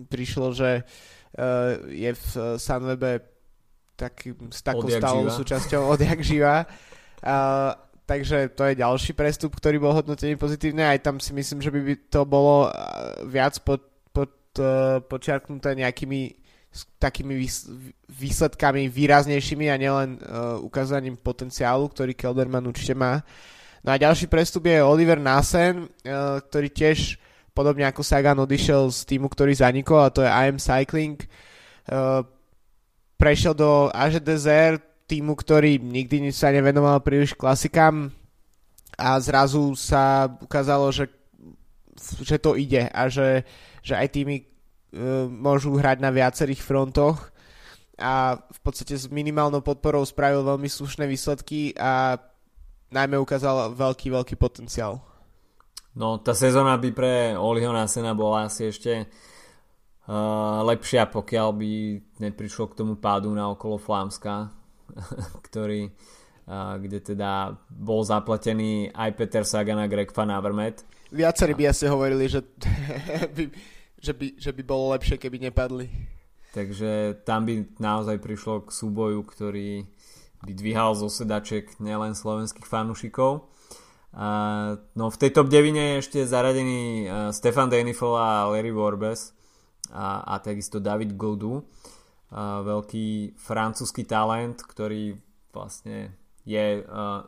prišlo, 0.09 0.57
že 0.57 0.89
uh, 0.89 1.85
je 1.93 2.17
v 2.17 2.25
Sunwebe 2.57 3.30
tak, 4.01 4.25
s 4.49 4.61
takou 4.65 4.89
stálou 4.89 5.29
súčasťou 5.29 5.93
odjak 5.93 6.25
živa. 6.25 6.65
Uh, 7.21 7.77
takže 8.09 8.49
to 8.57 8.65
je 8.65 8.81
ďalší 8.81 9.13
prestup, 9.13 9.53
ktorý 9.53 9.77
bol 9.77 9.93
hodnotený 9.93 10.41
pozitívne. 10.41 10.89
Aj 10.89 10.97
tam 10.97 11.21
si 11.21 11.37
myslím, 11.37 11.61
že 11.61 11.69
by 11.69 11.81
to 12.09 12.25
bolo 12.25 12.73
viac 13.29 13.61
pod, 13.61 13.85
pod, 14.17 14.33
uh, 14.57 15.05
počiarknuté 15.05 15.77
nejakými 15.77 16.41
s 16.71 16.87
takými 17.03 17.35
výsledkami 18.07 18.87
výraznejšími 18.87 19.67
a 19.67 19.77
nielen 19.77 20.23
uh, 20.23 20.63
ukázaním 20.63 21.19
potenciálu, 21.19 21.91
ktorý 21.91 22.15
Kelderman 22.15 22.63
určite 22.63 22.95
má. 22.95 23.27
No 23.83 23.91
a 23.91 23.99
ďalší 23.99 24.31
prestup 24.31 24.71
je 24.71 24.79
Oliver 24.79 25.19
Nassen, 25.19 25.91
uh, 25.91 26.39
ktorý 26.39 26.71
tiež 26.71 27.19
podobne 27.51 27.91
ako 27.91 28.07
Sagan 28.07 28.39
odišiel 28.47 28.87
z 28.95 29.03
týmu, 29.03 29.27
ktorý 29.27 29.51
zanikol 29.51 30.07
a 30.07 30.15
to 30.15 30.23
je 30.23 30.31
IM 30.31 30.63
Cycling. 30.63 31.19
Uh, 31.91 32.23
prešiel 33.21 33.53
do 33.53 33.93
AG 33.93 34.25
Desert, 34.25 34.81
týmu, 35.05 35.37
ktorý 35.37 35.77
nikdy 35.77 36.33
sa 36.33 36.49
nevenoval 36.49 37.05
príliš 37.05 37.37
klasikám 37.37 38.09
a 38.97 39.21
zrazu 39.21 39.77
sa 39.77 40.33
ukázalo, 40.41 40.89
že, 40.89 41.13
že 42.25 42.41
to 42.41 42.57
ide 42.57 42.89
a 42.89 43.11
že, 43.13 43.45
že 43.85 43.99
aj 43.99 44.09
týmy, 44.09 44.51
E, 44.91 45.31
môžu 45.31 45.79
hrať 45.79 46.03
na 46.03 46.11
viacerých 46.11 46.67
frontoch 46.67 47.31
a 47.95 48.43
v 48.43 48.59
podstate 48.59 48.99
s 48.99 49.07
minimálnou 49.07 49.63
podporou 49.63 50.03
spravil 50.03 50.43
veľmi 50.43 50.67
slušné 50.67 51.07
výsledky 51.07 51.79
a 51.79 52.19
najmä 52.91 53.15
ukázal 53.23 53.71
veľký, 53.79 54.11
veľký 54.11 54.35
potenciál. 54.35 54.99
No, 55.95 56.19
tá 56.19 56.35
sezóna 56.35 56.75
by 56.75 56.91
pre 56.91 57.15
Oliho 57.39 57.71
Nasena 57.71 58.19
bola 58.19 58.51
asi 58.51 58.75
ešte 58.75 59.07
lepšia, 60.67 61.07
pokiaľ 61.07 61.49
by 61.55 61.73
neprišlo 62.19 62.71
k 62.71 62.77
tomu 62.83 62.99
pádu 62.99 63.31
na 63.31 63.47
okolo 63.47 63.79
Flámska, 63.79 64.51
ktorý, 65.47 65.91
uh, 65.91 66.77
kde 66.83 66.99
teda 67.15 67.55
bol 67.71 68.03
zapletený 68.03 68.91
aj 68.91 69.11
Peter 69.15 69.45
Sagan 69.47 69.79
a 69.79 69.87
Greg 69.87 70.11
Van 70.11 70.35
Avermaet. 70.35 70.83
Viacerí 71.11 71.55
by 71.55 71.65
asi 71.71 71.87
hovorili, 71.87 72.27
že 72.27 72.43
by 73.37 73.45
že 74.01 74.17
by, 74.17 74.27
že 74.41 74.51
by 74.57 74.63
bolo 74.65 74.97
lepšie, 74.97 75.21
keby 75.21 75.53
nepadli. 75.53 75.93
Takže 76.57 77.21
tam 77.29 77.45
by 77.45 77.77
naozaj 77.77 78.17
prišlo 78.17 78.65
k 78.65 78.73
súboju, 78.73 79.21
ktorý 79.29 79.85
by 80.41 80.53
dvíhal 80.57 80.97
zo 80.97 81.13
sedaček 81.13 81.77
nielen 81.85 82.17
slovenských 82.17 82.65
fanúšikov. 82.65 83.53
Uh, 84.11 84.81
no 84.97 85.13
v 85.13 85.21
tej 85.21 85.37
top 85.37 85.53
9 85.53 85.77
je 85.77 86.01
ešte 86.01 86.19
zaradený 86.25 87.07
Stefan 87.31 87.69
Denifol 87.69 88.17
a 88.17 88.49
Larry 88.49 88.73
Worbes 88.73 89.37
a, 89.89 90.23
a 90.29 90.35
takisto 90.45 90.77
David 90.77 91.17
Godou, 91.17 91.65
uh, 91.65 91.65
veľký 92.61 93.41
francúzsky 93.41 94.05
talent, 94.05 94.61
ktorý 94.61 95.17
vlastne 95.51 96.15
je 96.47 96.83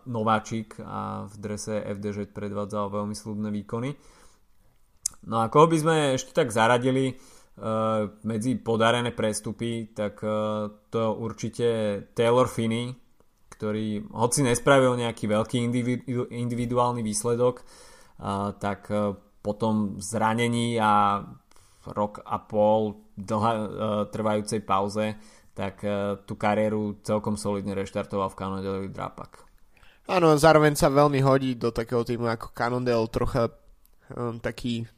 nováčik 0.08 0.80
a 0.80 1.28
v 1.28 1.34
drese 1.36 1.84
FDŽ 1.84 2.32
predvádzal 2.32 2.88
veľmi 2.88 3.12
slúbne 3.12 3.52
výkony. 3.52 3.92
No 5.28 5.44
a 5.44 5.52
koho 5.52 5.68
by 5.70 5.76
sme 5.78 5.96
ešte 6.18 6.34
tak 6.34 6.50
zaradili 6.50 7.14
uh, 7.14 8.08
medzi 8.26 8.58
podarené 8.58 9.14
prestupy, 9.14 9.92
tak 9.94 10.18
uh, 10.24 10.66
to 10.90 11.14
určite 11.14 11.68
Taylor 12.16 12.50
Finney, 12.50 12.90
ktorý 13.52 14.10
hoci 14.10 14.42
nespravil 14.42 14.98
nejaký 14.98 15.30
veľký 15.30 15.56
individu, 15.60 16.26
individuálny 16.26 17.04
výsledok, 17.04 17.62
tak 18.58 18.90
uh, 18.90 19.14
potom 19.42 19.98
zranení 20.02 20.78
a 20.78 21.22
rok 21.90 22.22
a 22.22 22.38
pol 22.38 23.02
dlha, 23.18 23.52
uh, 23.54 23.66
trvajúcej 24.06 24.62
pauze 24.62 25.18
tak 25.52 25.84
tú 26.24 26.32
kariéru 26.36 26.96
celkom 27.04 27.36
solidne 27.36 27.76
reštartoval 27.76 28.32
v 28.32 28.38
Cannondale 28.40 28.88
Drapak. 28.88 29.44
Áno, 30.08 30.34
zároveň 30.34 30.74
sa 30.74 30.90
veľmi 30.90 31.20
hodí 31.22 31.54
do 31.54 31.70
takého 31.70 32.02
týmu 32.02 32.26
ako 32.26 32.56
Cannondale, 32.56 33.06
trocha 33.12 33.52
um, 34.16 34.40
taký 34.40 34.88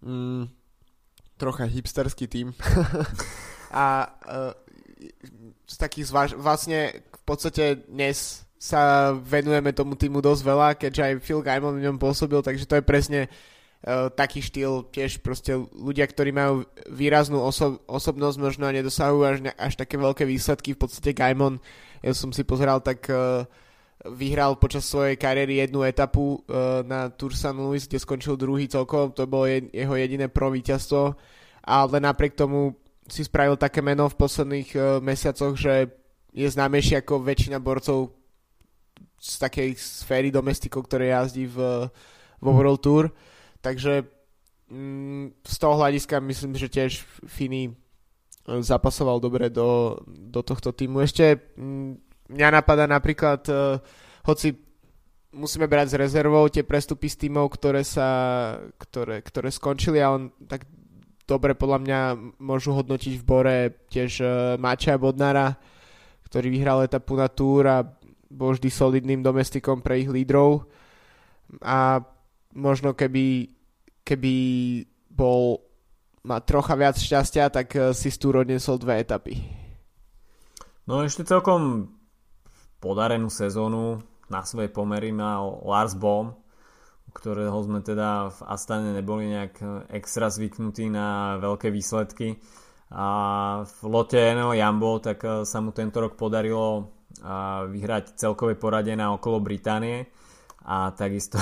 um, 0.00 0.48
trocha 1.36 1.66
hipsterský 1.66 2.30
tým. 2.30 2.54
a 3.74 4.06
uh, 4.06 4.54
z 5.68 5.74
takých 5.76 6.08
zváž... 6.08 6.30
vlastne 6.38 7.02
v 7.02 7.22
podstate 7.26 7.84
dnes 7.90 8.46
sa 8.58 9.14
venujeme 9.14 9.70
tomu 9.74 9.94
týmu 9.94 10.18
dosť 10.18 10.42
veľa, 10.42 10.68
keďže 10.78 11.02
aj 11.02 11.14
Phil 11.22 11.42
Gaimon 11.44 11.78
v 11.78 11.84
ňom 11.90 11.98
pôsobil, 12.00 12.40
takže 12.42 12.66
to 12.66 12.78
je 12.78 12.84
presne 12.86 13.20
uh, 13.26 13.57
taký 13.88 14.44
štýl, 14.44 14.84
tiež 14.92 15.24
proste 15.24 15.56
ľudia, 15.72 16.04
ktorí 16.04 16.28
majú 16.28 16.68
výraznú 16.92 17.40
oso- 17.40 17.80
osobnosť, 17.88 18.36
možno 18.36 18.68
nedosahujú 18.68 19.22
až, 19.24 19.38
ne- 19.40 19.56
až 19.56 19.80
také 19.80 19.96
veľké 19.96 20.28
výsledky, 20.28 20.76
v 20.76 20.84
podstate 20.84 21.16
Gaimon, 21.16 21.56
ja 22.04 22.12
som 22.12 22.28
si 22.28 22.44
pozeral, 22.44 22.84
tak 22.84 23.08
uh, 23.08 23.48
vyhral 24.12 24.60
počas 24.60 24.84
svojej 24.84 25.16
kariéry 25.16 25.64
jednu 25.64 25.88
etapu 25.88 26.44
uh, 26.44 26.84
na 26.84 27.08
Tour 27.08 27.32
San 27.32 27.56
Luis, 27.56 27.88
kde 27.88 27.96
skončil 27.96 28.36
druhý 28.36 28.68
celkom, 28.68 29.08
to 29.16 29.24
bolo 29.24 29.48
je- 29.48 29.72
jeho 29.72 29.96
jediné 29.96 30.28
pro 30.28 30.52
víťazstvo, 30.52 31.16
ale 31.64 31.96
napriek 31.96 32.36
tomu 32.36 32.76
si 33.08 33.24
spravil 33.24 33.56
také 33.56 33.80
meno 33.80 34.04
v 34.12 34.18
posledných 34.20 34.70
uh, 34.76 34.82
mesiacoch, 35.00 35.56
že 35.56 35.88
je 36.36 36.44
známejší 36.44 37.00
ako 37.00 37.24
väčšina 37.24 37.56
borcov 37.56 38.12
z 39.16 39.32
takej 39.42 39.74
sféry 39.74 40.28
domestikov, 40.28 40.86
ktoré 40.86 41.10
jazdí 41.10 41.48
v, 41.48 41.88
vo 42.38 42.50
World 42.52 42.84
Tour. 42.84 43.10
Takže 43.60 44.06
mm, 44.70 45.42
z 45.42 45.56
toho 45.58 45.74
hľadiska 45.78 46.20
myslím, 46.20 46.54
že 46.54 46.68
tiež 46.70 47.02
Fini 47.26 47.68
e, 47.68 47.72
zapasoval 48.62 49.18
dobre 49.18 49.50
do, 49.50 49.98
do 50.06 50.40
tohto 50.46 50.70
týmu. 50.70 51.02
Ešte 51.02 51.36
mm, 51.58 52.08
mňa 52.28 52.48
napadá 52.60 52.84
napríklad, 52.84 53.40
uh, 53.48 53.80
hoci 54.28 54.52
musíme 55.32 55.64
brať 55.64 55.96
s 55.96 55.98
rezervou 56.00 56.44
tie 56.52 56.60
prestupy 56.60 57.08
s 57.08 57.16
týmov, 57.16 57.48
ktoré, 57.56 57.80
sa, 57.84 58.08
ktoré, 58.76 59.24
ktoré 59.24 59.48
skončili 59.48 60.00
a 60.00 60.12
on 60.12 60.32
tak 60.44 60.68
dobre 61.28 61.56
podľa 61.56 61.78
mňa 61.84 62.00
môžu 62.40 62.72
hodnotiť 62.76 63.14
v 63.20 63.24
Bore 63.24 63.58
tiež 63.88 64.12
uh, 64.20 64.30
Mača 64.60 65.00
Bodnara, 65.00 65.56
ktorý 66.28 66.52
vyhral 66.52 66.84
etapu 66.84 67.16
na 67.16 67.32
Tour 67.32 67.64
a 67.64 67.84
bol 68.28 68.52
vždy 68.52 68.68
solidným 68.68 69.24
domestikom 69.24 69.80
pre 69.80 70.04
ich 70.04 70.08
lídrov 70.12 70.68
a 71.64 72.04
možno 72.54 72.96
keby, 72.96 73.52
keby 74.04 74.34
bol 75.08 75.68
má 76.28 76.44
trocha 76.44 76.76
viac 76.76 77.00
šťastia, 77.00 77.48
tak 77.48 77.68
eh, 77.74 77.96
si 77.96 78.12
z 78.12 78.18
Tour 78.20 78.44
odnesol 78.44 78.76
dve 78.76 79.00
etapy. 79.00 79.34
No 80.88 81.04
ešte 81.04 81.24
celkom 81.24 81.92
podarenú 82.80 83.28
sezónu 83.28 84.00
na 84.28 84.44
svoje 84.44 84.68
pomery 84.72 85.12
mal 85.12 85.64
Lars 85.64 85.96
Bohm, 85.96 86.36
ktorého 87.12 87.56
sme 87.64 87.80
teda 87.80 88.28
v 88.28 88.38
Astane 88.44 88.92
neboli 88.92 89.32
nejak 89.32 89.54
eh, 89.64 89.68
extra 89.96 90.28
zvyknutí 90.28 90.92
na 90.92 91.40
veľké 91.40 91.72
výsledky. 91.72 92.36
A 92.88 93.04
v 93.68 93.78
lote 93.84 94.16
NL 94.16 94.56
Jambo 94.56 95.00
tak 95.00 95.24
eh, 95.24 95.44
sa 95.48 95.58
mu 95.64 95.72
tento 95.72 96.04
rok 96.04 96.14
podarilo 96.14 96.94
vyhrať 97.18 98.14
celkové 98.14 98.54
poradie 98.54 98.94
na 98.94 99.10
okolo 99.10 99.42
Británie 99.42 100.06
a 100.68 100.92
takisto 100.92 101.40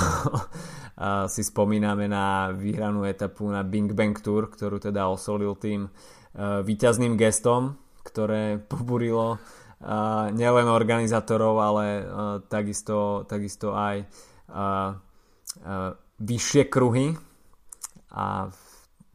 si 1.35 1.43
spomíname 1.43 2.07
na 2.07 2.55
vyhranú 2.55 3.03
etapu 3.03 3.51
na 3.51 3.66
Bing 3.66 3.91
Bang 3.91 4.14
Tour, 4.22 4.47
ktorú 4.47 4.79
teda 4.79 5.11
osolil 5.11 5.59
tým 5.59 5.91
výťazným 6.39 7.18
gestom, 7.18 7.74
ktoré 8.07 8.57
poburilo 8.70 9.43
nielen 10.33 10.72
organizátorov, 10.72 11.61
ale 11.61 11.85
takisto, 12.49 13.29
takisto 13.29 13.77
aj 13.77 14.09
vyššie 16.16 16.62
kruhy 16.72 17.12
a 18.16 18.49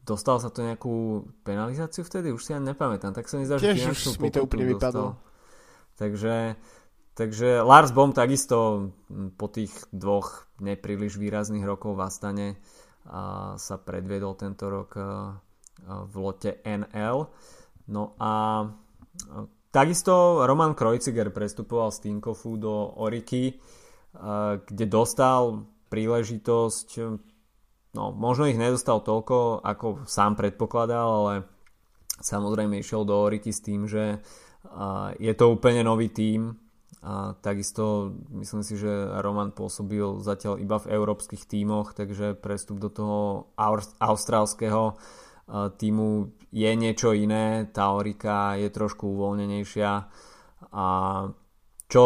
dostal 0.05 0.37
sa 0.37 0.53
to 0.53 0.61
nejakú 0.61 1.25
penalizáciu 1.41 2.05
vtedy? 2.05 2.29
Už 2.29 2.45
si 2.45 2.51
ani 2.53 2.73
nepamätám. 2.73 3.17
Tak 3.17 3.25
sa 3.25 3.41
mi 3.41 3.49
zdá, 3.49 3.57
že 3.57 3.73
už 3.73 4.21
mi 4.21 4.29
to 4.29 4.45
úplne 4.45 4.69
vypadlo. 4.77 5.17
Takže, 5.97 6.57
takže 7.13 7.61
Lars 7.61 7.91
Bom 7.91 8.15
takisto 8.15 8.89
po 9.35 9.47
tých 9.51 9.71
dvoch 9.91 10.47
nepríliš 10.61 11.17
výrazných 11.17 11.65
rokov 11.65 11.97
v 11.97 12.03
Astane 12.05 12.47
sa 13.57 13.75
predviedol 13.81 14.37
tento 14.37 14.69
rok 14.69 14.93
v 15.81 16.13
lote 16.21 16.61
NL. 16.61 17.25
No 17.89 18.13
a 18.21 18.63
takisto 19.73 20.45
Roman 20.45 20.77
Kreuziger 20.77 21.33
prestupoval 21.33 21.89
z 21.89 22.05
Tinkofu 22.05 22.61
do 22.61 22.93
Oriky, 23.01 23.57
kde 24.61 24.85
dostal 24.85 25.65
príležitosť 25.89 26.89
no 27.97 28.03
možno 28.15 28.47
ich 28.47 28.61
nedostal 28.61 29.03
toľko, 29.03 29.65
ako 29.65 30.07
sám 30.07 30.37
predpokladal, 30.37 31.09
ale 31.09 31.33
samozrejme 32.21 32.79
išiel 32.79 33.03
do 33.03 33.17
Oriky 33.17 33.49
s 33.49 33.65
tým, 33.65 33.89
že 33.89 34.21
je 35.17 35.33
to 35.33 35.45
úplne 35.49 35.81
nový 35.81 36.13
tím 36.13 36.60
a 37.01 37.33
takisto 37.39 38.13
myslím 38.35 38.61
si, 38.61 38.75
že 38.75 38.91
Roman 39.23 39.55
pôsobil 39.55 40.19
zatiaľ 40.21 40.59
iba 40.59 40.77
v 40.77 40.91
európskych 40.91 41.47
tímoch, 41.47 41.95
takže 41.95 42.37
prestup 42.37 42.77
do 42.77 42.91
toho 42.91 43.19
austrálskeho 43.97 44.99
týmu 45.81 46.09
je 46.51 46.71
niečo 46.77 47.15
iné, 47.15 47.65
tá 47.71 47.95
Orika 47.95 48.59
je 48.59 48.69
trošku 48.69 49.17
uvoľnenejšia. 49.17 49.91
A 50.71 50.85
čo 51.89 52.03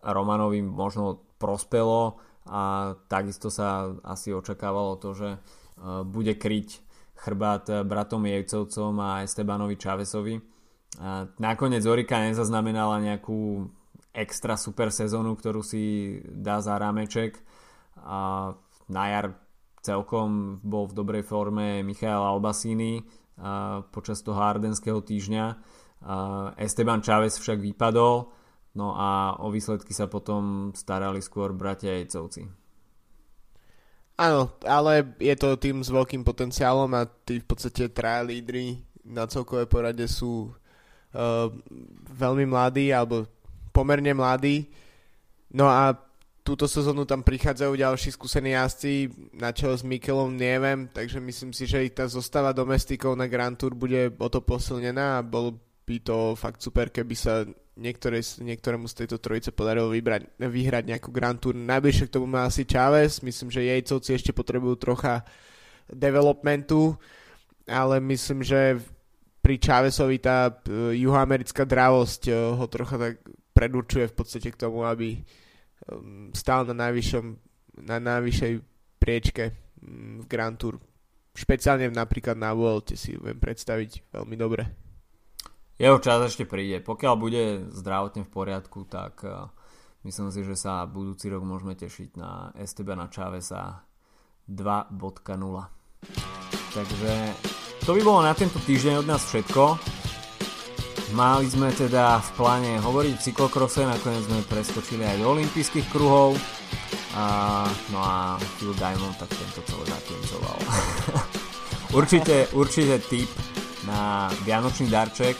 Romanovi 0.00 0.64
možno 0.64 1.26
prospelo 1.36 2.16
a 2.48 2.94
takisto 3.10 3.52
sa 3.52 3.90
asi 4.06 4.32
očakávalo 4.32 4.96
to, 4.96 5.12
že 5.12 5.30
bude 6.08 6.40
kryť 6.40 6.68
chrbát 7.20 7.84
bratom 7.84 8.24
Jejcovcom 8.24 8.96
a 9.02 9.26
Estebanovi 9.28 9.76
Čavesovi 9.76 10.56
nakoniec 11.38 11.84
Orika 11.84 12.20
nezaznamenala 12.24 13.00
nejakú 13.04 13.68
extra 14.16 14.56
super 14.56 14.88
sezónu, 14.88 15.36
ktorú 15.36 15.60
si 15.60 16.16
dá 16.24 16.64
za 16.64 16.80
rámeček. 16.80 17.36
A 18.00 18.50
na 18.88 19.04
jar 19.12 19.36
celkom 19.84 20.58
bol 20.64 20.88
v 20.88 20.96
dobrej 20.96 21.24
forme 21.28 21.84
Michael 21.84 22.24
Albasini 22.24 23.04
počas 23.92 24.24
toho 24.24 24.40
ardenského 24.40 25.04
týždňa. 25.04 25.44
Esteban 26.56 27.04
Chávez 27.04 27.36
však 27.36 27.60
vypadol, 27.60 28.32
no 28.80 28.86
a 28.96 29.36
o 29.40 29.52
výsledky 29.52 29.92
sa 29.92 30.08
potom 30.08 30.72
starali 30.72 31.20
skôr 31.20 31.52
bratia 31.52 31.92
Jejcovci. 32.00 32.48
Áno, 34.16 34.56
ale 34.64 35.12
je 35.20 35.36
to 35.36 35.60
tým 35.60 35.84
s 35.84 35.92
veľkým 35.92 36.24
potenciálom 36.24 36.88
a 36.96 37.04
tí 37.04 37.44
v 37.44 37.46
podstate 37.46 37.92
traja 37.92 38.24
lídry 38.24 38.80
na 39.04 39.28
celkové 39.28 39.68
porade 39.68 40.08
sú 40.08 40.48
uh, 40.50 41.52
veľmi 42.16 42.48
mladý 42.48 42.96
alebo 42.96 43.28
pomerne 43.76 44.16
mladý. 44.16 44.64
No 45.52 45.68
a 45.68 45.92
túto 46.40 46.64
sezónu 46.64 47.04
tam 47.04 47.20
prichádzajú 47.20 47.74
ďalší 47.76 48.14
skúsení 48.14 48.56
jazdci 48.56 49.10
na 49.36 49.50
čelo 49.50 49.74
s 49.74 49.82
Mikelom 49.82 50.32
neviem, 50.32 50.86
takže 50.88 51.18
myslím 51.18 51.50
si, 51.50 51.66
že 51.66 51.84
ich 51.84 51.92
tá 51.92 52.06
zostava 52.08 52.54
domestikov 52.54 53.18
na 53.18 53.26
Grand 53.26 53.58
Tour 53.58 53.74
bude 53.74 54.14
o 54.16 54.28
to 54.30 54.40
posilnená 54.40 55.18
a 55.18 55.26
bolo 55.26 55.58
by 55.82 55.98
to 56.02 56.38
fakt 56.38 56.62
super, 56.62 56.94
keby 56.94 57.14
sa 57.18 57.42
niektoré, 57.74 58.22
niektorému 58.22 58.86
z 58.86 59.04
tejto 59.04 59.18
trojice 59.18 59.50
podarilo 59.50 59.90
vybrať, 59.90 60.38
vyhrať 60.38 60.84
nejakú 60.86 61.10
Grand 61.10 61.38
Tour. 61.38 61.58
Najbližšie 61.58 62.06
k 62.06 62.14
tomu 62.14 62.30
má 62.30 62.46
asi 62.46 62.62
Chávez, 62.62 63.22
myslím, 63.26 63.50
že 63.50 63.66
jejcovci 63.66 64.10
ešte 64.14 64.30
potrebujú 64.30 64.78
trocha 64.78 65.26
developmentu, 65.90 66.94
ale 67.66 67.98
myslím, 68.02 68.46
že 68.46 68.78
pri 69.42 69.62
Chávesovi 69.62 70.18
tá 70.18 70.50
e, 70.50 70.98
juhoamerická 71.06 71.62
dravosť 71.62 72.22
e, 72.26 72.32
ho 72.34 72.66
trocha 72.66 72.98
tak 72.98 73.14
predurčuje 73.56 74.12
v 74.12 74.16
podstate 74.16 74.52
k 74.52 74.60
tomu, 74.60 74.84
aby 74.84 75.16
um, 75.16 76.28
stál 76.36 76.68
na 76.68 76.76
najvyššom, 76.84 77.26
na 77.88 77.96
najvyššej 77.96 78.52
priečke 79.00 79.56
mm, 79.80 80.20
v 80.20 80.24
Grand 80.28 80.60
Tour. 80.60 80.76
Špeciálne 81.32 81.88
napríklad 81.88 82.36
na 82.36 82.52
Vuelte 82.52 83.00
si 83.00 83.16
viem 83.16 83.40
predstaviť 83.40 84.12
veľmi 84.12 84.36
dobre. 84.36 84.62
Jeho 85.76 86.00
čas 86.00 86.32
ešte 86.32 86.48
príde. 86.48 86.84
Pokiaľ 86.84 87.14
bude 87.16 87.68
zdravotne 87.72 88.24
v 88.24 88.32
poriadku, 88.32 88.88
tak 88.88 89.24
uh, 89.24 89.48
myslím 90.04 90.28
si, 90.32 90.44
že 90.44 90.56
sa 90.56 90.84
budúci 90.84 91.32
rok 91.32 91.44
môžeme 91.44 91.76
tešiť 91.76 92.16
na 92.16 92.52
Estebana 92.56 93.08
Chavesa 93.08 93.84
2.0. 94.48 94.96
Takže 96.72 97.12
to 97.84 97.90
by 97.92 98.00
bolo 98.04 98.20
na 98.24 98.32
tento 98.32 98.56
týždeň 98.64 99.04
od 99.04 99.06
nás 99.08 99.24
všetko. 99.28 99.62
Mali 101.14 101.46
sme 101.46 101.70
teda 101.70 102.18
v 102.18 102.30
pláne 102.34 102.72
hovoriť 102.82 103.14
o 103.14 103.22
cyklokrose, 103.22 103.86
nakoniec 103.86 104.26
sme 104.26 104.42
preskočili 104.50 105.06
aj 105.06 105.22
do 105.22 105.38
olympijských 105.38 105.86
kruhov. 105.86 106.34
A, 107.14 107.64
no 107.94 107.98
a 108.02 108.36
Phil 108.58 108.74
Diamond 108.74 109.14
tak 109.14 109.30
tento 109.30 109.62
celé 109.70 109.84
zakoncoval. 109.86 110.58
určite, 111.98 112.50
určite 112.58 112.98
tip 113.06 113.30
na 113.86 114.26
vianočný 114.42 114.90
darček 114.90 115.38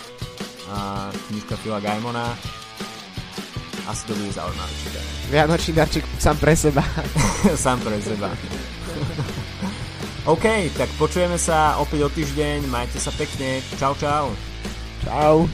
a 0.70 1.10
knižka 1.10 1.58
Phila 1.58 1.82
Gaimona. 1.82 2.30
Asi 3.90 4.06
to 4.06 4.14
bude 4.14 4.30
zaujímavé 4.34 4.72
čítanie. 4.82 5.10
Vianočný 5.34 5.72
darček 5.74 6.04
sám 6.22 6.36
pre 6.38 6.54
seba. 6.54 6.82
sám 7.66 7.82
pre 7.82 7.98
seba. 7.98 8.30
OK, 10.32 10.46
tak 10.74 10.90
počujeme 10.98 11.38
sa 11.38 11.78
opäť 11.78 12.06
o 12.06 12.10
týždeň, 12.10 12.66
majte 12.70 12.98
sa 12.98 13.10
pekne, 13.14 13.62
čau 13.78 13.94
čau. 13.98 14.30
Čau. 15.06 15.46